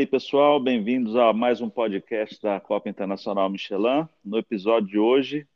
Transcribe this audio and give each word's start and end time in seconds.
aí, 0.00 0.06
pessoal, 0.06 0.58
bem-vindos 0.58 1.14
a 1.14 1.30
mais 1.30 1.60
um 1.60 1.68
podcast 1.68 2.40
da 2.40 2.58
Copa 2.58 2.88
Internacional 2.88 3.50
Michelin. 3.50 4.08
No 4.24 4.38
episódio 4.38 4.88
de 4.88 4.98
hoje, 4.98 5.46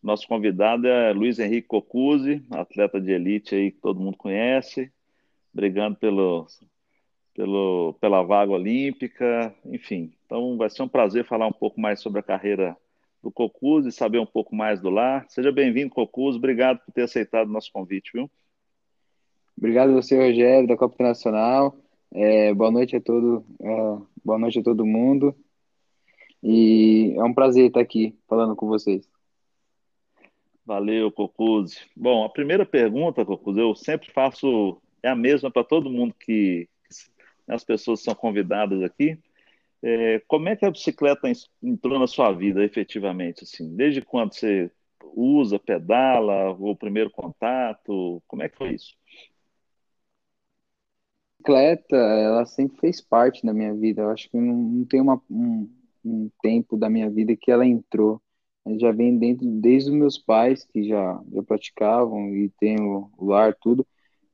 nosso 0.00 0.28
convidado 0.28 0.86
é 0.86 1.12
Luiz 1.12 1.40
Henrique 1.40 1.66
Cocuzzi, 1.66 2.40
atleta 2.52 3.00
de 3.00 3.10
elite 3.10 3.56
aí 3.56 3.72
que 3.72 3.80
todo 3.80 3.98
mundo 3.98 4.16
conhece, 4.16 4.92
brigando 5.52 5.96
pelo, 5.96 6.46
pelo, 7.34 7.94
pela 8.00 8.22
vaga 8.22 8.52
olímpica, 8.52 9.52
enfim. 9.64 10.12
Então 10.24 10.56
vai 10.56 10.70
ser 10.70 10.84
um 10.84 10.88
prazer 10.88 11.24
falar 11.24 11.48
um 11.48 11.52
pouco 11.52 11.80
mais 11.80 12.00
sobre 12.00 12.20
a 12.20 12.22
carreira 12.22 12.76
do 13.20 13.32
Cocuzzi, 13.32 13.90
saber 13.90 14.20
um 14.20 14.26
pouco 14.26 14.54
mais 14.54 14.80
do 14.80 14.90
lar. 14.90 15.26
Seja 15.28 15.50
bem-vindo, 15.50 15.90
Cocuzzi, 15.90 16.38
obrigado 16.38 16.78
por 16.84 16.92
ter 16.92 17.02
aceitado 17.02 17.48
o 17.48 17.52
nosso 17.52 17.72
convite, 17.72 18.12
viu? 18.14 18.30
Obrigado 19.56 19.90
a 19.90 19.94
você, 19.94 20.16
Rogério, 20.16 20.68
da 20.68 20.76
Copa 20.76 20.94
Internacional. 20.94 21.76
É, 22.12 22.54
boa 22.54 22.70
noite 22.70 22.96
a 22.96 23.00
todo, 23.00 23.44
é, 23.60 23.66
boa 24.24 24.38
noite 24.38 24.58
a 24.58 24.62
todo 24.62 24.86
mundo. 24.86 25.34
E 26.42 27.14
é 27.16 27.24
um 27.24 27.34
prazer 27.34 27.66
estar 27.66 27.80
aqui 27.80 28.16
falando 28.28 28.56
com 28.56 28.66
vocês. 28.66 29.08
Valeu, 30.64 31.10
Cocuzzi. 31.10 31.80
Bom, 31.96 32.24
a 32.24 32.28
primeira 32.28 32.64
pergunta, 32.64 33.24
Cocuzzi, 33.24 33.60
eu 33.60 33.74
sempre 33.74 34.10
faço, 34.12 34.80
é 35.02 35.08
a 35.08 35.16
mesma 35.16 35.50
para 35.50 35.64
todo 35.64 35.90
mundo 35.90 36.14
que, 36.14 36.68
as 37.48 37.64
pessoas 37.64 38.02
são 38.02 38.14
convidadas 38.14 38.82
aqui. 38.82 39.18
É, 39.82 40.20
como 40.26 40.48
é 40.48 40.56
que 40.56 40.66
a 40.66 40.70
bicicleta 40.70 41.30
entrou 41.62 41.98
na 41.98 42.06
sua 42.06 42.32
vida, 42.32 42.64
efetivamente? 42.64 43.44
Assim, 43.44 43.74
desde 43.74 44.02
quando 44.02 44.34
você 44.34 44.70
usa, 45.14 45.58
pedala, 45.58 46.50
o 46.50 46.76
primeiro 46.76 47.10
contato? 47.10 48.22
Como 48.26 48.42
é 48.42 48.48
que 48.48 48.58
foi 48.58 48.74
isso? 48.74 48.94
Bicicleta, 51.48 51.96
ela 51.96 52.44
sempre 52.44 52.78
fez 52.78 53.00
parte 53.00 53.44
da 53.44 53.54
minha 53.54 53.74
vida. 53.74 54.02
Eu 54.02 54.10
acho 54.10 54.28
que 54.30 54.36
não, 54.36 54.54
não 54.54 54.84
tem 54.84 55.00
uma, 55.00 55.20
um, 55.30 55.68
um 56.04 56.30
tempo 56.42 56.76
da 56.76 56.90
minha 56.90 57.10
vida 57.10 57.34
que 57.36 57.50
ela 57.50 57.66
entrou. 57.66 58.20
Já 58.78 58.92
vem 58.92 59.16
dentro 59.18 59.46
desde 59.46 59.90
os 59.90 59.96
meus 59.96 60.18
pais, 60.18 60.64
que 60.64 60.86
já, 60.86 61.20
já 61.32 61.42
praticavam 61.42 62.34
e 62.36 62.50
tem 62.60 62.78
o, 62.80 63.10
o 63.16 63.26
lar, 63.26 63.56
tudo. 63.60 63.86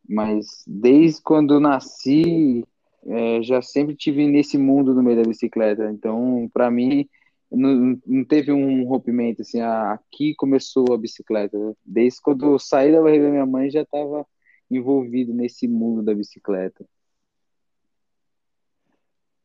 Mas 0.09 0.65
desde 0.67 1.23
quando 1.23 1.61
nasci, 1.61 2.65
é, 3.07 3.43
já 3.43 3.63
sempre 3.63 3.95
tive 3.95 4.27
nesse 4.27 4.59
mundo 4.59 4.93
no 4.95 5.03
meio 5.03 5.23
da 5.23 5.29
bicicleta. 5.29 5.91
Então, 5.91 6.51
para 6.53 6.71
mim, 6.71 7.09
não, 7.51 7.99
não, 8.05 8.25
teve 8.25 8.53
um 8.53 8.85
rompimento 8.87 9.43
assim. 9.43 9.61
Ah, 9.61 9.93
aqui 9.93 10.35
começou 10.37 10.93
a 10.93 10.99
bicicleta. 10.99 11.57
Desde 11.85 12.21
quando 12.21 12.47
eu 12.47 12.59
saí 12.59 12.93
da 12.93 13.01
barriga 13.03 13.27
da 13.27 13.31
minha 13.31 13.47
mãe, 13.47 13.71
já 13.71 13.83
estava 13.83 14.27
envolvido 14.71 15.33
nesse 15.33 15.69
mundo 15.69 16.03
da 16.03 16.15
bicicleta. 16.15 16.85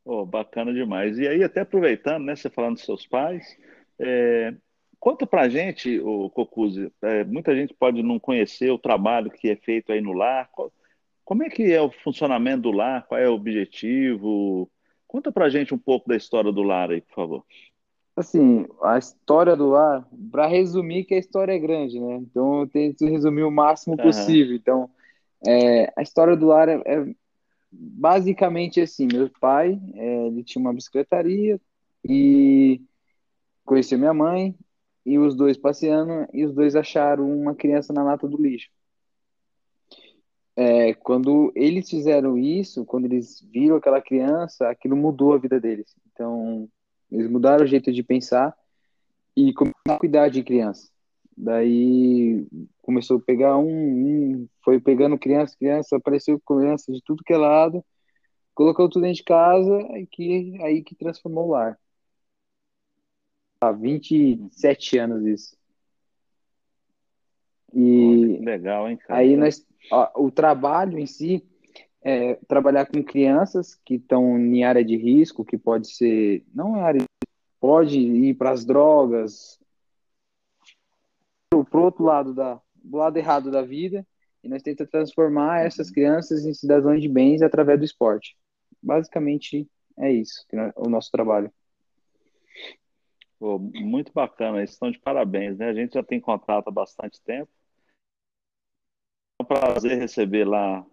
Oh, 0.04 0.24
bacana 0.24 0.72
demais. 0.72 1.18
E 1.18 1.28
aí, 1.28 1.42
até 1.42 1.60
aproveitando, 1.60 2.24
né, 2.24 2.34
você 2.34 2.48
falando 2.48 2.74
dos 2.74 2.84
seus 2.84 3.06
pais, 3.06 3.44
é, 3.98 4.54
conta 4.98 5.26
pra 5.26 5.48
gente, 5.48 6.00
o 6.00 6.30
Cocuzzi, 6.30 6.92
é, 7.02 7.24
muita 7.24 7.54
gente 7.54 7.74
pode 7.74 8.02
não 8.02 8.18
conhecer 8.18 8.70
o 8.70 8.78
trabalho 8.78 9.30
que 9.30 9.50
é 9.50 9.56
feito 9.56 9.92
aí 9.92 10.00
no 10.00 10.12
lar. 10.12 10.48
Como 11.24 11.42
é 11.42 11.48
que 11.48 11.72
é 11.72 11.80
o 11.80 11.90
funcionamento 11.90 12.62
do 12.62 12.70
lar? 12.70 13.06
Qual 13.06 13.20
é 13.20 13.28
o 13.28 13.34
objetivo? 13.34 14.70
Conta 15.06 15.30
pra 15.30 15.48
gente 15.48 15.74
um 15.74 15.78
pouco 15.78 16.08
da 16.08 16.16
história 16.16 16.50
do 16.50 16.62
lar 16.62 16.90
aí, 16.90 17.00
por 17.00 17.14
favor. 17.14 17.44
Assim, 18.16 18.66
a 18.82 18.98
história 18.98 19.56
do 19.56 19.70
lar, 19.70 20.06
para 20.30 20.46
resumir 20.46 21.04
que 21.04 21.14
a 21.14 21.18
história 21.18 21.52
é 21.52 21.58
grande, 21.58 21.98
né? 21.98 22.16
Então 22.16 22.60
eu 22.60 22.66
tento 22.66 23.06
resumir 23.06 23.44
o 23.44 23.50
máximo 23.50 23.96
possível. 23.96 24.52
Uhum. 24.52 24.56
Então, 24.56 24.90
é, 25.46 25.92
a 25.96 26.02
história 26.02 26.36
do 26.36 26.46
lar 26.46 26.68
é, 26.68 26.82
é 26.84 27.14
basicamente 27.72 28.80
assim, 28.80 29.06
meu 29.06 29.30
pai, 29.40 29.80
é, 29.94 30.26
ele 30.26 30.42
tinha 30.42 30.60
uma 30.60 30.74
bicicletaria 30.74 31.60
e 32.04 32.80
conheceu 33.64 33.98
minha 33.98 34.14
mãe 34.14 34.54
e 35.04 35.18
os 35.18 35.34
dois 35.34 35.56
passeando 35.56 36.26
e 36.32 36.44
os 36.44 36.54
dois 36.54 36.74
acharam 36.74 37.30
uma 37.30 37.54
criança 37.54 37.92
na 37.92 38.02
lata 38.02 38.26
do 38.28 38.40
lixo. 38.40 38.70
É, 40.56 40.92
quando 40.94 41.52
eles 41.54 41.88
fizeram 41.88 42.36
isso, 42.36 42.84
quando 42.84 43.06
eles 43.06 43.40
viram 43.50 43.76
aquela 43.76 44.00
criança, 44.02 44.68
aquilo 44.68 44.96
mudou 44.96 45.32
a 45.32 45.38
vida 45.38 45.60
deles. 45.60 45.94
Então, 46.12 46.68
eles 47.10 47.30
mudaram 47.30 47.64
o 47.64 47.66
jeito 47.66 47.90
de 47.92 48.02
pensar 48.02 48.54
e 49.36 49.52
começaram 49.54 49.96
a 49.96 49.98
cuidar 49.98 50.28
de 50.28 50.42
criança. 50.42 50.90
Daí 51.42 52.46
começou 52.82 53.16
a 53.16 53.22
pegar 53.22 53.56
um, 53.56 53.66
um, 53.66 54.48
foi 54.62 54.78
pegando 54.78 55.18
criança, 55.18 55.56
criança, 55.58 55.96
apareceu 55.96 56.38
criança 56.38 56.92
de 56.92 57.00
tudo 57.02 57.24
que 57.24 57.32
é 57.32 57.36
lado, 57.38 57.82
colocou 58.54 58.90
tudo 58.90 59.02
dentro 59.02 59.16
de 59.16 59.24
casa 59.24 59.78
e 59.96 60.06
que 60.06 60.58
aí 60.62 60.82
que 60.82 60.94
transformou 60.94 61.46
o 61.46 61.50
lar. 61.52 61.78
Há 63.62 63.72
27 63.72 64.98
anos 64.98 65.24
isso. 65.24 65.56
E 67.72 68.38
legal, 68.44 68.90
hein, 68.90 68.98
cara? 68.98 69.20
Aí 69.20 69.34
nós, 69.34 69.66
ó, 69.90 70.10
o 70.16 70.30
trabalho 70.30 70.98
em 70.98 71.06
si 71.06 71.42
é 72.02 72.34
trabalhar 72.46 72.84
com 72.84 73.02
crianças 73.02 73.74
que 73.74 73.94
estão 73.94 74.38
em 74.38 74.62
área 74.62 74.84
de 74.84 74.96
risco, 74.96 75.44
que 75.44 75.56
pode 75.56 75.90
ser, 75.90 76.44
não 76.54 76.76
é 76.76 76.82
área, 76.82 77.04
pode 77.58 77.98
ir 77.98 78.34
para 78.34 78.50
as 78.50 78.62
drogas, 78.64 79.58
pro 81.70 81.82
outro 81.82 82.04
lado 82.04 82.34
da 82.34 82.60
do 82.82 82.96
lado 82.96 83.16
errado 83.16 83.50
da 83.50 83.62
vida 83.62 84.06
e 84.42 84.48
nós 84.48 84.62
tentamos 84.62 84.90
transformar 84.90 85.64
essas 85.64 85.90
crianças 85.90 86.46
em 86.46 86.54
cidadãos 86.54 87.00
de 87.00 87.08
bens 87.08 87.42
através 87.42 87.78
do 87.78 87.84
esporte. 87.84 88.36
Basicamente 88.82 89.68
é 89.98 90.10
isso, 90.10 90.46
o 90.76 90.88
nosso 90.88 91.10
trabalho. 91.10 91.52
Pô, 93.38 93.58
muito 93.58 94.12
bacana, 94.12 94.62
estão 94.62 94.90
de 94.90 94.98
parabéns, 94.98 95.58
né? 95.58 95.68
A 95.68 95.74
gente 95.74 95.94
já 95.94 96.02
tem 96.02 96.20
contato 96.20 96.68
há 96.68 96.70
bastante 96.70 97.22
tempo. 97.22 97.50
É 99.38 99.42
um 99.42 99.46
prazer 99.46 99.98
receber 99.98 100.44
lá 100.44 100.84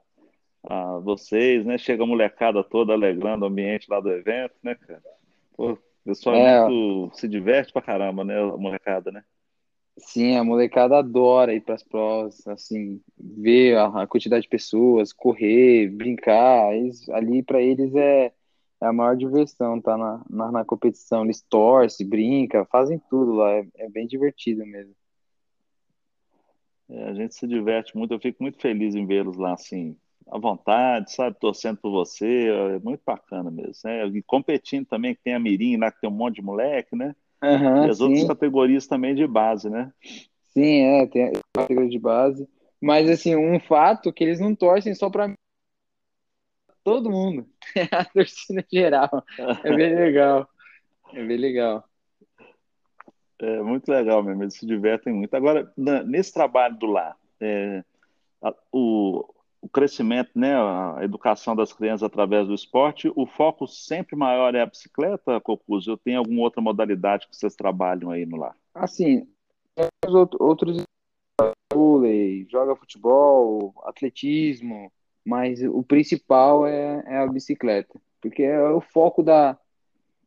a 0.64 1.00
vocês, 1.00 1.66
né? 1.66 1.78
Chega 1.78 2.04
a 2.04 2.08
molecada 2.08 2.64
toda 2.64 2.94
alegrando 2.94 3.46
o 3.46 3.48
ambiente 3.48 3.90
lá 3.90 4.00
do 4.00 4.12
evento, 4.12 4.56
né, 4.64 4.76
cara? 4.76 5.04
Pô, 5.56 5.74
o 5.74 5.80
pessoal 6.06 6.36
é. 6.36 6.68
muito, 6.68 7.16
se 7.18 7.28
diverte 7.28 7.74
pra 7.74 7.82
caramba, 7.82 8.24
né, 8.24 8.40
a 8.40 8.58
molecada, 8.58 9.12
né? 9.12 9.24
Sim, 10.00 10.36
a 10.36 10.44
molecada 10.44 10.98
adora 10.98 11.54
ir 11.56 11.62
para 11.62 11.74
as 11.76 11.84
provas, 11.84 12.46
assim, 12.48 13.02
ver 13.18 13.78
a, 13.78 14.04
a, 14.04 14.08
quantidade 14.08 14.44
de 14.44 14.50
pessoas, 14.50 15.12
correr, 15.12 15.90
brincar. 15.90 16.76
Eles, 16.76 17.10
ali 17.10 17.42
para 17.42 17.62
eles 17.62 17.94
é, 17.96 18.32
é, 18.82 18.86
a 18.86 18.94
maior 18.94 19.16
diversão, 19.16 19.82
tá 19.82 19.98
na, 19.98 20.24
na, 20.30 20.52
na, 20.52 20.66
competição. 20.66 21.24
Eles 21.24 21.42
torcem, 21.42 22.08
brincam, 22.08 22.66
fazem 22.66 23.00
tudo 23.10 23.34
lá. 23.34 23.52
É, 23.54 23.68
é 23.78 23.90
bem 23.90 24.08
divertido 24.08 24.66
mesmo. 24.66 24.96
É, 26.90 27.04
a 27.10 27.14
gente 27.14 27.34
se 27.36 27.48
diverte 27.48 27.98
muito. 27.98 28.14
Eu 28.14 28.20
fico 28.20 28.42
muito 28.44 28.60
feliz 28.62 28.94
em 28.96 29.06
vê-los 29.06 29.36
lá, 29.38 29.54
assim, 29.54 29.98
à 30.28 30.38
vontade, 30.38 31.12
sabe, 31.14 31.38
torcendo 31.40 31.78
por 31.78 31.92
você. 31.92 32.48
É 32.76 32.80
muito 32.80 33.02
bacana 33.06 33.50
mesmo. 33.50 33.74
Né? 33.84 34.06
E 34.08 34.22
competindo 34.24 34.86
também, 34.86 35.16
que 35.16 35.22
tem 35.24 35.34
a 35.34 35.40
Mirim 35.40 35.78
lá, 35.78 35.92
que 35.92 36.02
tem 36.02 36.10
um 36.10 36.14
monte 36.14 36.36
de 36.36 36.42
moleque, 36.44 36.96
né? 36.96 37.16
Uhum, 37.44 37.86
e 37.86 37.90
as 37.90 37.98
sim. 37.98 38.04
outras 38.04 38.28
categorias 38.28 38.88
também 38.88 39.14
de 39.14 39.28
base, 39.28 39.70
né? 39.70 39.92
Sim, 40.54 40.82
é, 40.82 41.08
tem 41.08 41.28
a 41.28 41.32
categoria 41.54 41.90
de 41.90 42.00
base. 42.00 42.48
Mas, 42.82 43.10
assim, 43.10 43.36
um 43.36 43.60
fato 43.60 44.12
que 44.12 44.24
eles 44.24 44.40
não 44.40 44.56
torcem 44.56 44.94
só 44.96 45.10
para 45.10 45.34
todo 46.84 47.12
mundo. 47.12 47.48
É 47.76 47.84
a 47.96 48.06
torcida 48.06 48.66
geral. 48.72 49.24
É 49.64 49.76
bem 49.76 49.94
legal. 49.96 50.50
É 51.14 51.24
bem 51.24 51.38
legal. 51.38 51.84
É 53.40 53.62
muito 53.62 53.88
legal 53.92 54.24
mesmo, 54.24 54.44
eles 54.44 54.56
se 54.56 54.66
divertem 54.66 55.14
muito. 55.14 55.34
Agora, 55.36 55.72
nesse 55.78 56.34
trabalho 56.34 56.76
do 56.78 56.88
lar, 56.88 57.16
é, 57.40 57.84
o, 58.72 59.24
o 59.68 59.70
crescimento, 59.70 60.32
né, 60.34 60.56
a 60.56 61.00
educação 61.02 61.54
das 61.54 61.74
crianças 61.74 62.04
através 62.04 62.48
do 62.48 62.54
esporte, 62.54 63.12
o 63.14 63.26
foco 63.26 63.68
sempre 63.68 64.16
maior 64.16 64.56
é 64.56 64.62
a 64.62 64.66
bicicleta, 64.66 65.42
Cocuzzi, 65.42 65.90
ou 65.90 65.98
tem 65.98 66.16
alguma 66.16 66.42
outra 66.42 66.62
modalidade 66.62 67.28
que 67.28 67.36
vocês 67.36 67.54
trabalham 67.54 68.10
aí 68.10 68.26
no 68.26 68.38
lar? 68.38 68.56
Assim, 68.74 69.28
outros 70.40 70.82
vôlei, 71.74 72.48
joga 72.50 72.78
futebol, 72.78 73.74
atletismo, 73.84 74.90
mas 75.24 75.62
o 75.62 75.84
principal 75.84 76.66
é, 76.66 77.04
é, 77.06 77.18
a 77.18 77.28
bicicleta, 77.28 78.00
porque 78.22 78.44
é 78.44 78.70
o 78.70 78.80
foco 78.80 79.22
da, 79.22 79.60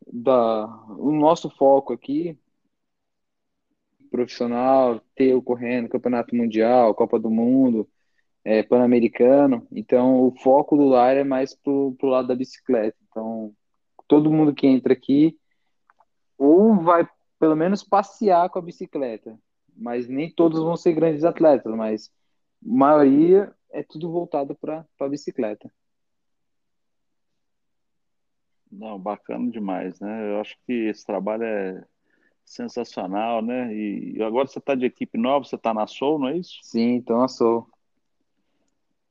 da 0.06 0.66
o 0.98 1.10
nosso 1.12 1.48
foco 1.48 1.94
aqui 1.94 2.38
profissional, 4.10 5.00
ter 5.14 5.34
ocorrendo 5.34 5.88
Campeonato 5.88 6.34
Mundial, 6.34 6.94
Copa 6.94 7.19
do 7.19 7.31
Mundo, 7.31 7.88
é, 8.44 8.62
Pan-Americano. 8.62 9.66
Então, 9.70 10.26
o 10.26 10.32
foco 10.32 10.76
do 10.76 10.84
lar 10.84 11.16
é 11.16 11.25
mais 11.25 11.54
pro, 11.54 11.94
pro 11.98 12.08
lado 12.08 12.28
da 12.28 12.34
bicicleta. 12.34 12.96
Então, 13.08 13.52
todo 14.08 14.32
mundo 14.32 14.54
que 14.54 14.66
entra 14.66 14.92
aqui 14.92 15.38
ou 16.37 16.75
vai 16.76 17.08
pelo 17.38 17.54
menos 17.54 17.82
passear 17.82 18.48
com 18.50 18.58
a 18.58 18.62
bicicleta, 18.62 19.38
mas 19.76 20.08
nem 20.08 20.31
todos 20.31 20.60
vão 20.60 20.76
ser 20.76 20.92
grandes 20.92 21.25
atletas, 21.25 21.75
mas 21.75 22.10
a 22.64 22.75
maioria 22.75 23.54
é 23.70 23.82
tudo 23.82 24.10
voltado 24.10 24.54
para 24.54 24.84
a 24.98 25.08
bicicleta. 25.08 25.70
Não, 28.70 28.98
bacana 28.98 29.50
demais, 29.50 29.98
né? 30.00 30.32
Eu 30.32 30.40
acho 30.40 30.56
que 30.66 30.72
esse 30.88 31.04
trabalho 31.04 31.43
é 31.43 31.84
sensacional, 32.44 33.43
né? 33.43 33.75
E 33.75 34.22
agora 34.22 34.46
você 34.46 34.58
está 34.58 34.75
de 34.75 34.86
equipe 34.86 35.19
nova, 35.19 35.44
você 35.44 35.56
está 35.56 35.75
na 35.75 35.86
Soul, 35.86 36.19
não 36.19 36.28
é 36.28 36.36
isso? 36.36 36.58
Sim, 36.62 36.94
então 36.94 37.19
na 37.19 37.28
Soul. 37.28 37.69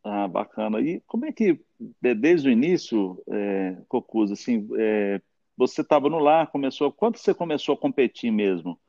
Ah, 0.04 0.28
bacana. 0.28 0.80
E 0.82 1.02
como 1.02 1.26
é 1.26 1.32
que, 1.32 1.60
desde 2.02 2.48
o 2.50 2.52
início, 2.52 3.22
é, 3.30 3.78
Cocuz, 3.88 4.32
assim, 4.32 4.68
é, 4.78 5.22
você 5.58 5.82
estava 5.82 6.10
no 6.10 6.20
lar, 6.20 6.48
começou, 6.52 6.92
quando 6.92 7.18
você 7.18 7.34
começou 7.34 7.76
a 7.76 7.78
competir 7.78 8.32
mesmo? 8.32 8.80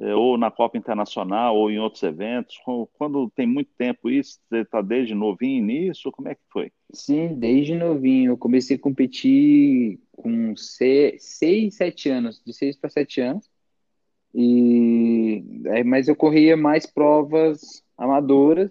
É, 0.00 0.14
ou 0.14 0.38
na 0.38 0.50
Copa 0.50 0.78
Internacional, 0.78 1.56
ou 1.56 1.70
em 1.70 1.78
outros 1.78 2.02
eventos? 2.04 2.56
Quando 2.92 3.30
tem 3.30 3.46
muito 3.46 3.70
tempo 3.76 4.08
isso, 4.08 4.38
você 4.48 4.60
está 4.60 4.80
desde 4.80 5.14
novinho 5.14 5.64
nisso? 5.64 6.12
Como 6.12 6.28
é 6.28 6.34
que 6.34 6.42
foi? 6.52 6.70
Sim, 6.92 7.34
desde 7.34 7.74
novinho. 7.74 8.32
Eu 8.32 8.38
comecei 8.38 8.76
a 8.76 8.78
competir 8.78 9.98
com 10.12 10.54
seis, 10.56 11.24
seis 11.24 11.76
sete 11.76 12.08
anos, 12.08 12.40
de 12.44 12.52
seis 12.52 12.76
para 12.76 12.90
sete 12.90 13.20
anos. 13.20 13.50
E, 14.34 15.42
é, 15.66 15.82
mas 15.82 16.06
eu 16.08 16.14
corria 16.14 16.56
mais 16.56 16.86
provas 16.86 17.82
amadoras. 17.96 18.70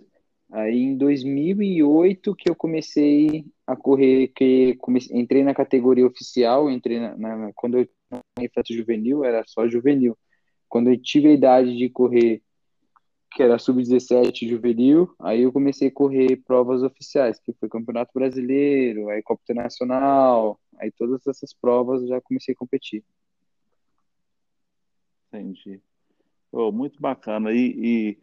Aí 0.51 0.77
em 0.77 0.97
2008 0.97 2.35
que 2.35 2.49
eu 2.49 2.55
comecei 2.55 3.45
a 3.65 3.75
correr, 3.75 4.29
que 4.29 4.75
comecei, 4.77 5.17
entrei 5.17 5.43
na 5.43 5.53
categoria 5.53 6.07
oficial, 6.07 6.71
entrei 6.71 6.99
na, 6.99 7.17
na 7.17 7.51
quando 7.53 7.77
eu 7.79 7.87
festa 8.53 8.73
juvenil, 8.73 9.25
era 9.25 9.43
só 9.45 9.67
juvenil. 9.67 10.17
Quando 10.69 10.89
eu 10.89 11.01
tive 11.01 11.29
a 11.29 11.33
idade 11.33 11.75
de 11.77 11.89
correr, 11.89 12.41
que 13.31 13.43
era 13.43 13.59
sub-17 13.59 14.47
juvenil, 14.47 15.13
aí 15.19 15.41
eu 15.41 15.51
comecei 15.51 15.89
a 15.89 15.93
correr 15.93 16.37
provas 16.37 16.81
oficiais, 16.81 17.39
que 17.39 17.53
foi 17.53 17.69
Campeonato 17.69 18.11
Brasileiro, 18.13 19.09
aí 19.09 19.21
Copa 19.21 19.41
Internacional, 19.43 20.59
aí 20.79 20.91
todas 20.91 21.25
essas 21.27 21.53
provas 21.53 22.01
eu 22.01 22.07
já 22.07 22.21
comecei 22.21 22.53
a 22.53 22.57
competir. 22.57 23.03
Entendi. 25.27 25.81
Oh, 26.51 26.71
muito 26.71 26.99
bacana. 27.01 27.51
E, 27.51 27.75
e, 27.77 28.17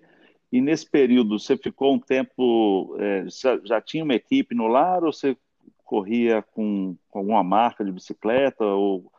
e, 0.54 0.60
nesse 0.60 0.88
período, 0.88 1.36
você 1.36 1.56
ficou 1.56 1.92
um 1.94 1.98
tempo. 1.98 2.94
É, 3.00 3.24
já, 3.26 3.58
já, 3.64 3.80
tinha 3.80 4.04
uma 4.04 4.14
equipe 4.14 4.54
no 4.54 4.68
lar 4.68 5.02
ou 5.02 5.12
você 5.12 5.36
corria 5.84 6.42
com, 6.42 6.96
com 7.10 7.18
alguma 7.18 7.42
marca 7.42 7.84
de 7.84 7.90
bicicleta? 7.90 8.64
Ou 8.64 9.10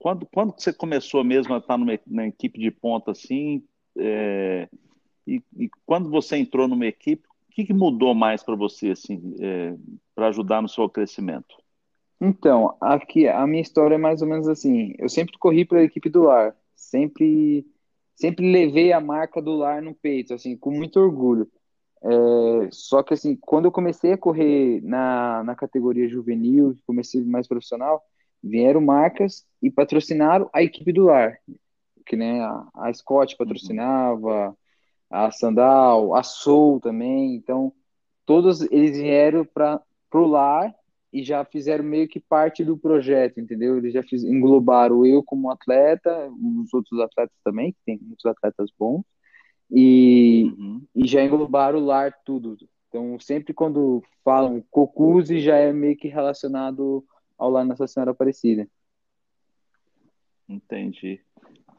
quando, 0.00 0.26
quando 0.26 0.52
você 0.58 0.72
começou 0.72 1.22
mesmo 1.22 1.54
a 1.54 1.58
estar 1.58 1.78
numa, 1.78 1.96
na 2.04 2.26
equipe 2.26 2.58
de 2.58 2.72
ponta 2.72 3.12
assim? 3.12 3.62
É, 3.96 4.68
e, 5.24 5.40
e, 5.56 5.70
quando 5.86 6.10
você 6.10 6.36
entrou 6.36 6.66
numa 6.66 6.86
equipe, 6.86 7.22
o 7.24 7.52
que, 7.52 7.66
que 7.66 7.72
mudou 7.72 8.12
mais 8.12 8.42
para 8.42 8.56
você 8.56 8.90
assim, 8.90 9.36
é, 9.38 9.76
para 10.12 10.26
ajudar 10.26 10.60
no 10.60 10.68
seu 10.68 10.88
crescimento? 10.90 11.54
Então, 12.20 12.76
aqui 12.80 13.28
a 13.28 13.46
minha 13.46 13.62
história 13.62 13.94
é 13.94 13.98
mais 13.98 14.22
ou 14.22 14.28
menos 14.28 14.48
assim. 14.48 14.92
Eu 14.98 15.08
sempre 15.08 15.38
corri 15.38 15.64
para 15.64 15.78
a 15.78 15.84
equipe 15.84 16.08
do 16.08 16.24
lar, 16.24 16.56
sempre, 16.74 17.64
sempre 18.20 18.52
levei 18.52 18.92
a 18.92 19.00
marca 19.00 19.40
do 19.40 19.56
lar 19.56 19.80
no 19.80 19.94
peito, 19.94 20.34
assim, 20.34 20.56
com 20.56 20.70
muito 20.70 21.00
orgulho. 21.00 21.50
É, 22.02 22.68
só 22.70 23.02
que 23.02 23.14
assim, 23.14 23.36
quando 23.36 23.66
eu 23.66 23.72
comecei 23.72 24.12
a 24.12 24.18
correr 24.18 24.80
na, 24.82 25.42
na 25.44 25.54
categoria 25.54 26.08
juvenil, 26.08 26.76
comecei 26.86 27.22
mais 27.24 27.48
profissional, 27.48 28.02
vieram 28.42 28.80
marcas 28.80 29.46
e 29.62 29.70
patrocinaram 29.70 30.48
a 30.52 30.62
equipe 30.62 30.92
do 30.92 31.04
lar, 31.04 31.38
que 32.06 32.16
né, 32.16 32.40
a, 32.42 32.68
a 32.74 32.92
Scott 32.92 33.36
patrocinava, 33.36 34.56
a 35.10 35.30
Sandal, 35.30 36.14
a 36.14 36.22
Soul 36.22 36.80
também, 36.80 37.34
então 37.34 37.72
todos 38.26 38.62
eles 38.70 38.96
vieram 38.96 39.44
para 39.44 39.82
o 40.14 40.26
lar 40.26 40.74
e 41.12 41.24
já 41.24 41.44
fizeram 41.44 41.84
meio 41.84 42.08
que 42.08 42.20
parte 42.20 42.64
do 42.64 42.76
projeto, 42.76 43.40
entendeu? 43.40 43.76
Eles 43.78 43.92
já 43.92 44.02
fiz, 44.02 44.22
englobaram 44.22 45.04
eu 45.04 45.22
como 45.22 45.50
atleta, 45.50 46.30
os 46.62 46.72
outros 46.72 47.00
atletas 47.00 47.36
também, 47.44 47.72
que 47.72 47.78
tem 47.84 47.98
muitos 48.00 48.24
atletas 48.24 48.70
bons, 48.78 49.02
e, 49.70 50.52
uhum. 50.56 50.82
e 50.94 51.06
já 51.06 51.22
englobaram 51.22 51.78
o 51.78 51.84
lar 51.84 52.12
tudo. 52.24 52.56
Então, 52.88 53.18
sempre 53.20 53.54
quando 53.54 54.02
falam 54.24 54.64
Cocuse, 54.70 55.40
já 55.40 55.56
é 55.56 55.72
meio 55.72 55.96
que 55.96 56.08
relacionado 56.08 57.04
ao 57.38 57.50
lar 57.50 57.64
Nossa 57.64 57.86
Senhora 57.86 58.10
Aparecida. 58.10 58.68
Entendi. 60.48 61.20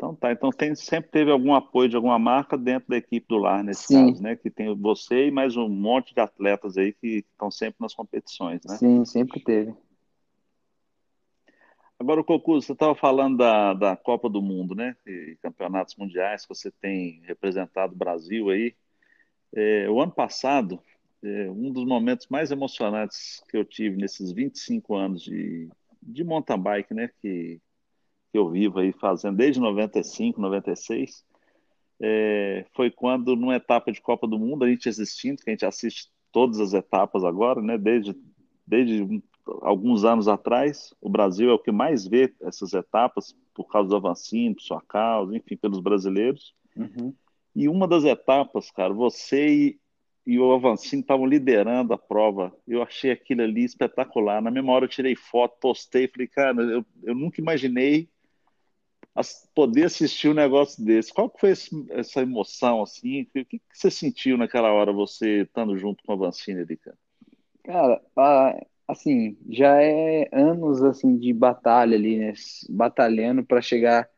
Então 0.02 0.16
tá, 0.16 0.32
então 0.32 0.50
tem, 0.50 0.74
sempre 0.74 1.12
teve 1.12 1.30
algum 1.30 1.54
apoio 1.54 1.88
de 1.88 1.96
alguma 1.96 2.18
marca 2.18 2.58
dentro 2.58 2.90
da 2.90 2.98
equipe 2.98 3.28
do 3.30 3.38
lar, 3.38 3.64
nesse 3.64 3.86
Sim. 3.86 4.08
caso, 4.08 4.24
né? 4.24 4.36
Que 4.36 4.50
tem 4.50 4.76
você 4.76 5.28
e 5.28 5.32
mais 5.32 5.56
um 5.56 5.70
monte 5.70 6.12
de 6.16 6.20
atletas 6.20 6.76
aí 6.76 6.92
que 6.92 7.24
estão 7.32 7.52
sempre 7.52 7.76
nas 7.80 7.94
competições, 7.94 8.62
né? 8.66 8.78
Sim, 8.78 9.06
sempre 9.06 9.40
teve. 9.40 9.76
Agora, 12.00 12.20
o 12.20 12.24
Cocu, 12.24 12.60
você 12.60 12.72
estava 12.72 12.96
falando 12.96 13.38
da, 13.38 13.76
da 13.76 13.96
Copa 13.96 14.28
do 14.28 14.42
Mundo, 14.42 14.74
né? 14.74 14.96
E 15.06 15.38
campeonatos 15.40 15.96
mundiais 15.96 16.48
que 16.48 16.56
você 16.56 16.72
tem 16.72 17.22
representado 17.28 17.94
o 17.94 17.98
Brasil 17.98 18.50
aí. 18.50 18.74
É, 19.54 19.88
o 19.88 20.02
ano 20.02 20.12
passado, 20.12 20.82
é, 21.24 21.48
um 21.52 21.72
dos 21.72 21.86
momentos 21.86 22.26
mais 22.28 22.50
emocionantes 22.50 23.44
que 23.48 23.56
eu 23.56 23.64
tive 23.64 23.98
nesses 23.98 24.32
25 24.32 24.96
anos 24.96 25.22
de, 25.22 25.70
de 26.02 26.24
mountain 26.24 26.58
bike, 26.58 26.92
né? 26.92 27.12
Que 27.22 27.62
que 28.32 28.38
eu 28.38 28.50
vivo 28.50 28.80
aí 28.80 28.92
fazendo 28.94 29.38
desde 29.38 29.60
95, 29.60 30.40
96, 30.40 31.24
é, 32.02 32.66
foi 32.74 32.90
quando, 32.90 33.36
numa 33.36 33.56
etapa 33.56 33.92
de 33.92 34.02
Copa 34.02 34.28
do 34.28 34.40
Mundo, 34.40 34.64
a 34.64 34.70
gente 34.70 34.90
assistindo, 34.90 35.42
que 35.42 35.50
a 35.50 35.54
gente 35.54 35.66
assiste 35.66 36.10
todas 36.32 36.60
as 36.60 36.74
etapas 36.74 37.24
agora, 37.24 37.62
né, 37.62 37.78
desde, 37.78 38.16
desde 38.66 39.22
alguns 39.62 40.04
anos 40.04 40.28
atrás, 40.28 40.94
o 41.02 41.10
Brasil 41.10 41.50
é 41.50 41.54
o 41.54 41.60
que 41.60 41.72
mais 41.72 42.08
vê 42.08 42.34
essas 42.42 42.74
etapas, 42.74 43.36
por 43.54 43.66
causa 43.66 43.90
do 43.90 43.96
Avancini, 43.96 44.56
por 44.56 44.62
sua 44.62 44.82
causa, 44.82 45.36
enfim, 45.36 45.58
pelos 45.58 45.80
brasileiros. 45.80 46.56
Uhum. 46.76 47.14
E 47.56 47.68
uma 47.68 47.88
das 47.88 48.06
etapas, 48.06 48.72
cara, 48.72 48.94
você 48.94 49.48
e, 49.48 49.80
e 50.26 50.40
o 50.40 50.54
Avancini 50.54 51.02
estavam 51.02 51.26
liderando 51.26 51.94
a 51.94 51.98
prova. 51.98 52.56
Eu 52.66 52.82
achei 52.82 53.12
aquilo 53.12 53.42
ali 53.42 53.66
espetacular. 53.66 54.42
Na 54.42 54.50
mesma 54.50 54.72
hora 54.72 54.86
eu 54.86 54.90
tirei 54.90 55.16
foto, 55.16 55.60
postei, 55.60 56.08
falei, 56.08 56.28
cara, 56.28 56.62
eu, 56.62 56.86
eu 57.04 57.14
nunca 57.14 57.42
imaginei 57.42 58.10
poder 59.54 59.86
assistir 59.86 60.30
um 60.30 60.34
negócio 60.34 60.84
desse. 60.84 61.14
Qual 61.14 61.34
foi 61.38 61.52
esse, 61.52 61.70
essa 61.92 62.22
emoção, 62.22 62.82
assim? 62.82 63.24
O 63.24 63.26
que, 63.26 63.46
que, 63.46 63.62
você 63.74 63.92
sentiu 63.92 64.38
naquela 64.38 64.72
hora, 64.72 64.94
você 64.94 65.42
estando 65.42 65.78
junto 65.78 66.04
com 66.04 66.14
a 66.14 66.16
Vancini 66.16 66.62
ali, 66.62 66.78
cara? 66.78 66.98
Cara, 67.64 68.02
assim, 68.88 69.38
já 69.50 69.82
é 69.82 70.30
anos, 70.32 70.82
assim, 70.84 71.18
de 71.18 71.34
batalha 71.34 71.96
ali, 71.96 72.18
né? 72.18 72.34
Batalhando 72.70 73.44
para 73.44 73.62
chegar, 73.62 74.10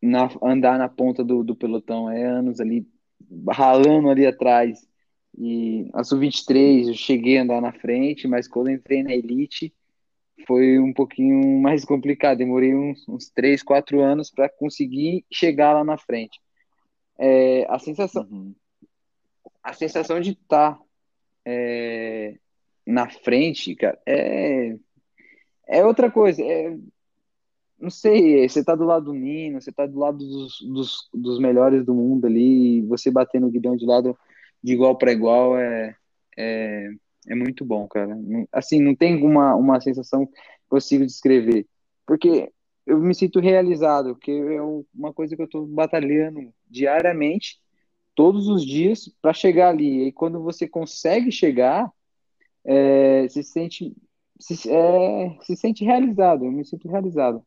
na, 0.00 0.28
andar 0.42 0.78
na 0.78 0.88
ponta 0.88 1.24
do, 1.24 1.42
do 1.42 1.56
pelotão. 1.56 2.08
É 2.10 2.24
anos 2.24 2.60
ali, 2.60 2.86
ralando 3.48 4.08
ali 4.08 4.26
atrás. 4.26 4.86
E 5.36 5.90
a 5.92 6.02
Sub-23 6.02 6.88
eu 6.88 6.94
cheguei 6.94 7.38
a 7.38 7.42
andar 7.42 7.60
na 7.60 7.72
frente, 7.72 8.26
mas 8.26 8.48
quando 8.48 8.70
entrei 8.70 9.02
na 9.02 9.12
Elite 9.14 9.74
foi 10.46 10.78
um 10.78 10.92
pouquinho 10.92 11.60
mais 11.60 11.84
complicado. 11.84 12.38
Demorei 12.38 12.74
uns, 12.74 13.06
uns 13.08 13.30
3, 13.30 13.62
4 13.62 14.00
anos 14.00 14.30
para 14.30 14.48
conseguir 14.48 15.24
chegar 15.32 15.72
lá 15.72 15.84
na 15.84 15.96
frente. 15.96 16.40
É, 17.18 17.66
a 17.70 17.78
sensação, 17.78 18.26
uhum. 18.30 18.54
a 19.62 19.72
sensação 19.72 20.20
de 20.20 20.32
estar 20.32 20.74
tá, 20.74 20.82
é, 21.44 22.36
na 22.86 23.08
frente, 23.08 23.74
cara, 23.74 23.98
é, 24.06 24.76
é 25.66 25.84
outra 25.84 26.10
coisa. 26.10 26.42
É, 26.42 26.76
não 27.78 27.90
sei, 27.90 28.48
você 28.48 28.64
tá 28.64 28.74
do 28.74 28.84
lado 28.84 29.06
do 29.06 29.12
Nino, 29.12 29.60
você 29.60 29.70
tá 29.72 29.86
do 29.86 29.98
lado 29.98 30.18
dos, 30.18 30.60
dos, 30.62 31.08
dos 31.12 31.38
melhores 31.38 31.84
do 31.84 31.94
mundo 31.94 32.26
ali, 32.26 32.82
você 32.82 33.10
bater 33.10 33.40
no 33.40 33.50
guidão 33.50 33.76
de 33.76 33.84
lado 33.84 34.16
de 34.62 34.72
igual 34.72 34.96
para 34.96 35.12
igual 35.12 35.58
é, 35.58 35.94
é, 36.36 36.90
é 37.28 37.34
muito 37.34 37.64
bom, 37.64 37.86
cara. 37.88 38.16
Assim, 38.52 38.80
não 38.80 38.94
tem 38.94 39.22
uma, 39.22 39.54
uma 39.54 39.80
sensação 39.80 40.26
que 40.26 40.32
consigo 40.68 41.06
descrever. 41.06 41.66
Porque 42.06 42.52
eu 42.86 42.98
me 42.98 43.14
sinto 43.14 43.40
realizado, 43.40 44.16
que 44.16 44.30
é 44.30 44.62
uma 44.94 45.12
coisa 45.12 45.34
que 45.34 45.42
eu 45.42 45.46
estou 45.46 45.66
batalhando 45.66 46.52
diariamente, 46.68 47.60
todos 48.14 48.48
os 48.48 48.64
dias, 48.64 49.08
para 49.20 49.32
chegar 49.32 49.70
ali. 49.70 50.06
E 50.08 50.12
quando 50.12 50.42
você 50.42 50.68
consegue 50.68 51.32
chegar, 51.32 51.90
é, 52.64 53.28
se 53.28 53.42
sente 53.42 53.94
se, 54.38 54.70
é, 54.70 55.38
se 55.42 55.56
sente 55.56 55.84
realizado. 55.84 56.44
Eu 56.44 56.52
me 56.52 56.64
sinto 56.64 56.88
realizado. 56.88 57.44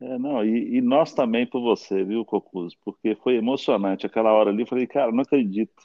É, 0.00 0.18
não, 0.18 0.44
e, 0.44 0.76
e 0.76 0.80
nós 0.80 1.14
também 1.14 1.46
por 1.46 1.60
você, 1.60 2.04
viu, 2.04 2.24
Cocuz? 2.24 2.74
Porque 2.84 3.16
foi 3.16 3.36
emocionante 3.36 4.06
aquela 4.06 4.32
hora 4.32 4.50
ali. 4.50 4.62
Eu 4.62 4.66
falei, 4.66 4.86
cara, 4.86 5.10
não 5.10 5.22
acredito. 5.22 5.82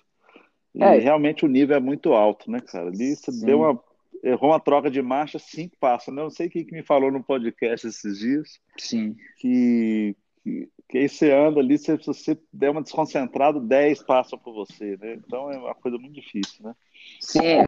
E 0.74 0.84
É, 0.84 0.98
realmente 0.98 1.46
o 1.46 1.50
nível 1.50 1.76
é 1.76 1.80
muito 1.80 2.14
alto, 2.14 2.50
né, 2.50 2.60
cara? 2.62 2.88
Ali 2.88 3.16
você 3.16 3.32
deu 3.46 3.60
uma, 3.60 3.84
errou 4.24 4.52
uma 4.52 4.60
troca 4.60 4.90
de 4.90 5.02
marcha, 5.02 5.40
cinco 5.40 5.76
passos, 5.80 6.14
né? 6.14 6.22
Não 6.22 6.30
sei 6.30 6.50
quem 6.50 6.66
que 6.66 6.74
me 6.74 6.84
falou 6.84 7.12
no 7.12 7.24
podcast 7.24 7.88
esses 7.88 8.20
dias, 8.20 8.60
sim. 8.78 9.16
que, 9.38 10.16
que, 10.44 10.70
que 10.88 10.98
aí 10.98 11.10
você 11.10 11.32
anda 11.32 11.60
ali, 11.60 11.78
se 11.78 11.96
você 11.98 12.38
der 12.54 12.70
uma 12.70 12.82
desconcentrada, 12.82 13.60
dez 13.60 14.02
passam 14.02 14.40
por 14.40 14.54
você, 14.54 14.98
né? 14.98 15.16
Então 15.16 15.52
é 15.52 15.58
uma 15.58 15.76
coisa 15.76 15.98
muito 15.98 16.14
difícil, 16.14 16.64
né? 16.64 16.76
Sim, 17.20 17.46
é, 17.48 17.66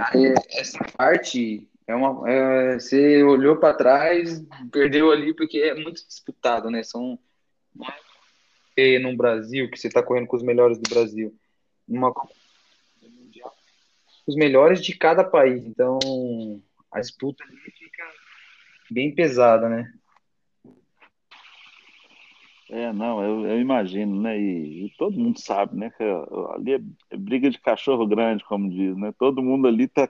essa 0.59 0.79
parte 0.97 1.67
é 1.87 1.95
uma. 1.95 2.29
é, 2.29 2.79
você 2.79 3.23
olhou 3.23 3.57
para 3.57 3.73
trás, 3.73 4.43
perdeu 4.71 5.11
ali 5.11 5.33
porque 5.35 5.57
é 5.57 5.75
muito 5.75 6.05
disputado, 6.07 6.69
né? 6.69 6.83
São 6.83 7.19
é 8.77 8.99
no 8.99 9.15
Brasil 9.15 9.69
que 9.69 9.77
você 9.77 9.87
está 9.87 10.01
correndo 10.01 10.27
com 10.27 10.35
os 10.35 10.43
melhores 10.43 10.77
do 10.77 10.89
Brasil, 10.89 11.35
numa 11.87 12.13
os 14.25 14.35
melhores 14.35 14.83
de 14.83 14.97
cada 14.97 15.23
país. 15.23 15.65
Então 15.65 15.99
a 16.91 16.99
disputa 16.99 17.43
fica 17.77 18.03
bem 18.89 19.13
pesada, 19.13 19.67
né? 19.69 19.91
É, 22.69 22.91
não, 22.91 23.23
eu, 23.23 23.47
eu 23.47 23.61
imagino, 23.61 24.19
né? 24.19 24.39
E, 24.39 24.85
e 24.85 24.89
todo 24.97 25.19
mundo 25.19 25.39
sabe, 25.39 25.77
né? 25.77 25.91
Que 25.91 26.03
ali 26.55 26.73
é, 26.73 26.81
é 27.11 27.17
briga 27.17 27.49
de 27.49 27.59
cachorro 27.59 28.07
grande, 28.07 28.43
como 28.45 28.69
diz, 28.69 28.97
né? 28.97 29.13
Todo 29.17 29.43
mundo 29.43 29.67
ali 29.67 29.87
tá 29.87 30.09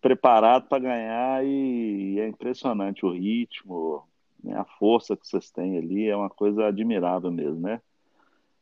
preparado 0.00 0.68
para 0.68 0.78
ganhar 0.78 1.44
e, 1.44 2.18
é 2.20 2.28
impressionante 2.28 3.04
o 3.04 3.12
ritmo, 3.12 4.04
né? 4.42 4.56
A 4.56 4.64
força 4.64 5.16
que 5.16 5.26
vocês 5.26 5.50
têm 5.50 5.78
ali 5.78 6.08
é 6.08 6.16
uma 6.16 6.30
coisa 6.30 6.66
admirável 6.66 7.30
mesmo, 7.30 7.60
né? 7.60 7.80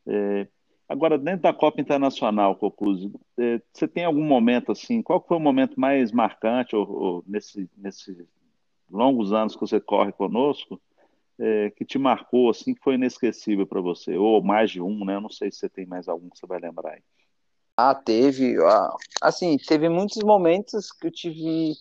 É, 0.06 0.48
agora, 0.88 1.18
dentro 1.18 1.42
da 1.42 1.52
Copa 1.52 1.80
Internacional, 1.80 2.56
Cocuzzi, 2.56 3.12
é, 3.38 3.60
você 3.72 3.86
tem 3.86 4.04
algum 4.04 4.24
momento 4.24 4.72
assim? 4.72 5.02
Qual 5.02 5.24
foi 5.26 5.36
o 5.36 5.40
momento 5.40 5.78
mais 5.78 6.12
marcante 6.12 6.74
ou, 6.74 6.88
ou 6.90 7.24
nesse, 7.26 7.68
nesses 7.76 8.16
longos 8.90 9.32
anos 9.32 9.54
que 9.54 9.60
você 9.60 9.80
corre 9.80 10.12
conosco? 10.12 10.80
é, 11.38 11.70
que 11.70 11.84
te 11.84 11.98
marcou, 11.98 12.50
assim, 12.50 12.74
que 12.74 12.82
foi 12.82 12.94
inesquecível 12.94 13.66
para 13.66 13.80
você? 13.80 14.16
Ou 14.16 14.42
mais 14.42 14.70
de 14.70 14.82
um, 14.82 15.04
né? 15.04 15.14
Eu 15.14 15.20
não 15.20 15.30
sei 15.30 15.50
se 15.50 15.58
você 15.58 15.68
tem 15.68 15.86
mais 15.86 16.08
algum 16.08 16.28
que 16.28 16.38
você 16.38 16.46
vai 16.46 16.58
lembrar 16.58 16.94
aí. 16.94 17.02
Ah, 17.76 17.94
teve. 17.94 18.56
ah, 18.64 18.92
Assim, 19.22 19.56
teve 19.56 19.88
muitos 19.88 20.22
momentos 20.22 20.90
que 20.90 21.06
eu 21.06 21.10
tive. 21.12 21.74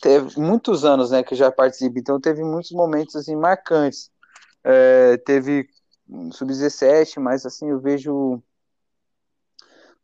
Teve 0.00 0.40
muitos 0.40 0.84
anos, 0.84 1.10
né, 1.10 1.22
que 1.24 1.34
eu 1.34 1.38
já 1.38 1.50
participo, 1.50 1.98
então 1.98 2.20
teve 2.20 2.44
muitos 2.44 2.70
momentos 2.70 3.16
assim 3.16 3.34
marcantes. 3.34 4.10
É, 4.62 5.16
teve 5.18 5.68
sub-17, 6.32 7.20
mas 7.20 7.44
assim, 7.44 7.70
eu 7.70 7.80
vejo 7.80 8.42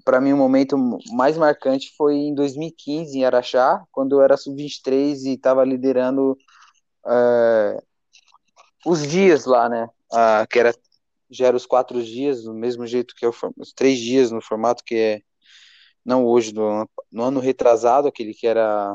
para 0.05 0.21
mim 0.21 0.33
o 0.33 0.37
momento 0.37 0.77
mais 1.13 1.37
marcante 1.37 1.95
foi 1.97 2.15
em 2.15 2.35
2015 2.35 3.19
em 3.19 3.25
Araxá, 3.25 3.83
quando 3.91 4.17
eu 4.17 4.23
era 4.23 4.37
sub-23 4.37 5.25
e 5.25 5.35
estava 5.35 5.65
liderando 5.65 6.37
é, 7.07 7.83
os 8.85 9.07
dias 9.07 9.47
lá, 9.47 9.69
né? 9.69 9.89
Que 10.51 10.59
era 10.59 10.75
já 11.31 11.47
era 11.47 11.57
os 11.57 11.67
quatro 11.67 12.03
dias, 12.03 12.45
do 12.45 12.55
mesmo 12.55 12.87
jeito 12.87 13.15
que 13.17 13.31
for- 13.33 13.53
os 13.57 13.73
três 13.73 13.99
dias 13.99 14.31
no 14.31 14.41
formato 14.43 14.85
que 14.85 14.95
é 14.95 15.21
não 16.05 16.27
hoje, 16.27 16.53
no, 16.53 16.69
ano- 16.69 16.91
no 17.11 17.23
ano 17.25 17.41
retrasado, 17.41 18.07
aquele 18.07 18.35
que 18.35 18.47
era 18.47 18.95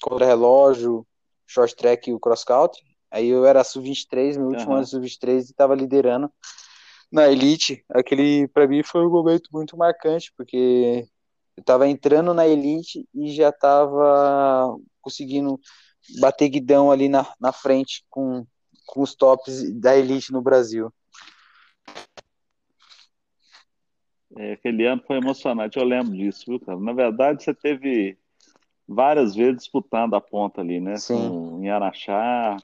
contra-relógio, 0.00 1.06
short 1.46 1.74
track 1.74 2.08
e 2.08 2.14
o 2.14 2.20
cross 2.20 2.44
country. 2.44 2.80
Aí 3.14 3.28
eu 3.28 3.46
era 3.46 3.62
sub-23, 3.62 4.36
meu 4.36 4.48
último 4.48 4.72
ano 4.72 4.78
Aham. 4.78 4.82
de 4.82 4.90
sub-23 4.90 5.36
e 5.46 5.50
estava 5.52 5.72
liderando 5.72 6.28
na 7.12 7.28
elite. 7.28 7.84
Aquele 7.88 8.48
para 8.48 8.66
mim 8.66 8.82
foi 8.82 9.06
um 9.06 9.10
momento 9.10 9.48
muito 9.52 9.76
marcante, 9.76 10.32
porque 10.36 11.06
eu 11.56 11.60
estava 11.60 11.86
entrando 11.86 12.34
na 12.34 12.44
elite 12.44 13.08
e 13.14 13.30
já 13.30 13.50
estava 13.50 14.76
conseguindo 15.00 15.60
bater 16.18 16.48
guidão 16.48 16.90
ali 16.90 17.08
na, 17.08 17.24
na 17.40 17.52
frente 17.52 18.04
com, 18.10 18.44
com 18.84 19.00
os 19.00 19.14
tops 19.14 19.72
da 19.78 19.96
elite 19.96 20.32
no 20.32 20.42
Brasil. 20.42 20.92
É, 24.36 24.54
aquele 24.54 24.88
ano 24.88 25.00
foi 25.06 25.18
emocionante, 25.18 25.78
eu 25.78 25.84
lembro 25.84 26.16
disso, 26.16 26.46
viu, 26.48 26.58
cara? 26.58 26.80
Na 26.80 26.92
verdade, 26.92 27.44
você 27.44 27.54
teve 27.54 28.18
várias 28.88 29.36
vezes 29.36 29.58
disputando 29.58 30.14
a 30.14 30.20
ponta 30.20 30.60
ali, 30.60 30.80
né? 30.80 30.96
Sim, 30.96 31.28
Com, 31.28 31.60
em 31.62 31.70
Araxá. 31.70 32.56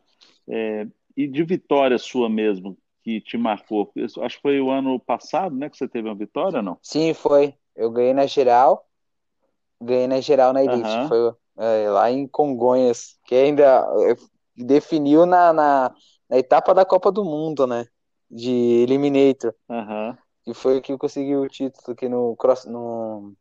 É, 0.51 0.87
e 1.17 1.27
de 1.27 1.43
vitória 1.45 1.99
sua 1.99 2.29
mesmo, 2.29 2.77
que 3.03 3.21
te 3.21 3.37
marcou. 3.39 3.93
Acho 4.23 4.37
que 4.37 4.43
foi 4.43 4.61
o 4.61 4.71
ano 4.71 4.99
passado, 4.99 5.55
né, 5.57 5.69
que 5.71 5.77
você 5.77 5.89
teve 5.89 6.09
uma 6.09 6.15
vitória, 6.15 6.63
não? 6.63 6.79
sim, 6.83 7.15
foi. 7.15 7.55
Eu 7.75 7.91
ganhei 7.91 8.13
na 8.13 8.27
geral, 8.27 8.87
ganhei 9.81 10.07
na 10.07 10.21
geral 10.21 10.53
na 10.53 10.63
elite. 10.65 10.89
Aham, 10.89 11.09
Foi 11.09 11.35
é, 11.59 11.89
lá 11.91 12.11
em 12.11 12.27
Congonhas, 12.27 13.19
que 13.25 13.35
ainda 13.35 13.87
é, 14.11 14.17
definiu 14.57 15.27
na, 15.27 15.53
na, 15.53 15.95
na 16.29 16.39
etapa 16.39 16.75
da 16.75 16.85
Copa 16.85 17.11
do 17.13 17.25
Mundo, 17.25 17.67
né? 17.67 17.87
De 18.31 18.51
Eliminator. 18.51 19.55
aham. 19.69 20.19
E 20.47 20.55
foi 20.55 20.81
que 20.81 20.93
eu 20.93 20.99
consegui 20.99 21.37
o 21.37 21.49
título 21.49 21.95
que 21.97 22.09
no 22.09 22.35
cross, 22.37 22.65
no, 22.65 23.35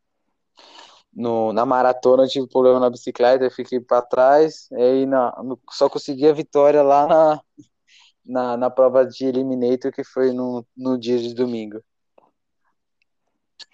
no, 1.14 1.52
na 1.54 1.66
maratona 1.66 2.24
eu 2.24 2.30
tive 2.30 2.48
problema 2.48 2.80
na 2.80 2.90
bicicleta, 2.90 3.44
eu 3.46 3.52
fiquei 3.52 3.80
para 3.80 4.02
trás, 4.02 4.68
e 4.72 4.76
aí 4.82 5.06
na, 5.06 5.34
só 5.72 5.90
consegui 5.90 6.28
a 6.28 6.34
vitória 6.34 6.82
lá 6.84 7.08
na, 7.08 7.42
na, 8.26 8.58
na 8.58 8.70
prova 8.70 9.06
de 9.06 9.26
Eliminator, 9.26 9.92
que 9.92 10.04
foi 10.04 10.32
no, 10.34 10.66
no 10.78 10.98
dia 11.00 11.20
de 11.20 11.34
domingo. 11.34 11.82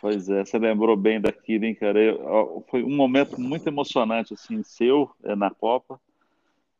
Pois 0.02 0.30
é, 0.30 0.44
você 0.44 0.58
lembrou 0.58 0.96
bem 0.98 1.22
daquilo, 1.22 1.66
hein, 1.66 1.76
cara? 1.76 2.00
Eu- 2.02 2.64
foi 2.70 2.84
um 2.84 2.96
momento 2.96 3.40
muito 3.40 3.68
emocionante, 3.68 4.34
assim, 4.34 4.62
seu, 4.64 5.10
é, 5.24 5.36
na 5.36 5.50
Copa. 5.50 6.00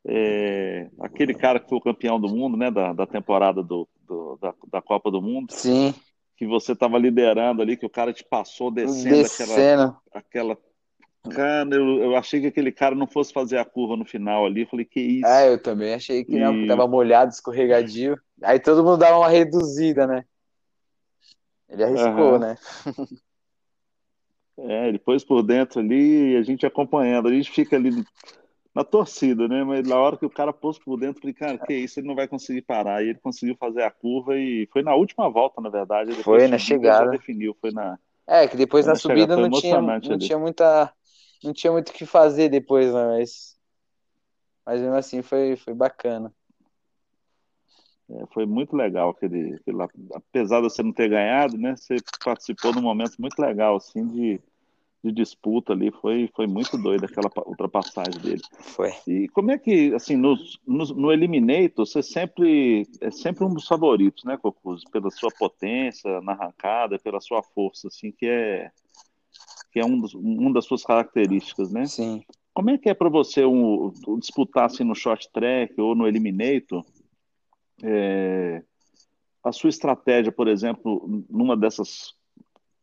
É, 0.08 0.90
aquele 1.00 1.34
cara 1.34 1.60
que 1.60 1.68
foi 1.70 1.78
o 1.78 1.82
campeão 1.82 2.20
do 2.20 2.30
mundo, 2.30 2.58
né, 2.58 2.70
da, 2.70 2.94
da 2.94 3.08
temporada 3.08 3.64
do, 3.64 3.88
do- 4.08 4.38
da, 4.40 4.54
da 4.72 4.82
Copa 4.82 5.10
do 5.10 5.22
Mundo, 5.22 5.54
Sim, 5.54 5.94
que 6.38 6.46
você 6.46 6.74
estava 6.74 6.98
liderando 6.98 7.62
ali, 7.62 7.78
que 7.78 7.86
o 7.86 7.90
cara 7.90 8.12
te 8.12 8.24
passou 8.24 8.70
descendo 8.70 9.26
aquela, 9.26 9.28
descendo. 9.28 9.98
aquela 10.14 10.58
cana. 11.30 11.76
Eu, 11.76 12.04
eu 12.04 12.16
achei 12.16 12.42
que 12.42 12.48
aquele 12.48 12.72
cara 12.72 12.96
não 12.96 13.08
fosse 13.08 13.32
fazer 13.32 13.58
a 13.58 13.66
curva 13.66 13.96
no 13.96 14.06
final 14.06 14.46
ali. 14.46 14.62
Eu 14.62 14.68
falei, 14.68 14.86
que 14.86 15.22
Ah, 15.24 15.42
isso? 15.44 15.52
eu 15.52 15.62
também 15.62 15.94
achei 15.94 16.24
que 16.24 16.38
não, 16.38 16.54
E, 16.54 16.68
tava 16.68 16.88
molhado, 16.88 17.32
escorregadio. 17.32 18.20
Aí 18.44 18.60
todo 18.60 18.84
mundo 18.84 18.98
dava 18.98 19.18
uma 19.18 19.30
reduzida, 19.30 20.06
né? 20.06 20.26
Ele 21.70 21.84
arriscou, 21.84 22.36
aham, 22.36 22.40
né? 22.40 22.58
é, 24.60 24.92
depois 24.92 25.24
por 25.24 25.42
dentro 25.42 25.80
ali, 25.80 26.36
a 26.36 26.44
gente 26.44 26.66
acompanhando, 26.66 27.28
a 27.28 27.32
gente 27.32 27.50
fica 27.50 27.76
ali 27.76 28.04
na 28.76 28.84
torcida, 28.84 29.48
né? 29.48 29.64
Mas 29.64 29.88
na 29.88 29.98
hora 29.98 30.18
que 30.18 30.26
o 30.26 30.30
cara 30.30 30.52
pôs 30.52 30.78
por 30.78 31.00
dentro, 31.00 31.22
falei, 31.22 31.34
cara, 31.34 31.58
que 31.58 31.74
isso, 31.74 31.98
ele 31.98 32.08
não 32.08 32.16
vai 32.16 32.28
conseguir 32.28 32.62
parar. 32.62 33.02
E 33.02 33.10
ele 33.10 33.20
conseguiu 33.20 33.56
fazer 33.56 33.84
a 33.84 33.90
curva 33.90 34.38
e 34.38 34.68
foi 34.72 34.84
na 34.84 34.94
última 34.94 35.30
volta, 35.30 35.62
na 35.62 35.70
verdade. 35.70 36.14
Foi 36.22 36.46
na 36.50 36.58
chegada. 36.58 37.10
definiu. 37.10 37.56
Foi 37.62 37.72
na, 37.72 37.98
É, 38.28 38.46
que 38.46 38.58
depois 38.58 38.86
na 38.86 38.96
subida 38.96 39.38
não 39.38 39.50
tinha, 39.50 39.82
não 39.82 39.94
ali. 39.94 40.18
tinha 40.20 40.38
muita, 40.38 40.94
não 41.42 41.54
tinha 41.54 41.72
muito 41.72 41.90
o 41.90 41.94
que 41.94 42.06
fazer 42.06 42.50
depois, 42.50 42.94
né? 42.94 43.18
Mas, 43.18 43.58
mas 44.66 44.82
mesmo 44.82 44.96
assim 44.96 45.22
foi, 45.22 45.56
foi 45.56 45.74
bacana. 45.74 46.34
É, 48.10 48.26
foi 48.34 48.46
muito 48.46 48.76
legal 48.76 49.12
aquele, 49.12 49.56
aquele. 49.56 49.78
Apesar 50.14 50.58
de 50.58 50.70
você 50.70 50.84
não 50.84 50.92
ter 50.92 51.10
ganhado, 51.10 51.58
né? 51.58 51.76
Você 51.78 51.96
participou 52.24 52.74
de 52.74 52.80
um 52.80 52.84
momento 52.84 53.16
muito 53.20 53.40
legal, 53.40 53.78
assim, 53.78 54.06
de, 54.06 54.40
de 55.06 55.12
disputa 55.12 55.74
ali. 55.74 55.92
Foi, 55.92 56.30
foi 56.36 56.48
muito 56.48 56.78
doido 56.78 57.06
aquela 57.06 57.30
pa- 57.30 57.44
ultrapassagem 57.46 58.20
dele. 58.22 58.42
Foi. 58.60 58.92
E 59.08 59.28
como 59.30 59.52
é 59.52 59.58
que, 59.58 59.94
assim, 59.94 60.16
nos, 60.16 60.60
nos- 60.68 60.96
no 60.96 61.12
Eliminator, 61.12 61.86
você 61.86 62.02
sempre 62.02 62.88
é 63.02 63.12
sempre 63.12 63.44
um 63.44 63.54
dos 63.54 63.68
favoritos, 63.68 64.24
né, 64.24 64.38
Cocuzzi? 64.38 64.86
Pela 64.92 65.10
sua 65.12 65.30
potência 65.32 66.22
na 66.22 66.34
arrancada, 66.34 67.00
pela 67.00 67.20
sua 67.20 67.42
força, 67.44 67.88
assim, 67.88 68.12
que 68.12 68.26
é, 68.26 68.72
que 69.72 69.80
é 69.80 69.86
um 69.86 70.00
dos, 70.00 70.14
uma 70.14 70.54
das 70.54 70.66
suas 70.66 70.84
características, 70.84 71.72
né? 71.72 71.86
Sim. 71.86 72.24
Como 72.54 72.70
é 72.70 72.78
que 72.78 72.90
é 72.90 72.94
para 72.94 73.10
você 73.10 73.44
um, 73.46 73.92
um, 74.08 74.18
disputar 74.18 74.66
assim 74.66 74.86
no 74.86 74.96
short 74.96 75.30
track 75.34 75.80
ou 75.80 75.94
no 75.94 76.08
Eliminator? 76.08 76.86
É, 77.84 78.64
a 79.44 79.52
sua 79.52 79.70
estratégia, 79.70 80.32
por 80.32 80.48
exemplo, 80.48 81.26
numa 81.30 81.58
dessas, 81.58 82.16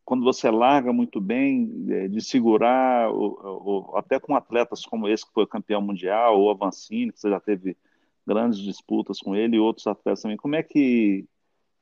quando 0.05 0.23
você 0.23 0.49
larga 0.51 0.91
muito 0.91 1.21
bem, 1.21 1.85
é, 1.89 2.07
de 2.07 2.21
segurar, 2.21 3.09
ou, 3.09 3.39
ou, 3.41 3.97
até 3.97 4.19
com 4.19 4.35
atletas 4.35 4.85
como 4.85 5.07
esse 5.07 5.25
que 5.25 5.33
foi 5.33 5.47
campeão 5.47 5.81
mundial, 5.81 6.39
ou 6.39 6.51
Avancini, 6.51 7.11
que 7.11 7.19
você 7.19 7.29
já 7.29 7.39
teve 7.39 7.77
grandes 8.25 8.59
disputas 8.59 9.19
com 9.19 9.35
ele, 9.35 9.57
e 9.57 9.59
outros 9.59 9.87
atletas 9.87 10.21
também, 10.21 10.37
como 10.37 10.55
é 10.55 10.63
que 10.63 11.25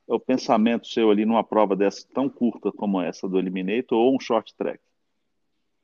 é 0.07 0.13
o 0.13 0.19
pensamento 0.19 0.87
seu 0.87 1.09
ali 1.09 1.25
numa 1.25 1.43
prova 1.43 1.75
dessa 1.75 2.05
tão 2.13 2.29
curta 2.29 2.71
como 2.71 3.01
essa 3.01 3.27
do 3.27 3.39
Eliminator 3.39 3.97
ou 3.97 4.15
um 4.15 4.19
short 4.19 4.53
track? 4.55 4.79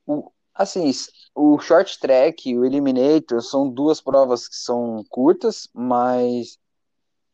O, 0.06 0.30
assim, 0.54 0.90
o 1.34 1.58
short 1.58 1.98
track 1.98 2.50
e 2.50 2.58
o 2.58 2.64
Eliminator 2.64 3.40
são 3.42 3.68
duas 3.68 4.00
provas 4.00 4.48
que 4.48 4.56
são 4.56 5.04
curtas, 5.08 5.68
mas 5.74 6.58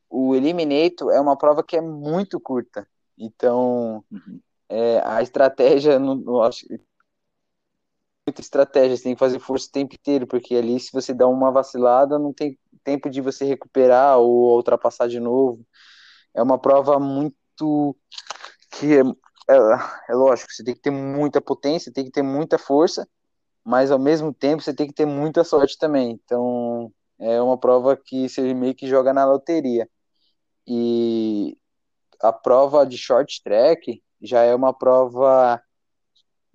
o 0.08 0.34
Eliminator 0.34 1.12
é 1.12 1.20
uma 1.20 1.36
prova 1.36 1.62
que 1.62 1.76
é 1.76 1.80
muito 1.80 2.38
curta. 2.38 2.86
Então, 3.18 4.04
Uhum. 4.10 4.40
É, 4.68 5.00
a 5.04 5.22
estratégia, 5.22 5.98
não, 5.98 6.14
não 6.14 6.42
acho 6.42 6.66
muita 8.26 8.40
estratégia, 8.40 8.96
você 8.96 9.02
tem 9.02 9.14
que 9.14 9.18
fazer 9.18 9.38
força 9.38 9.68
o 9.68 9.72
tempo 9.72 9.94
inteiro, 9.94 10.26
porque 10.26 10.54
ali 10.54 10.80
se 10.80 10.90
você 10.92 11.12
dá 11.12 11.26
uma 11.28 11.50
vacilada, 11.50 12.18
não 12.18 12.32
tem 12.32 12.58
tempo 12.82 13.10
de 13.10 13.20
você 13.20 13.44
recuperar 13.44 14.18
ou 14.18 14.56
ultrapassar 14.56 15.08
de 15.08 15.20
novo. 15.20 15.64
É 16.34 16.42
uma 16.42 16.58
prova 16.58 16.98
muito 16.98 17.96
que 18.72 18.98
é, 18.98 19.02
é, 19.50 19.56
é 20.10 20.14
lógico, 20.14 20.52
você 20.52 20.64
tem 20.64 20.74
que 20.74 20.80
ter 20.80 20.90
muita 20.90 21.40
potência, 21.40 21.92
tem 21.92 22.04
que 22.04 22.10
ter 22.10 22.22
muita 22.22 22.58
força, 22.58 23.08
mas 23.64 23.90
ao 23.90 23.98
mesmo 23.98 24.32
tempo 24.32 24.62
você 24.62 24.74
tem 24.74 24.86
que 24.86 24.94
ter 24.94 25.06
muita 25.06 25.44
sorte 25.44 25.78
também. 25.78 26.12
Então, 26.24 26.92
é 27.18 27.40
uma 27.40 27.58
prova 27.58 27.96
que 27.96 28.28
você 28.28 28.54
meio 28.54 28.74
que 28.74 28.86
joga 28.86 29.12
na 29.12 29.24
loteria. 29.24 29.88
E 30.66 31.56
a 32.20 32.32
prova 32.32 32.86
de 32.86 32.96
short 32.96 33.42
track 33.42 34.02
já 34.24 34.42
é 34.42 34.54
uma 34.54 34.72
prova 34.72 35.62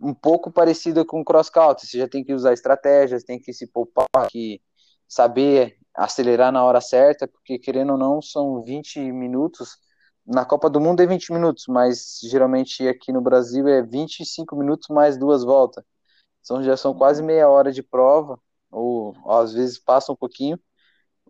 um 0.01 0.13
pouco 0.13 0.51
parecida 0.51 1.05
com 1.05 1.23
cross 1.23 1.49
country. 1.49 1.87
Você 1.87 1.97
já 1.99 2.07
tem 2.07 2.23
que 2.23 2.33
usar 2.33 2.53
estratégias, 2.53 3.23
tem 3.23 3.39
que 3.39 3.53
se 3.53 3.67
poupar, 3.67 4.07
que 4.29 4.61
saber 5.07 5.77
acelerar 5.95 6.51
na 6.51 6.63
hora 6.63 6.81
certa, 6.81 7.27
porque 7.27 7.59
querendo 7.59 7.91
ou 7.93 7.97
não, 7.97 8.21
são 8.21 8.63
20 8.63 8.99
minutos. 9.11 9.77
Na 10.25 10.45
Copa 10.45 10.69
do 10.69 10.79
Mundo 10.79 11.01
é 11.01 11.07
20 11.07 11.33
minutos, 11.33 11.65
mas 11.67 12.19
geralmente 12.23 12.87
aqui 12.87 13.11
no 13.11 13.21
Brasil 13.21 13.67
é 13.67 13.81
25 13.81 14.55
minutos 14.55 14.87
mais 14.89 15.17
duas 15.17 15.43
voltas. 15.43 15.83
Então 16.41 16.63
já 16.63 16.77
são 16.77 16.93
quase 16.93 17.21
meia 17.23 17.49
hora 17.49 17.71
de 17.71 17.83
prova, 17.83 18.39
ou, 18.71 19.15
às 19.27 19.53
vezes 19.53 19.79
passa 19.79 20.11
um 20.11 20.15
pouquinho. 20.15 20.59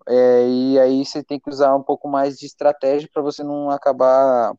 É, 0.08 0.48
e 0.48 0.79
aí 0.79 1.05
você 1.05 1.24
tem 1.24 1.39
que 1.39 1.50
usar 1.50 1.75
um 1.75 1.84
pouco 1.84 2.08
mais 2.08 2.38
de 2.38 2.46
estratégia 2.46 3.10
para 3.13 3.22
você 3.22 3.43
não 3.43 3.69
acabar 3.69 4.53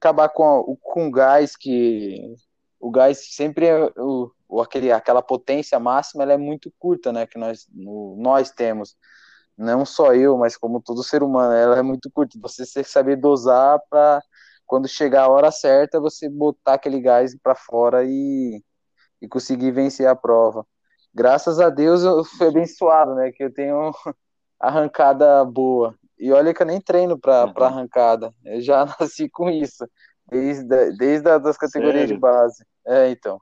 acabar 0.00 0.28
com, 0.30 0.76
com 0.80 1.08
o 1.08 1.10
gás 1.10 1.56
que 1.56 2.34
o 2.80 2.90
gás 2.90 3.34
sempre 3.34 3.66
é 3.66 3.92
o, 3.96 4.32
aquele, 4.60 4.92
aquela 4.92 5.22
potência 5.22 5.78
máxima 5.78 6.22
ela 6.22 6.32
é 6.32 6.36
muito 6.38 6.72
curta, 6.78 7.12
né? 7.12 7.26
Que 7.26 7.38
nós, 7.38 7.66
nós 7.74 8.50
temos. 8.50 8.96
Não 9.56 9.84
só 9.84 10.14
eu, 10.14 10.38
mas 10.38 10.56
como 10.56 10.80
todo 10.80 11.02
ser 11.02 11.22
humano, 11.22 11.52
ela 11.52 11.78
é 11.78 11.82
muito 11.82 12.10
curta. 12.10 12.38
Você 12.42 12.64
tem 12.72 12.84
que 12.84 12.90
saber 12.90 13.16
dosar 13.16 13.80
para 13.90 14.22
quando 14.66 14.88
chegar 14.88 15.24
a 15.24 15.28
hora 15.28 15.50
certa, 15.50 16.00
você 16.00 16.28
botar 16.28 16.74
aquele 16.74 17.00
gás 17.00 17.36
para 17.42 17.54
fora 17.54 18.04
e, 18.04 18.62
e 19.20 19.28
conseguir 19.28 19.72
vencer 19.72 20.06
a 20.06 20.14
prova. 20.16 20.66
Graças 21.14 21.60
a 21.60 21.70
Deus 21.70 22.02
eu 22.04 22.24
fui 22.24 22.48
abençoado, 22.48 23.14
né? 23.16 23.32
Que 23.32 23.44
eu 23.44 23.52
tenho 23.52 23.92
arrancada 24.60 25.44
boa. 25.44 25.94
E 26.18 26.32
olha 26.32 26.52
que 26.52 26.62
eu 26.62 26.66
nem 26.66 26.80
treino 26.80 27.18
para 27.18 27.44
Uhum. 27.44 27.64
arrancada. 27.64 28.34
Eu 28.44 28.60
já 28.60 28.84
nasci 29.00 29.28
com 29.28 29.48
isso, 29.48 29.88
desde, 30.30 30.92
desde 30.96 31.28
as 31.28 31.56
categorias 31.56 32.08
de 32.08 32.14
Sério? 32.14 32.20
base. 32.20 32.64
É, 32.86 33.10
então. 33.10 33.40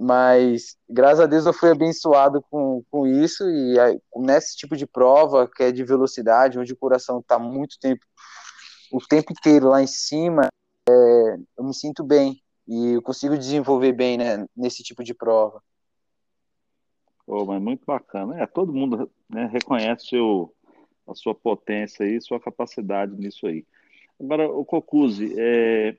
Mas, 0.00 0.76
graças 0.88 1.18
a 1.18 1.26
Deus, 1.26 1.44
eu 1.44 1.52
fui 1.52 1.70
abençoado 1.70 2.40
com, 2.48 2.84
com 2.88 3.04
isso. 3.04 3.48
E 3.50 3.80
aí, 3.80 4.00
nesse 4.14 4.56
tipo 4.56 4.76
de 4.76 4.86
prova, 4.86 5.48
que 5.48 5.64
é 5.64 5.72
de 5.72 5.82
velocidade, 5.82 6.58
onde 6.58 6.72
o 6.72 6.76
coração 6.76 7.18
está 7.18 7.36
muito 7.36 7.76
tempo, 7.80 8.06
o 8.92 8.98
tempo 9.00 9.32
inteiro 9.32 9.68
lá 9.68 9.82
em 9.82 9.88
cima, 9.88 10.48
é, 10.88 10.92
eu 11.58 11.64
me 11.64 11.74
sinto 11.74 12.04
bem. 12.04 12.40
E 12.66 12.92
eu 12.92 13.02
consigo 13.02 13.36
desenvolver 13.36 13.92
bem, 13.92 14.16
né, 14.18 14.46
nesse 14.56 14.82
tipo 14.82 15.02
de 15.02 15.14
prova. 15.14 15.60
Pô, 17.26 17.44
mas 17.44 17.60
muito 17.60 17.84
bacana. 17.84 18.40
É, 18.40 18.46
todo 18.46 18.72
mundo, 18.72 19.10
né, 19.28 19.46
reconhece 19.52 20.06
seu, 20.06 20.54
a 21.08 21.14
sua 21.14 21.34
potência 21.34 22.04
e 22.04 22.20
sua 22.20 22.38
capacidade 22.38 23.16
nisso 23.16 23.46
aí. 23.46 23.64
Agora, 24.20 24.50
o 24.50 24.64
Cocuzzi, 24.64 25.34
é, 25.38 25.96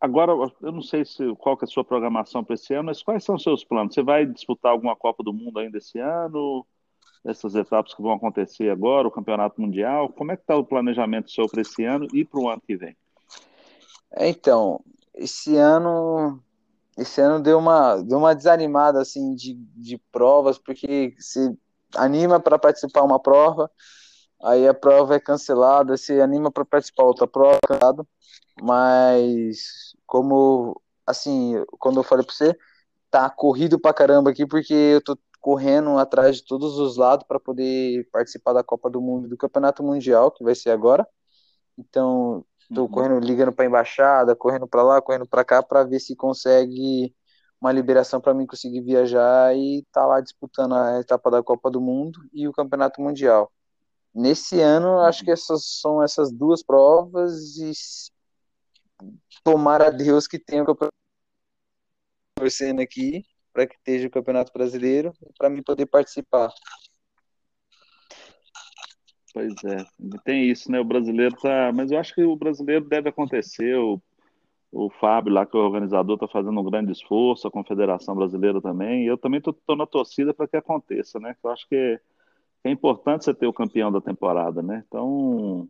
agora 0.00 0.32
eu 0.32 0.72
não 0.72 0.82
sei 0.82 1.04
se, 1.04 1.34
qual 1.36 1.56
que 1.56 1.64
é 1.64 1.66
a 1.66 1.70
sua 1.70 1.84
programação 1.84 2.44
para 2.44 2.54
esse 2.54 2.72
ano, 2.72 2.86
mas 2.86 3.02
quais 3.02 3.24
são 3.24 3.34
os 3.34 3.42
seus 3.42 3.64
planos? 3.64 3.94
Você 3.94 4.02
vai 4.02 4.24
disputar 4.24 4.72
alguma 4.72 4.96
Copa 4.96 5.22
do 5.22 5.32
Mundo 5.32 5.58
ainda 5.58 5.78
esse 5.78 5.98
ano? 5.98 6.66
Essas 7.24 7.54
etapas 7.54 7.92
que 7.92 8.00
vão 8.00 8.12
acontecer 8.12 8.70
agora, 8.70 9.08
o 9.08 9.10
Campeonato 9.10 9.60
Mundial? 9.60 10.08
Como 10.08 10.32
é 10.32 10.36
que 10.36 10.42
está 10.42 10.56
o 10.56 10.64
planejamento 10.64 11.30
seu 11.30 11.46
para 11.48 11.60
esse 11.60 11.84
ano 11.84 12.06
e 12.14 12.24
para 12.24 12.40
o 12.40 12.48
ano 12.48 12.62
que 12.66 12.76
vem? 12.76 12.96
É, 14.12 14.28
então, 14.28 14.80
esse 15.14 15.56
ano, 15.56 16.42
esse 16.96 17.20
ano 17.20 17.42
deu 17.42 17.58
uma, 17.58 17.96
deu 17.96 18.18
uma 18.18 18.34
desanimada 18.34 19.00
assim 19.00 19.34
de, 19.34 19.54
de 19.54 19.98
provas, 20.10 20.58
porque 20.58 21.14
se 21.18 21.54
anima 21.94 22.40
para 22.40 22.58
participar 22.58 23.02
uma 23.02 23.18
prova, 23.18 23.70
aí 24.42 24.66
a 24.68 24.74
prova 24.74 25.16
é 25.16 25.20
cancelada, 25.20 25.96
se 25.96 26.20
anima 26.20 26.50
para 26.50 26.64
participar 26.64 27.04
outra 27.04 27.26
prova, 27.26 27.58
cancelado. 27.66 28.06
Mas 28.62 29.94
como 30.06 30.80
assim, 31.06 31.54
quando 31.78 32.00
eu 32.00 32.04
falei 32.04 32.24
para 32.24 32.34
você, 32.34 32.56
tá 33.10 33.30
corrido 33.30 33.80
pra 33.80 33.94
caramba 33.94 34.30
aqui 34.30 34.46
porque 34.46 34.74
eu 34.74 35.02
tô 35.02 35.18
correndo 35.40 35.98
atrás 35.98 36.38
de 36.38 36.44
todos 36.46 36.78
os 36.78 36.96
lados 36.98 37.26
para 37.28 37.40
poder 37.40 38.08
participar 38.12 38.54
da 38.54 38.64
Copa 38.64 38.90
do 38.90 39.00
Mundo, 39.02 39.28
do 39.28 39.36
Campeonato 39.36 39.82
Mundial, 39.84 40.30
que 40.32 40.44
vai 40.44 40.54
ser 40.54 40.70
agora. 40.70 41.06
Então, 41.78 42.44
Tô 42.72 42.84
Uhum. 42.84 42.88
correndo, 42.88 43.18
ligando 43.20 43.52
para 43.52 43.66
embaixada, 43.66 44.36
correndo 44.36 44.68
para 44.68 44.82
lá, 44.84 45.02
correndo 45.02 45.26
para 45.26 45.44
cá, 45.44 45.60
para 45.62 45.82
ver 45.84 45.98
se 46.00 46.14
consegue 46.16 47.12
uma 47.60 47.72
liberação 47.72 48.20
para 48.20 48.32
mim 48.32 48.46
conseguir 48.46 48.80
viajar 48.82 49.56
e 49.56 49.84
tá 49.92 50.06
lá 50.06 50.20
disputando 50.20 50.74
a 50.76 51.00
etapa 51.00 51.30
da 51.32 51.42
Copa 51.42 51.68
do 51.70 51.80
Mundo 51.80 52.20
e 52.32 52.46
o 52.48 52.52
Campeonato 52.52 53.00
Mundial. 53.02 53.52
Nesse 54.14 54.60
ano, 54.60 54.98
acho 55.00 55.24
que 55.24 55.30
essas 55.30 55.64
são 55.80 56.02
essas 56.02 56.32
duas 56.32 56.62
provas 56.62 57.56
e 57.58 57.72
tomara 59.44 59.86
a 59.86 59.90
Deus 59.90 60.26
que 60.26 60.38
tenha 60.38 60.62
o 60.62 60.66
campeonato 60.66 60.94
torcendo 62.34 62.80
aqui 62.80 63.22
para 63.52 63.66
que 63.66 63.74
esteja 63.76 64.08
o 64.08 64.10
Campeonato 64.10 64.52
Brasileiro 64.52 65.12
para 65.38 65.50
mim 65.50 65.62
poder 65.62 65.86
participar. 65.86 66.52
Pois 69.32 69.52
é, 69.64 69.84
tem 70.24 70.50
isso, 70.50 70.70
né? 70.72 70.80
O 70.80 70.84
brasileiro 70.84 71.36
tá. 71.36 71.70
Mas 71.72 71.90
eu 71.90 71.98
acho 71.98 72.14
que 72.14 72.22
o 72.22 72.34
brasileiro 72.34 72.84
deve 72.84 73.08
acontecer. 73.08 73.76
O, 73.76 74.02
o 74.72 74.90
Fábio, 74.90 75.32
lá, 75.32 75.46
que 75.46 75.56
é 75.56 75.60
o 75.60 75.62
organizador, 75.62 76.14
está 76.14 76.26
fazendo 76.26 76.58
um 76.60 76.64
grande 76.64 76.90
esforço, 76.90 77.46
a 77.46 77.50
Confederação 77.50 78.14
Brasileira 78.16 78.60
também. 78.60 79.04
E 79.04 79.06
eu 79.06 79.16
também 79.16 79.38
estou 79.38 79.76
na 79.76 79.86
torcida 79.86 80.34
para 80.34 80.48
que 80.48 80.56
aconteça, 80.56 81.20
né? 81.20 81.36
Eu 81.42 81.50
acho 81.50 81.68
que 81.68 82.00
é 82.64 82.70
importante 82.70 83.24
você 83.24 83.34
ter 83.34 83.46
o 83.46 83.52
campeão 83.52 83.90
da 83.92 84.00
temporada, 84.00 84.62
né? 84.62 84.84
Então, 84.86 85.68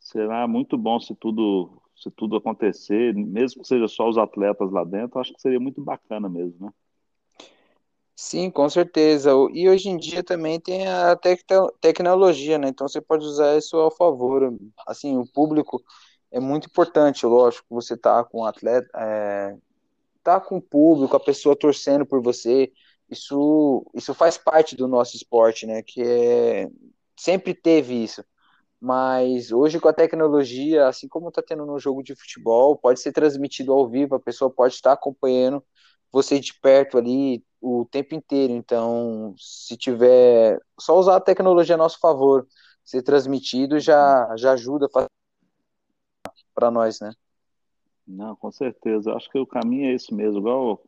será 0.00 0.48
muito 0.48 0.78
bom 0.78 1.00
se 1.00 1.14
tudo, 1.16 1.82
se 1.96 2.10
tudo 2.12 2.36
acontecer, 2.36 3.14
mesmo 3.14 3.62
que 3.62 3.68
seja 3.68 3.88
só 3.88 4.08
os 4.08 4.18
atletas 4.18 4.70
lá 4.72 4.84
dentro, 4.84 5.20
acho 5.20 5.34
que 5.34 5.42
seria 5.42 5.60
muito 5.60 5.82
bacana 5.82 6.28
mesmo, 6.28 6.66
né? 6.66 6.72
Sim, 8.16 8.50
com 8.50 8.68
certeza. 8.68 9.30
E 9.52 9.68
hoje 9.68 9.88
em 9.88 9.96
dia 9.96 10.24
também 10.24 10.60
tem 10.60 10.88
a 10.88 11.14
tecno- 11.16 11.72
tecnologia, 11.80 12.58
né? 12.58 12.68
Então 12.68 12.88
você 12.88 13.00
pode 13.00 13.24
usar 13.24 13.56
isso 13.56 13.76
ao 13.76 13.90
favor. 13.92 14.52
Assim, 14.86 15.16
o 15.16 15.26
público 15.32 15.80
é 16.32 16.40
muito 16.40 16.66
importante, 16.66 17.24
lógico. 17.26 17.66
Você 17.70 17.96
tá 17.96 18.24
com 18.24 18.40
o 18.40 18.44
atleta, 18.46 18.88
é, 18.96 19.56
tá 20.24 20.40
com 20.40 20.58
o 20.58 20.62
público, 20.62 21.16
a 21.16 21.20
pessoa 21.20 21.56
torcendo 21.56 22.06
por 22.06 22.22
você. 22.22 22.72
Isso, 23.10 23.86
isso 23.94 24.12
faz 24.14 24.36
parte 24.36 24.76
do 24.76 24.86
nosso 24.86 25.16
esporte, 25.16 25.66
né? 25.66 25.82
Que 25.82 26.02
é, 26.02 26.70
sempre 27.16 27.54
teve 27.54 27.94
isso. 27.94 28.24
Mas 28.80 29.50
hoje 29.50 29.80
com 29.80 29.88
a 29.88 29.92
tecnologia, 29.92 30.86
assim 30.86 31.08
como 31.08 31.28
está 31.30 31.42
tendo 31.42 31.66
no 31.66 31.78
jogo 31.78 32.02
de 32.02 32.14
futebol, 32.14 32.76
pode 32.76 33.00
ser 33.00 33.12
transmitido 33.12 33.72
ao 33.72 33.88
vivo, 33.88 34.14
a 34.14 34.20
pessoa 34.20 34.50
pode 34.50 34.74
estar 34.74 34.92
acompanhando 34.92 35.64
você 36.12 36.38
de 36.38 36.54
perto 36.54 36.96
ali 36.96 37.44
o 37.60 37.84
tempo 37.90 38.14
inteiro. 38.14 38.52
Então, 38.52 39.34
se 39.36 39.76
tiver, 39.76 40.60
só 40.78 40.96
usar 40.98 41.16
a 41.16 41.20
tecnologia 41.20 41.74
a 41.74 41.78
nosso 41.78 41.98
favor, 41.98 42.46
ser 42.84 43.02
transmitido 43.02 43.80
já 43.80 44.34
já 44.36 44.52
ajuda 44.52 44.88
para 46.54 46.70
nós, 46.70 47.00
né? 47.00 47.12
Não, 48.06 48.34
com 48.36 48.50
certeza. 48.50 49.12
Acho 49.12 49.30
que 49.30 49.38
o 49.38 49.46
caminho 49.46 49.90
é 49.90 49.94
esse 49.94 50.14
mesmo, 50.14 50.38
igual 50.38 50.82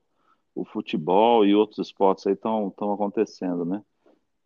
o, 0.55 0.65
futebol 0.65 1.45
e 1.45 1.55
outros 1.55 1.87
esportes 1.87 2.27
aí 2.27 2.35
estão 2.35 2.75
acontecendo, 2.79 3.65
né? 3.65 3.83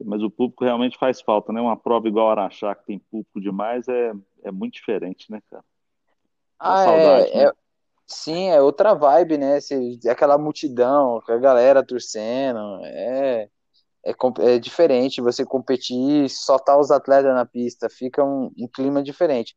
Mas 0.05 0.23
o 0.23 0.31
público 0.31 0.65
realmente 0.65 0.99
faz 0.99 1.21
falta, 1.21 1.53
né? 1.53 1.61
Uma 1.61 1.77
prova 1.77 2.09
igual 2.09 2.29
a 2.29 2.33
Araxá, 2.33 2.75
que 2.75 2.85
tem 2.87 2.99
público 2.99 3.41
demais, 3.41 3.87
é, 3.89 4.13
é 4.43 4.51
muito 4.51 4.75
diferente, 4.75 5.31
né, 5.31 5.41
cara? 5.51 5.65
Ah, 6.59 6.85
saudade, 6.85 7.31
é, 7.31 7.37
né? 7.37 7.45
é, 7.45 7.53
sim, 8.07 8.49
é 8.49 8.61
outra 8.61 8.95
vibe, 8.95 9.39
né? 9.39 9.61
Você- 9.61 9.99
aquela 10.09 10.39
multidão, 10.39 11.23
a 11.29 11.37
galera 11.39 11.85
torcendo, 11.85 12.81
é, 12.85 13.49
é, 14.05 14.15
é 14.41 14.59
diferente 14.59 15.21
você 15.21 15.45
competir, 15.45 16.29
só 16.31 16.59
tá 16.59 16.79
os 16.79 16.91
atletas 16.91 17.35
na 17.35 17.47
pista, 17.47 17.89
fica 17.91 18.25
um, 18.25 18.51
um 18.59 18.69
clima 18.69 19.03
diferente. 19.03 19.57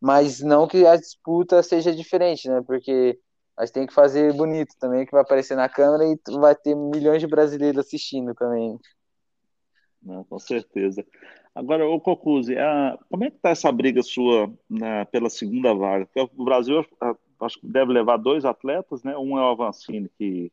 Mas 0.00 0.40
não 0.40 0.68
que 0.68 0.86
a 0.86 0.96
disputa 0.96 1.62
seja 1.62 1.94
diferente, 1.94 2.48
né? 2.48 2.62
Porque 2.66 3.18
nós 3.56 3.70
tem 3.70 3.86
que 3.86 3.94
fazer 3.94 4.34
bonito 4.34 4.74
também, 4.78 5.06
que 5.06 5.12
vai 5.12 5.22
aparecer 5.22 5.56
na 5.56 5.68
câmera 5.68 6.04
e 6.04 6.18
vai 6.38 6.54
ter 6.54 6.74
milhões 6.74 7.20
de 7.20 7.26
brasileiros 7.26 7.78
assistindo 7.78 8.34
também. 8.34 8.78
Não, 10.02 10.22
com 10.24 10.38
certeza. 10.38 11.04
Agora, 11.54 11.88
o 11.88 12.00
Cocuzzi, 12.00 12.56
a, 12.58 12.98
como 13.10 13.24
é 13.24 13.30
que 13.30 13.36
está 13.36 13.48
essa 13.48 13.72
briga 13.72 14.02
sua 14.02 14.52
na, 14.68 15.06
pela 15.06 15.30
segunda 15.30 15.74
vaga? 15.74 16.06
Porque 16.06 16.30
o 16.36 16.44
Brasil 16.44 16.84
a, 17.00 17.16
acho 17.40 17.58
que 17.60 17.66
deve 17.66 17.92
levar 17.92 18.18
dois 18.18 18.44
atletas, 18.44 19.02
né? 19.02 19.16
Um 19.16 19.38
é 19.38 19.42
o 19.42 19.48
Avancini, 19.48 20.10
que 20.18 20.52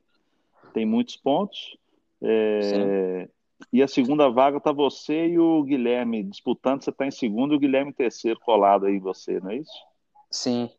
tem 0.74 0.86
muitos 0.86 1.18
pontos, 1.18 1.78
é, 2.22 3.28
e 3.72 3.84
a 3.84 3.88
segunda 3.88 4.30
vaga 4.30 4.58
está 4.58 4.72
você 4.72 5.28
e 5.28 5.40
o 5.40 5.64
Guilherme 5.64 6.24
disputando. 6.24 6.84
Você 6.84 6.90
está 6.90 7.06
em 7.06 7.12
segundo 7.12 7.54
e 7.54 7.58
o 7.58 7.60
Guilherme 7.60 7.92
em 7.92 7.94
terceiro 7.94 8.40
colado 8.40 8.86
aí 8.86 8.98
você, 8.98 9.40
não 9.40 9.52
é 9.52 9.58
isso? 9.58 9.86
Sim. 10.32 10.70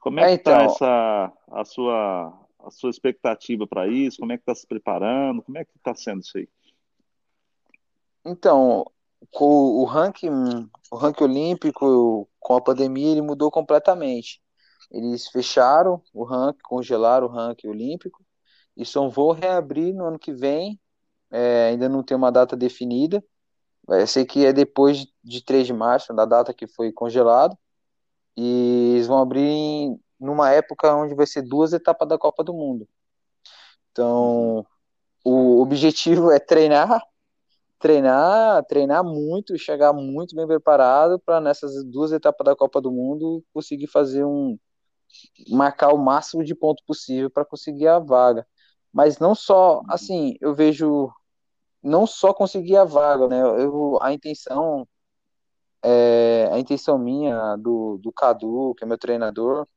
Como 0.00 0.20
é, 0.20 0.24
É, 0.24 0.26
que 0.28 0.34
está 0.42 0.52
então- 0.62 0.64
essa 0.66 1.32
a 1.50 1.64
sua 1.64 2.42
a 2.58 2.70
sua 2.70 2.90
expectativa 2.90 3.64
para 3.66 3.86
isso? 3.86 4.18
Como 4.18 4.32
é 4.32 4.36
que 4.36 4.42
está 4.42 4.54
se 4.54 4.66
preparando? 4.66 5.40
Como 5.42 5.56
é 5.56 5.64
que 5.64 5.70
está 5.76 5.94
sendo 5.94 6.20
isso 6.22 6.36
aí? 6.36 6.48
Então, 8.24 8.84
com 9.30 9.44
o 9.46 9.84
ranking, 9.84 10.30
o 10.90 10.96
ranking 10.96 11.24
olímpico, 11.24 12.28
com 12.40 12.54
a 12.56 12.60
pandemia, 12.60 13.12
ele 13.12 13.22
mudou 13.22 13.50
completamente. 13.50 14.40
Eles 14.90 15.28
fecharam 15.28 16.02
o 16.12 16.24
ranking, 16.24 16.58
congelaram 16.64 17.26
o 17.26 17.30
ranking 17.30 17.68
olímpico 17.68 18.24
e 18.76 18.84
só 18.84 19.08
vão 19.08 19.30
reabrir 19.30 19.94
no 19.94 20.04
ano 20.06 20.18
que 20.18 20.32
vem. 20.32 20.80
É, 21.30 21.68
ainda 21.68 21.88
não 21.88 22.02
tem 22.02 22.16
uma 22.16 22.30
data 22.32 22.56
definida. 22.56 23.22
Vai 23.86 24.06
ser 24.08 24.24
que 24.24 24.44
é 24.44 24.52
depois 24.52 24.98
de- 24.98 25.12
de 25.22 25.44
3 25.44 25.66
de 25.66 25.72
março, 25.72 26.12
da 26.14 26.24
data 26.24 26.52
que 26.52 26.66
foi 26.66 26.90
congelado. 26.92 27.56
E 28.36 28.92
eles 28.94 29.06
vão 29.06 29.18
abrir 29.18 29.42
em- 29.42 30.00
numa 30.20 30.50
época 30.52 30.94
onde 30.94 31.14
vai 31.14 31.26
ser 31.26 31.42
duas 31.42 31.72
etapas 31.72 32.08
da 32.08 32.18
Copa 32.18 32.44
do 32.44 32.54
Mundo. 32.54 32.88
Então, 33.92 34.64
o 35.24 35.60
objetivo 35.62 36.30
é 36.32 36.38
treinar 36.40 37.02
treinar, 37.80 38.64
treinar 38.66 39.04
muito, 39.04 39.58
chegar 39.58 39.92
muito 39.92 40.36
bem 40.36 40.46
preparado 40.46 41.20
para 41.20 41.40
nessas 41.40 41.84
duas 41.84 42.12
etapas 42.12 42.44
da 42.44 42.56
Copa 42.56 42.80
do 42.80 42.92
Mundo 42.92 43.44
conseguir 43.54 43.86
fazer 43.88 44.24
um 44.24 44.58
marcar 45.50 45.92
o 45.94 45.98
máximo 45.98 46.44
de 46.44 46.54
ponto 46.54 46.82
possível 46.86 47.30
para 47.30 47.44
conseguir 47.44 47.88
a 47.88 47.98
vaga. 47.98 48.46
Mas 48.92 49.18
não 49.18 49.34
só, 49.34 49.82
assim, 49.88 50.36
eu 50.40 50.54
vejo 50.54 51.10
não 51.82 52.06
só 52.06 52.34
conseguir 52.34 52.76
a 52.76 52.84
vaga, 52.84 53.28
né? 53.28 53.40
Eu, 53.40 53.98
a 54.02 54.12
intenção 54.12 54.86
é, 55.86 56.48
a 56.52 56.58
intenção 56.58 56.98
minha 56.98 57.56
do, 57.56 57.98
do 57.98 58.12
Cadu, 58.12 58.74
que 58.76 58.82
é 58.84 58.86
meu 58.86 58.98
treinador, 58.98 59.68